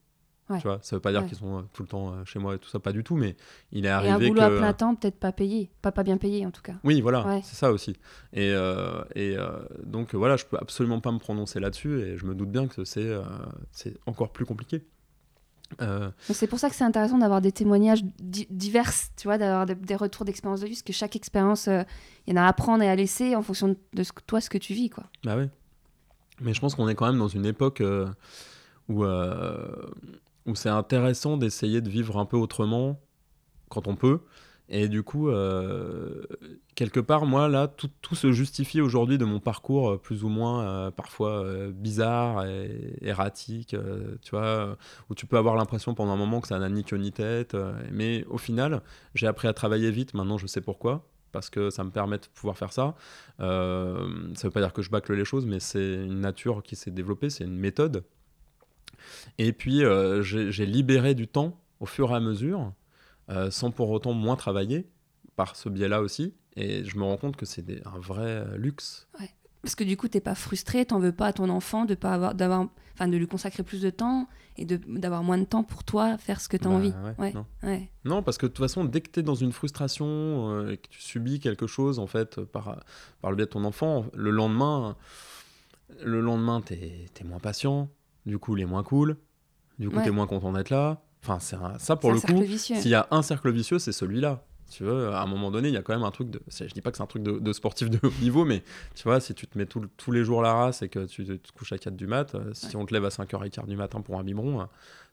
Ouais. 0.51 0.57
Tu 0.61 0.66
vois, 0.66 0.78
ça 0.80 0.96
veut 0.96 1.01
pas 1.01 1.11
dire 1.12 1.20
Ouais. 1.20 1.28
qu'ils 1.28 1.36
sont 1.36 1.59
euh, 1.59 1.62
tout 1.74 1.82
le 1.82 1.88
temps 1.88 2.11
euh, 2.14 2.24
chez 2.24 2.38
moi 2.38 2.55
et 2.55 2.59
tout 2.59 2.70
ça, 2.70 2.78
pas 2.78 2.92
du 2.92 3.05
tout, 3.05 3.16
mais 3.16 3.36
il 3.70 3.84
est 3.84 3.88
Et 3.88 3.92
un 3.92 3.96
arrivé 3.96 4.28
boulot 4.28 4.40
que. 4.40 4.46
à 4.46 4.59
plein 4.59 4.72
temps, 4.72 4.94
peut-être 4.94 5.18
pas 5.20 5.30
payé. 5.30 5.70
Pas, 5.82 5.92
pas 5.92 6.05
bien 6.05 6.16
payé, 6.16 6.46
en 6.46 6.51
tout 6.51 6.62
cas. 6.62 6.72
Oui, 6.84 7.03
voilà, 7.03 7.26
Ouais. 7.26 7.40
c'est 7.44 7.55
ça 7.57 7.70
aussi. 7.70 7.90
Et, 8.32 8.51
euh, 8.53 9.03
et 9.14 9.36
euh, 9.36 9.51
donc 9.84 10.14
voilà, 10.14 10.38
je 10.38 10.46
peux 10.46 10.57
absolument 10.57 11.01
pas 11.01 11.12
me 11.12 11.18
prononcer 11.18 11.61
là-dessus 11.61 12.01
et 12.01 12.16
je 12.16 12.24
me 12.24 12.34
doute 12.34 12.51
bien 12.51 12.66
que 12.66 12.82
c'est 12.84 13.01
euh, 13.05 13.22
c'est 13.72 13.99
encore 14.07 14.32
plus 14.32 14.46
compliqué. 14.46 14.86
Euh, 15.82 16.11
C'est 16.22 16.46
pour 16.46 16.59
ça 16.59 16.70
que 16.70 16.74
c'est 16.76 16.84
intéressant 16.84 17.18
d'avoir 17.18 17.42
des 17.42 17.53
témoignages 17.53 18.03
di- 18.18 18.46
divers, 18.49 18.90
tu 19.18 19.28
vois, 19.28 19.36
d'avoir 19.36 19.66
de- 19.66 19.74
des 19.74 19.96
retours 19.96 20.24
d'expérience 20.24 20.61
de 20.62 20.66
vie, 20.66 20.72
parce 20.72 20.82
que 20.82 20.94
chaque 20.94 21.14
expérience, 21.14 21.68
euh, 21.68 21.82
il 22.26 22.32
y 22.34 22.38
en 22.38 22.40
a 22.40 22.46
à 22.46 22.49
apprendre 22.49 22.82
et 22.82 22.88
à 22.88 22.96
laisser 22.96 23.36
en 23.36 23.42
fonction 23.42 23.68
de, 23.68 23.76
de 23.92 24.03
ce 24.03 24.12
que, 24.12 24.22
toi, 24.22 24.40
ce 24.40 24.49
que 24.49 24.57
tu 24.57 24.72
vis, 24.72 24.88
quoi. 24.88 25.05
Bah 25.24 25.36
oui. 25.36 25.44
Mais 26.41 26.55
je 26.55 26.61
pense 26.61 26.74
qu'on 26.74 26.89
est 26.89 26.95
quand 26.95 27.07
même 27.07 27.18
dans 27.18 27.28
une 27.28 27.47
époque 27.47 27.80
euh, 27.80 28.09
où, 28.89 29.05
euh, 29.05 29.91
où 30.47 30.55
c'est 30.55 30.68
intéressant 30.68 31.36
d'essayer 31.36 31.80
de 31.80 31.91
vivre 31.91 32.18
un 32.18 32.26
peu 32.26 32.36
autrement 32.36 33.01
quand 33.68 33.89
on 33.89 33.97
peut. 33.97 34.20
Et 34.70 34.89
du 34.89 35.03
coup, 35.03 35.30
euh, 35.30 36.24
quelque 36.74 37.01
part, 37.01 37.24
moi, 37.24 37.49
là, 37.49 37.68
tout, 37.68 37.89
tout 38.03 38.14
se 38.14 38.32
justifie 38.32 38.82
aujourd'hui 38.82 39.16
de 39.16 39.24
mon 39.24 39.41
parcours 39.41 39.99
plus 39.99 40.24
ou 40.24 40.28
moins 40.28 40.91
parfois 40.91 41.43
bizarre 41.70 42.45
et 42.45 42.99
erratique, 43.01 43.74
tu 44.20 44.30
vois, 44.30 44.76
où 45.09 45.14
tu 45.14 45.24
peux 45.24 45.39
avoir 45.39 45.57
l'impression 45.57 45.95
pendant 45.95 46.12
un 46.12 46.16
moment 46.16 46.43
que 46.43 46.49
ça 46.49 46.59
n'a 46.59 46.68
ni 46.68 46.84
queue 46.84 46.99
ni 46.99 47.12
tête. 47.12 47.57
mais 47.91 48.26
au 48.28 48.36
final, 48.36 48.82
j'ai 49.14 49.26
appris 49.26 49.49
à 49.49 49.55
travailler 49.55 49.91
vite, 49.91 50.12
maintenant 50.12 50.36
je 50.36 50.47
sais 50.47 50.61
pourquoi 50.61 51.09
parce 51.32 51.50
que 51.50 51.70
ça 51.70 51.84
me 51.84 51.90
permet 51.90 52.18
de 52.18 52.26
pouvoir 52.34 52.56
faire 52.56 52.72
ça. 52.72 52.94
Euh, 53.40 54.32
ça 54.34 54.48
veut 54.48 54.52
pas 54.52 54.60
dire 54.60 54.72
que 54.72 54.82
je 54.82 54.90
bâcle 54.90 55.12
les 55.14 55.24
choses, 55.24 55.46
mais 55.46 55.60
c'est 55.60 55.94
une 55.94 56.20
nature 56.20 56.62
qui 56.62 56.76
s'est 56.76 56.90
développée, 56.90 57.30
c'est 57.30 57.44
une 57.44 57.58
méthode. 57.58 58.04
Et 59.38 59.52
puis, 59.52 59.84
euh, 59.84 60.22
j'ai 60.22 60.66
libéré 60.66 61.14
du 61.14 61.28
temps 61.28 61.60
au 61.80 61.86
fur 61.86 62.10
et 62.10 62.14
à 62.14 62.20
mesure, 62.20 62.72
euh, 63.30 63.50
sans 63.50 63.70
pour 63.70 63.90
autant 63.90 64.12
moins 64.12 64.36
travailler, 64.36 64.88
par 65.36 65.56
ce 65.56 65.68
biais-là 65.68 66.02
aussi. 66.02 66.34
Et 66.56 66.84
je 66.84 66.96
me 66.98 67.04
rends 67.04 67.16
compte 67.16 67.36
que 67.36 67.46
c'est 67.46 67.64
un 67.86 67.98
vrai 67.98 68.44
euh, 68.44 68.56
luxe. 68.56 69.06
Parce 69.62 69.74
que 69.74 69.84
du 69.84 69.96
coup, 69.96 70.09
t'es 70.09 70.20
pas 70.20 70.34
frustré, 70.34 70.84
t'en 70.86 70.98
veux 70.98 71.12
pas 71.12 71.26
à 71.26 71.32
ton 71.32 71.48
enfant 71.48 71.84
de 71.84 71.94
pas 71.94 72.12
avoir, 72.14 72.34
d'avoir, 72.34 72.66
enfin, 72.94 73.09
de 73.09 73.16
lui 73.16 73.26
consacrer 73.26 73.62
plus 73.64 73.80
de 73.82 73.90
temps 73.90 74.28
et 74.56 74.64
de 74.64 74.76
d'avoir 74.98 75.22
moins 75.22 75.38
de 75.38 75.44
temps 75.44 75.64
pour 75.64 75.82
toi, 75.84 76.16
faire 76.18 76.40
ce 76.40 76.48
que 76.48 76.56
t'as 76.56 76.68
Bah, 76.68 76.74
envie. 76.76 76.92
ouais, 77.04 77.14
Ouais, 77.18 77.32
non. 77.32 77.46
ouais. 77.64 77.90
Non, 78.04 78.22
parce 78.22 78.38
que 78.38 78.46
de 78.46 78.52
toute 78.52 78.64
façon, 78.64 78.84
dès 78.84 79.00
que 79.00 79.11
tu 79.11 79.20
es 79.20 79.22
dans 79.22 79.34
une 79.34 79.52
frustration 79.52 80.06
euh, 80.06 80.70
et 80.72 80.76
que 80.76 80.88
tu 80.88 81.00
subis 81.00 81.40
quelque 81.40 81.66
chose, 81.66 81.98
en 81.98 82.06
fait, 82.06 82.40
par, 82.40 82.78
par 83.20 83.30
le 83.30 83.36
biais 83.36 83.46
de 83.46 83.50
ton 83.50 83.64
enfant, 83.64 84.06
le 84.14 84.30
lendemain, 84.30 84.96
le 86.04 86.20
lendemain, 86.20 86.61
tu 86.61 86.74
es, 86.74 87.06
moins 87.24 87.38
patient, 87.40 87.88
du 88.26 88.38
coup, 88.38 88.56
il 88.56 88.62
est 88.62 88.66
moins 88.66 88.82
cool, 88.82 89.16
du 89.78 89.88
coup, 89.90 90.00
tu 90.00 90.09
es 90.09 90.12
moins 90.12 90.26
content 90.26 90.52
d'être 90.52 90.70
là. 90.70 91.02
Enfin, 91.22 91.40
c'est 91.40 91.56
un- 91.56 91.78
ça, 91.78 91.96
pour 91.96 92.12
le 92.12 92.20
coup, 92.20 92.42
vicieux. 92.42 92.76
s'il 92.76 92.90
y 92.92 92.94
a 92.94 93.09
un 93.11 93.22
cercle 93.22 93.50
vicieux, 93.50 93.78
c'est 93.80 93.92
celui-là. 93.92 94.44
Tu 94.70 94.84
vois, 94.84 95.16
à 95.16 95.22
un 95.22 95.26
moment 95.26 95.50
donné, 95.50 95.68
il 95.68 95.74
y 95.74 95.76
a 95.78 95.82
quand 95.82 95.94
même 95.94 96.04
un 96.04 96.10
truc 96.10 96.30
de. 96.30 96.40
Je 96.48 96.64
dis 96.66 96.80
pas 96.82 96.90
que 96.90 96.96
c'est 96.98 97.02
un 97.02 97.06
truc 97.06 97.22
de, 97.22 97.38
de 97.38 97.52
sportif 97.52 97.88
de 97.88 97.98
haut 98.02 98.12
niveau, 98.20 98.44
mais 98.44 98.62
tu 98.94 99.04
vois, 99.04 99.18
si 99.20 99.34
tu 99.34 99.46
te 99.46 99.56
mets 99.56 99.64
tout 99.66 99.86
tous 99.96 100.12
les 100.12 100.24
jours 100.24 100.42
la 100.42 100.52
race 100.52 100.82
et 100.82 100.88
que 100.88 101.06
tu 101.06 101.24
te, 101.24 101.32
te 101.32 101.52
couches 101.52 101.72
à 101.72 101.78
4 101.78 101.96
du 101.96 102.06
mat, 102.06 102.34
euh, 102.34 102.50
si 102.52 102.76
on 102.76 102.84
te 102.84 102.92
lève 102.92 103.04
à 103.04 103.08
5h15 103.08 103.66
du 103.66 103.76
matin 103.76 104.00
pour 104.02 104.18
un 104.18 104.22
biberon, 104.24 104.60
euh, 104.60 104.64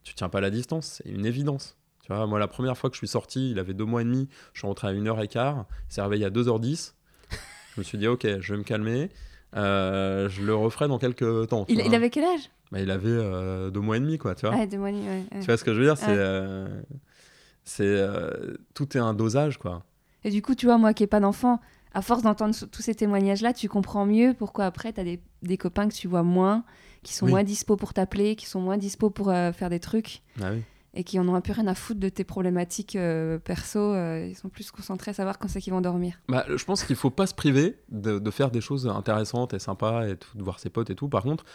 tu 0.03 0.14
tiens 0.14 0.28
pas 0.30 0.41
la 0.41 0.49
distance. 0.49 1.01
C'est 1.03 1.10
une 1.10 1.26
évidence. 1.26 1.78
Tu 2.03 2.14
vois, 2.14 2.28
moi, 2.28 2.38
la 2.38 2.47
première 2.47 2.78
fois 2.78 2.89
que 2.89 2.95
je 2.95 2.99
suis 2.99 3.08
sorti, 3.08 3.51
il 3.51 3.60
avait 3.60 3.74
deux 3.74 3.86
mois 3.86 4.01
et 4.01 4.06
demi, 4.06 4.28
je 4.53 4.60
suis 4.60 4.68
rentré 4.68 4.88
à 4.89 4.93
1h15, 4.93 5.64
il 5.89 5.93
s'est 5.93 6.01
réveillé 6.01 6.26
à 6.26 6.30
2h10. 6.30 6.93
Je 7.76 7.82
me 7.82 7.84
suis 7.84 7.97
dit, 7.97 8.08
ok, 8.08 8.26
je 8.39 8.53
vais 8.53 8.58
me 8.58 8.64
calmer. 8.64 9.10
euh, 9.56 10.30
je 10.30 10.41
le 10.43 10.53
referai 10.56 10.88
dans 10.88 10.97
quelques 10.99 11.47
temps. 11.49 11.66
Il, 11.68 11.82
avait 11.95 12.10
quel 12.10 12.24
âge? 12.26 12.49
Bah, 12.72 12.80
il 12.80 12.89
avait 12.91 13.10
euh, 13.10 13.70
deux 13.70 13.80
mois 13.82 13.97
et 13.97 13.99
demi, 13.99 14.18
quoi, 14.18 14.34
tu 14.36 14.45
vois. 14.45 14.56
Ah, 14.58 14.66
deux 14.66 14.78
mois 14.78 14.89
et 14.89 14.93
demi, 14.93 15.06
ouais, 15.06 15.24
ouais. 15.32 15.39
Tu 15.39 15.45
vois 15.47 15.58
ce 15.58 15.64
que 15.64 15.74
je 15.74 15.80
veux 15.80 15.86
dire 15.86 15.97
C'est. 15.97 16.06
Euh, 16.10 16.68
c'est 17.66 17.84
euh, 17.84 18.55
tout 18.74 18.95
est 18.97 19.01
un 19.01 19.13
dosage, 19.13 19.57
quoi. 19.57 19.84
Et 20.24 20.30
du 20.32 20.41
coup, 20.41 20.55
tu 20.55 20.66
vois, 20.66 20.78
moi 20.78 20.93
qui 20.93 21.03
n'ai 21.03 21.07
pas 21.07 21.20
d'enfant, 21.20 21.59
à 21.93 22.01
force 22.01 22.24
d'entendre 22.24 22.55
tous 22.72 22.82
ces 22.82 22.95
témoignages-là, 22.95 23.53
tu 23.53 23.68
comprends 23.70 24.05
mieux 24.05 24.34
pourquoi 24.38 24.66
après, 24.66 24.91
tu 24.93 24.99
as 24.99 25.03
des, 25.03 25.20
des 25.43 25.57
copains 25.57 25.88
que 25.88 25.93
tu 25.93 26.07
vois 26.07 26.24
moins, 26.24 26.63
qui 27.03 27.13
sont 27.13 27.26
Oui. 27.26 27.32
moins 27.32 27.43
dispo 27.43 27.76
pour 27.76 27.93
t'appeler, 27.93 28.36
qui 28.36 28.45
sont 28.47 28.59
moins 28.61 28.78
dispo 28.78 29.09
pour 29.09 29.30
euh, 29.30 29.51
faire 29.51 29.70
des 29.70 29.80
trucs, 29.80 30.22
Ah 30.41 30.49
oui. 30.53 30.63
et 30.95 31.03
qui 31.03 31.20
en 31.20 31.28
ont 31.30 31.36
un 31.36 31.41
peu 31.41 31.53
rien 31.53 31.68
à 31.68 31.76
foutre 31.76 31.99
de 31.99 32.09
tes 32.09 32.24
problématiques 32.24 32.95
euh, 32.95 33.38
perso. 33.38 33.80
euh, 33.80 34.26
ils 34.28 34.36
sont 34.36 34.49
plus 34.49 34.72
concentrés 34.72 35.11
à 35.11 35.13
savoir 35.13 35.38
quand 35.38 35.47
c'est 35.47 35.61
qu'ils 35.61 35.74
vont 35.74 35.82
dormir. 35.82 36.16
Bah, 36.28 36.43
je 36.53 36.66
pense 36.66 36.84
qu'il 36.84 36.95
faut 36.95 37.11
pas 37.11 37.28
se 37.28 37.36
priver 37.36 37.78
de, 37.89 38.18
de 38.20 38.32
faire 38.32 38.49
des 38.51 38.61
choses 38.61 38.88
intéressantes 38.88 39.53
et 39.53 39.59
sympas 39.59 40.07
et 40.07 40.18
tout, 40.18 40.36
de 40.38 40.43
voir 40.43 40.59
ses 40.59 40.70
potes 40.70 40.89
et 40.89 40.95
tout. 40.95 41.07
Par 41.07 41.22
contre, 41.24 41.45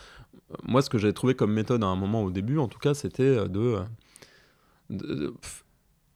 moi, 0.63 0.81
ce 0.81 0.89
que 0.91 0.97
j'ai 0.99 1.13
trouvé 1.13 1.35
comme 1.35 1.53
méthode 1.53 1.83
à 1.83 1.87
un 1.89 1.97
moment 1.97 2.23
au 2.23 2.31
début, 2.31 2.59
en 2.59 2.69
tout 2.69 2.79
cas, 2.79 2.95
c'était 2.95 3.35
de, 3.49 3.79
de- 4.91 5.15
de- 5.15 5.29
pff, 5.41 5.65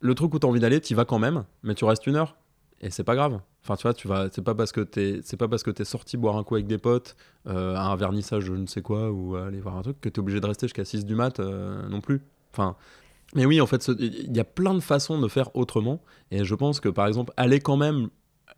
le 0.05 0.15
truc 0.15 0.35
où 0.35 0.39
tu 0.39 0.47
as 0.47 0.49
envie 0.51 0.61
d'aller, 0.61 0.83
tu 0.83 0.95
vas 0.95 1.07
quand 1.07 1.19
même, 1.19 1.45
mais 1.63 1.75
tu 1.75 1.87
restes 1.87 2.07
une 2.07 2.17
heure 2.17 2.37
et 2.83 2.91
c'est 2.91 3.05
pas 3.05 3.15
grave. 3.15 3.41
Enfin, 3.63 3.75
tu 3.77 3.85
vois, 3.85 3.95
tu 3.95 4.07
vas, 4.07 4.29
c'est 4.31 4.43
pas 4.43 4.55
parce 4.55 4.71
que 4.71 4.83
t'es, 4.83 5.21
c'est 5.23 5.39
pas 5.39 5.49
parce 5.49 5.63
que 5.63 5.71
t'es 5.71 5.87
sorti 5.87 6.19
boire 6.19 6.37
un 6.37 6.45
coup 6.45 6.57
avec 6.57 6.67
des 6.67 6.77
potes 6.77 7.17
euh, 7.47 7.75
à 7.75 7.85
un 7.85 7.97
vernissage, 7.97 8.45
je 8.45 8.53
ne 8.53 8.67
sais 8.67 8.83
quoi, 8.83 9.11
ou 9.11 9.37
aller 9.37 9.61
voir 9.61 9.79
un 9.79 9.83
truc 9.83 9.99
que 10.03 10.11
t'es 10.11 10.19
obligé 10.19 10.41
de 10.41 10.47
rester 10.47 10.67
jusqu'à 10.67 10.85
6 10.85 11.07
du 11.07 11.15
mat 11.15 11.41
euh, 11.41 11.89
non 11.89 12.03
plus. 12.03 12.21
Enfin, 12.53 12.77
mais 13.35 13.47
oui, 13.47 13.63
en 13.63 13.67
fait, 13.67 13.89
il 13.99 14.37
y 14.37 14.41
a 14.41 14.45
plein 14.45 14.75
de 14.75 14.81
façons 14.81 15.19
de 15.19 15.27
faire 15.27 15.57
autrement. 15.57 16.03
Et 16.31 16.45
je 16.45 16.55
pense 16.55 16.81
que, 16.81 16.91
par 16.91 17.07
exemple, 17.07 17.33
aller 17.39 17.59
quand 17.59 17.79
même 17.79 18.11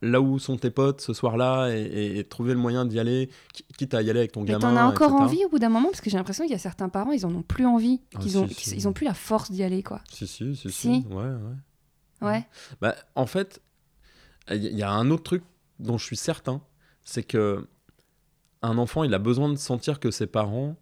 là 0.02 0.20
où 0.20 0.38
sont 0.38 0.56
tes 0.56 0.70
potes 0.70 1.00
ce 1.00 1.12
soir-là 1.14 1.68
et, 1.70 1.80
et- 1.82 2.18
et 2.18 2.24
trouver 2.24 2.52
le 2.52 2.58
moyen 2.58 2.84
d'y 2.84 2.98
aller, 3.00 3.30
qui- 3.52 3.64
quitte 3.78 3.94
à 3.94 4.02
y 4.02 4.10
aller 4.10 4.18
avec 4.20 4.32
ton 4.32 4.40
Mais 4.42 4.48
gamin. 4.48 4.60
t'en 4.60 4.76
as 4.76 4.84
encore 4.84 5.10
etc. 5.10 5.22
envie 5.24 5.44
au 5.44 5.48
bout 5.48 5.58
d'un 5.58 5.68
moment? 5.70 5.88
Parce 5.88 6.00
que 6.00 6.10
j'ai 6.10 6.16
l'impression 6.18 6.44
qu'il 6.44 6.52
y 6.52 6.56
a 6.56 6.58
certains 6.58 6.88
parents, 6.88 7.12
ils 7.12 7.24
en 7.26 7.34
ont 7.34 7.42
plus 7.42 7.66
envie, 7.66 8.02
Ah, 8.14 8.18
qu'ils 8.18 8.38
ont, 8.38 8.46
si. 8.48 8.54
qu'ils- 8.54 8.74
ils 8.74 8.88
ont 8.88 8.92
plus 8.92 9.04
la 9.06 9.14
force 9.14 9.50
d'y 9.50 9.62
aller, 9.62 9.82
quoi. 9.82 10.00
Si, 10.12 10.26
si, 10.26 10.54
si, 10.56 10.70
si. 10.70 10.72
Si. 10.72 10.88
Ouais, 11.08 11.24
ouais. 11.24 12.26
Ouais. 12.28 12.46
Bah, 12.80 12.94
en 13.14 13.26
fait, 13.26 13.60
il 14.50 14.62
y, 14.64 14.76
y 14.76 14.82
a 14.82 14.90
un 14.90 15.10
autre 15.10 15.22
truc 15.24 15.42
dont 15.78 15.98
je 15.98 16.04
suis 16.04 16.16
certain, 16.16 16.60
c'est 17.04 17.22
que 17.22 17.66
un 18.62 18.78
enfant, 18.78 19.04
il 19.04 19.12
a 19.14 19.18
besoin 19.18 19.48
de 19.48 19.56
sentir 19.56 20.00
que 20.00 20.10
ses 20.10 20.26
parents 20.26 20.76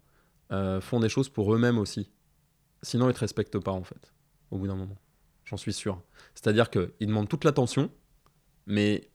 euh, 0.51 0.79
font 0.81 0.99
des 0.99 1.09
choses 1.09 1.27
pour 1.29 1.53
eux-mêmes 1.53 1.77
aussi. 1.77 2.09
Sinon, 2.83 3.09
il 3.09 3.13
te 3.13 3.19
respecte 3.19 3.57
pas, 3.59 3.71
en 3.71 3.83
fait, 3.83 4.13
au 4.51 4.57
bout 4.57 4.67
d'un 4.67 4.75
moment. 4.75 4.95
J'en 5.43 5.57
suis 5.57 5.73
sûr. 5.73 6.01
C'est-à-dire 6.35 6.69
qu'il 6.69 6.91
demande 7.01 7.27
toute 7.27 7.43
l'attention, 7.43 7.89
mais 8.67 9.09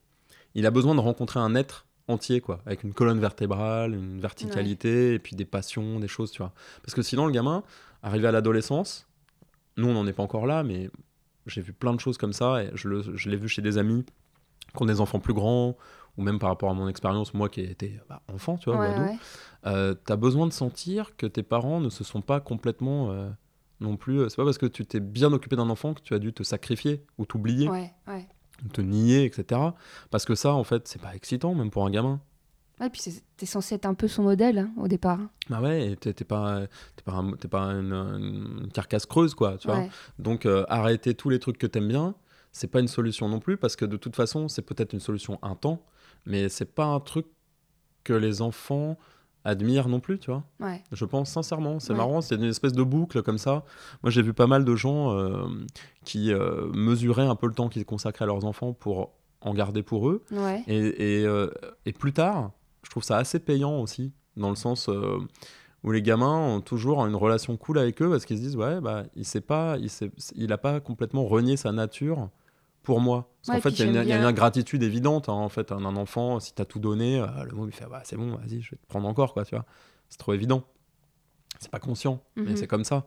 il 0.54 0.66
a 0.66 0.70
besoin 0.70 0.94
de 0.94 1.00
rencontrer 1.00 1.40
un 1.40 1.54
être 1.54 1.86
entier, 2.08 2.40
quoi, 2.40 2.60
avec 2.66 2.82
une 2.82 2.92
colonne 2.92 3.20
vertébrale, 3.20 3.94
une 3.94 4.20
verticalité, 4.20 5.14
et 5.14 5.18
puis 5.18 5.36
des 5.36 5.44
passions, 5.44 6.00
des 6.00 6.08
choses, 6.08 6.30
tu 6.32 6.38
vois. 6.42 6.52
Parce 6.82 6.94
que 6.94 7.02
sinon, 7.02 7.26
le 7.26 7.32
gamin, 7.32 7.62
arrivé 8.02 8.26
à 8.26 8.32
l'adolescence, 8.32 9.06
nous, 9.76 9.88
on 9.88 9.94
n'en 9.94 10.06
est 10.06 10.12
pas 10.12 10.22
encore 10.24 10.46
là, 10.46 10.64
mais 10.64 10.90
j'ai 11.46 11.62
vu 11.62 11.72
plein 11.72 11.94
de 11.94 12.00
choses 12.00 12.18
comme 12.18 12.32
ça, 12.32 12.62
et 12.64 12.70
je, 12.74 12.88
le- 12.88 13.16
je 13.16 13.30
l'ai 13.30 13.36
vu 13.36 13.48
chez 13.48 13.62
des 13.62 13.78
amis 13.78 14.04
qui 14.76 14.82
ont 14.82 14.86
des 14.86 15.00
enfants 15.00 15.20
plus 15.20 15.34
grands, 15.34 15.76
ou 16.16 16.22
même 16.22 16.38
par 16.40 16.48
rapport 16.50 16.70
à 16.70 16.74
mon 16.74 16.88
expérience, 16.88 17.32
moi 17.34 17.48
qui 17.48 17.60
étais 17.60 18.00
bah, 18.08 18.22
enfant, 18.32 18.56
tu 18.58 18.68
vois, 18.70 18.78
Ouais, 18.78 18.98
ouais. 18.98 19.16
euh, 19.66 19.94
t'as 20.04 20.16
besoin 20.16 20.46
de 20.48 20.52
sentir 20.52 21.16
que 21.16 21.26
tes 21.26 21.44
parents 21.44 21.80
ne 21.80 21.88
se 21.90 22.02
sont 22.02 22.20
pas 22.22 22.40
complètement 22.40 23.12
euh, 23.12 23.30
non 23.78 23.96
plus. 23.96 24.28
C'est 24.28 24.36
pas 24.36 24.44
parce 24.44 24.58
que 24.58 24.66
tu 24.66 24.84
t'es 24.84 25.00
bien 25.00 25.32
occupé 25.32 25.54
d'un 25.54 25.70
enfant 25.70 25.94
que 25.94 26.00
tu 26.02 26.12
as 26.14 26.18
dû 26.18 26.32
te 26.32 26.42
sacrifier 26.42 27.04
ou 27.18 27.24
t'oublier, 27.24 27.68
Ouais, 27.68 27.92
ouais. 28.08 28.26
Te 28.68 28.80
nier, 28.80 29.24
etc. 29.24 29.60
Parce 30.10 30.24
que 30.24 30.34
ça, 30.34 30.52
en 30.54 30.64
fait, 30.64 30.86
c'est 30.88 31.00
pas 31.00 31.14
excitant, 31.14 31.54
même 31.54 31.70
pour 31.70 31.86
un 31.86 31.90
gamin. 31.90 32.20
Ouais, 32.80 32.88
puis 32.88 33.02
t'es 33.36 33.44
censé 33.46 33.74
être 33.74 33.84
un 33.86 33.92
peu 33.94 34.08
son 34.08 34.22
modèle 34.22 34.58
hein, 34.58 34.70
au 34.78 34.88
départ. 34.88 35.18
Bah 35.50 35.60
ouais, 35.60 35.96
t'es 35.96 36.12
pas, 36.24 36.62
pas, 37.04 37.12
un- 37.12 37.32
pas 37.32 37.64
une, 37.72 37.92
une 37.92 38.68
carcasse 38.72 39.04
creuse, 39.04 39.34
quoi, 39.34 39.58
tu 39.58 39.68
vois. 39.68 39.80
Donc, 40.18 40.46
euh, 40.46 40.64
arrêter 40.68 41.14
tous 41.14 41.28
les 41.28 41.38
trucs 41.38 41.58
que 41.58 41.66
t'aimes 41.66 41.88
bien, 41.88 42.14
c'est 42.52 42.68
pas 42.68 42.80
une 42.80 42.88
solution 42.88 43.28
non 43.28 43.38
plus, 43.38 43.58
parce 43.58 43.76
que 43.76 43.84
de 43.84 43.96
toute 43.98 44.16
façon, 44.16 44.48
c'est 44.48 44.62
peut-être 44.62 44.94
une 44.94 45.00
solution 45.00 45.38
un 45.42 45.54
temps, 45.56 45.82
mais 46.24 46.48
c'est 46.48 46.74
pas 46.74 46.86
un 46.86 47.00
truc 47.00 47.26
que 48.02 48.14
les 48.14 48.40
enfants 48.40 48.96
admirent 49.44 49.88
non 49.88 50.00
plus, 50.00 50.18
tu 50.18 50.30
vois. 50.30 50.44
Ouais. 50.60 50.82
Je 50.92 51.04
pense 51.04 51.30
sincèrement, 51.30 51.80
c'est 51.80 51.92
Ouais. 51.92 51.96
marrant, 51.98 52.20
c'est 52.20 52.34
une 52.36 52.44
espèce 52.44 52.72
de 52.72 52.82
boucle 52.82 53.22
comme 53.22 53.38
ça. 53.38 53.64
Moi, 54.02 54.10
j'ai 54.10 54.22
vu 54.22 54.32
pas 54.34 54.46
mal 54.46 54.64
de 54.64 54.74
gens 54.76 55.12
euh, 55.16 55.46
qui 56.04 56.32
euh, 56.32 56.68
mesuraient 56.74 57.26
un 57.26 57.36
peu 57.36 57.46
le 57.46 57.54
temps 57.54 57.68
qu'ils 57.68 57.84
consacraient 57.86 58.24
à 58.24 58.26
leurs 58.26 58.44
enfants 58.44 58.72
pour 58.72 59.12
en 59.40 59.54
garder 59.54 59.82
pour 59.82 60.08
eux. 60.10 60.22
Ouais. 60.30 60.62
Et, 60.66 61.20
et, 61.20 61.26
euh, 61.26 61.48
et 61.86 61.92
plus 61.92 62.12
tard, 62.12 62.52
je 62.82 62.90
trouve 62.90 63.02
ça 63.02 63.16
assez 63.16 63.38
payant 63.38 63.80
aussi, 63.80 64.12
dans 64.36 64.50
le 64.50 64.56
sens 64.56 64.88
où 65.82 65.90
les 65.92 66.02
gamins 66.02 66.36
ont 66.56 66.60
toujours 66.60 67.06
une 67.06 67.14
relation 67.16 67.56
cool 67.56 67.78
avec 67.78 68.02
eux 68.02 68.10
parce 68.10 68.26
qu'ils 68.26 68.36
se 68.36 68.42
disent 68.42 68.56
ouais 68.56 68.80
bah 68.82 69.04
il 69.16 69.24
sait 69.24 69.40
pas, 69.40 69.76
il 69.78 69.88
sait, 69.88 70.10
il 70.34 70.52
a 70.52 70.58
pas 70.58 70.78
complètement 70.80 71.24
renié 71.24 71.56
sa 71.56 71.72
nature 71.72 72.28
pour 72.82 73.00
moi. 73.00 73.28
Parce 73.46 73.56
Ouais, 73.56 73.62
qu'en 73.62 73.76
fait, 73.76 73.82
il 73.84 73.92
y, 73.94 74.12
a 74.12 74.18
une- 74.18 74.24
ingratitude 74.24 74.82
évidente 74.82 75.28
hein, 75.28 75.32
en 75.34 75.48
fait. 75.48 75.72
Un, 75.72 75.84
un 75.84 75.96
enfant, 75.96 76.40
si 76.40 76.52
t'as 76.54 76.64
tout 76.64 76.78
donné, 76.78 77.18
euh, 77.20 77.26
le 77.44 77.52
mot 77.52 77.66
il 77.66 77.72
fait 77.72 77.86
bah 77.86 78.02
c'est 78.04 78.16
bon, 78.16 78.32
vas-y, 78.36 78.60
je 78.60 78.70
vais 78.72 78.76
te 78.76 78.86
prendre 78.86 79.06
encore 79.08 79.32
quoi, 79.34 79.44
tu 79.44 79.54
vois. 79.54 79.64
C'est 80.08 80.18
trop 80.18 80.32
évident. 80.34 80.64
C'est 81.58 81.70
pas 81.70 81.78
conscient, 81.78 82.22
mais 82.36 82.42
Mhm. 82.50 82.56
c'est 82.56 82.66
comme 82.66 82.84
ça. 82.84 83.04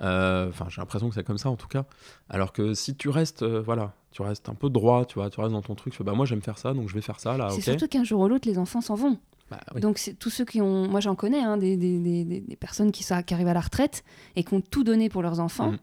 Euh, 0.00 0.48
Enfin, 0.48 0.66
j'ai 0.68 0.80
l'impression 0.80 1.08
que 1.08 1.14
c'est 1.14 1.22
comme 1.24 1.38
ça 1.38 1.48
en 1.50 1.56
tout 1.56 1.68
cas. 1.68 1.84
Alors 2.28 2.52
que 2.52 2.74
si 2.74 2.96
tu 2.96 3.08
restes, 3.08 3.42
euh, 3.42 3.60
voilà, 3.62 3.92
tu 4.10 4.22
restes 4.22 4.48
un 4.48 4.54
peu 4.54 4.68
droit, 4.68 5.04
tu 5.04 5.14
vois, 5.14 5.30
tu 5.30 5.40
restes 5.40 5.52
dans 5.52 5.62
ton 5.62 5.74
truc, 5.76 5.92
tu 5.92 5.98
fais 5.98 6.04
bah 6.04 6.14
moi 6.14 6.26
j'aime 6.26 6.42
faire 6.42 6.58
ça, 6.58 6.72
donc 6.74 6.88
je 6.88 6.94
vais 6.94 7.00
faire 7.00 7.20
ça 7.20 7.36
là, 7.36 7.50
c'est 7.50 7.60
surtout 7.60 7.86
qu'un 7.88 8.02
jour 8.04 8.20
ou 8.20 8.28
l'autre, 8.28 8.48
les 8.48 8.58
enfants 8.58 8.80
s'en 8.80 8.94
vont. 8.96 9.18
Bah, 9.50 9.60
oui. 9.74 9.80
Donc, 9.82 9.98
c'est 9.98 10.14
tous 10.14 10.30
ceux 10.30 10.46
qui 10.46 10.62
ont. 10.62 10.88
Moi, 10.88 11.00
j'en 11.00 11.14
connais, 11.14 11.40
hein, 11.42 11.58
des, 11.58 11.76
des, 11.76 11.98
des- 12.00 12.24
des- 12.24 12.40
des 12.40 12.56
personnes 12.56 12.90
qui, 12.90 13.02
sont- 13.02 13.22
qui 13.22 13.34
arrivent 13.34 13.48
à 13.48 13.52
la 13.54 13.60
retraite 13.60 14.02
et 14.36 14.42
qui 14.42 14.54
ont 14.54 14.62
tout 14.62 14.84
donné 14.84 15.10
pour 15.10 15.20
leurs 15.22 15.38
enfants, 15.38 15.72
Mhm. 15.72 15.78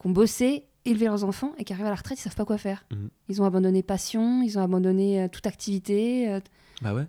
qui 0.00 0.06
ont 0.06 0.10
bossé, 0.10 0.66
élevé 0.86 1.06
leurs 1.06 1.24
enfants 1.24 1.52
et 1.58 1.64
qui 1.64 1.72
arrivent 1.72 1.86
à 1.86 1.90
la 1.90 1.96
retraite, 1.96 2.18
ils 2.18 2.22
savent 2.22 2.34
pas 2.36 2.44
quoi 2.44 2.58
faire. 2.58 2.84
Mhm. 2.92 3.08
Ils 3.28 3.42
ont 3.42 3.44
abandonné 3.44 3.82
passion, 3.82 4.42
ils 4.42 4.58
ont 4.58 4.62
abandonné 4.62 5.22
euh, 5.22 5.28
toute 5.28 5.46
activité. 5.46 6.30
euh, 6.30 6.40
Bah 6.82 6.94
ouais. 6.94 7.06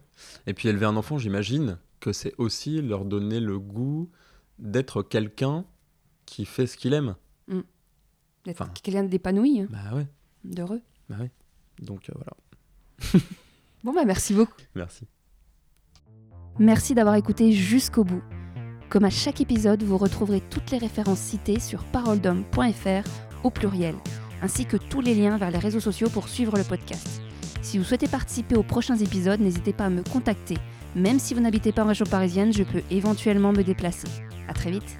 Et 0.47 0.53
puis 0.53 0.67
élever 0.69 0.85
un 0.85 0.95
enfant, 0.97 1.17
j'imagine 1.17 1.77
que 1.99 2.11
c'est 2.13 2.33
aussi 2.37 2.81
leur 2.81 3.05
donner 3.05 3.39
le 3.39 3.59
goût 3.59 4.09
d'être 4.59 5.01
quelqu'un 5.03 5.65
qui 6.25 6.45
fait 6.45 6.67
ce 6.67 6.77
qu'il 6.77 6.93
aime. 6.93 7.15
d'être 7.47 8.61
Enfin. 8.61 8.71
quelqu'un 8.83 9.03
d'épanoui, 9.03 9.61
hein, 9.61 9.67
Bah 9.69 9.95
ouais, 9.95 10.07
d'heureux. 10.43 10.81
bah 11.09 11.17
ouais. 11.19 11.31
Donc 11.81 12.09
euh, 12.09 12.13
voilà. 12.15 13.23
Bon, 13.83 13.93
bah, 13.93 14.03
merci 14.05 14.33
beaucoup. 14.33 14.55
Merci. 14.75 15.05
Merci 16.59 16.95
d'avoir 16.95 17.15
écouté 17.15 17.51
jusqu'au 17.51 18.03
bout. 18.03 18.23
Comme 18.89 19.05
à 19.05 19.09
chaque 19.09 19.39
épisode, 19.41 19.83
vous 19.83 19.97
retrouverez 19.97 20.41
toutes 20.49 20.71
les 20.71 20.77
références 20.79 21.19
citées 21.19 21.59
sur 21.59 21.83
paroledhomme.fr 21.85 23.26
au 23.43 23.49
pluriel, 23.49 23.95
ainsi 24.41 24.65
que 24.65 24.77
tous 24.77 25.01
les 25.01 25.15
liens 25.15 25.37
vers 25.37 25.51
les 25.51 25.59
réseaux 25.59 25.79
sociaux 25.79 26.09
pour 26.09 26.29
suivre 26.29 26.57
le 26.57 26.63
podcast. 26.63 27.21
Si 27.61 27.77
vous 27.77 27.83
souhaitez 27.83 28.07
participer 28.07 28.55
aux 28.55 28.63
prochains 28.63 28.97
épisodes, 28.97 29.41
n'hésitez 29.41 29.73
pas 29.73 29.85
à 29.85 29.89
me 29.89 30.03
contacter. 30.03 30.57
Même 30.95 31.19
si 31.19 31.33
vous 31.33 31.41
n'habitez 31.41 31.71
pas 31.71 31.83
en 31.83 31.87
région 31.87 32.05
parisienne, 32.05 32.53
je 32.53 32.63
peux 32.63 32.81
éventuellement 32.89 33.51
me 33.51 33.63
déplacer. 33.63 34.07
À 34.47 34.53
très 34.53 34.71
vite. 34.71 34.97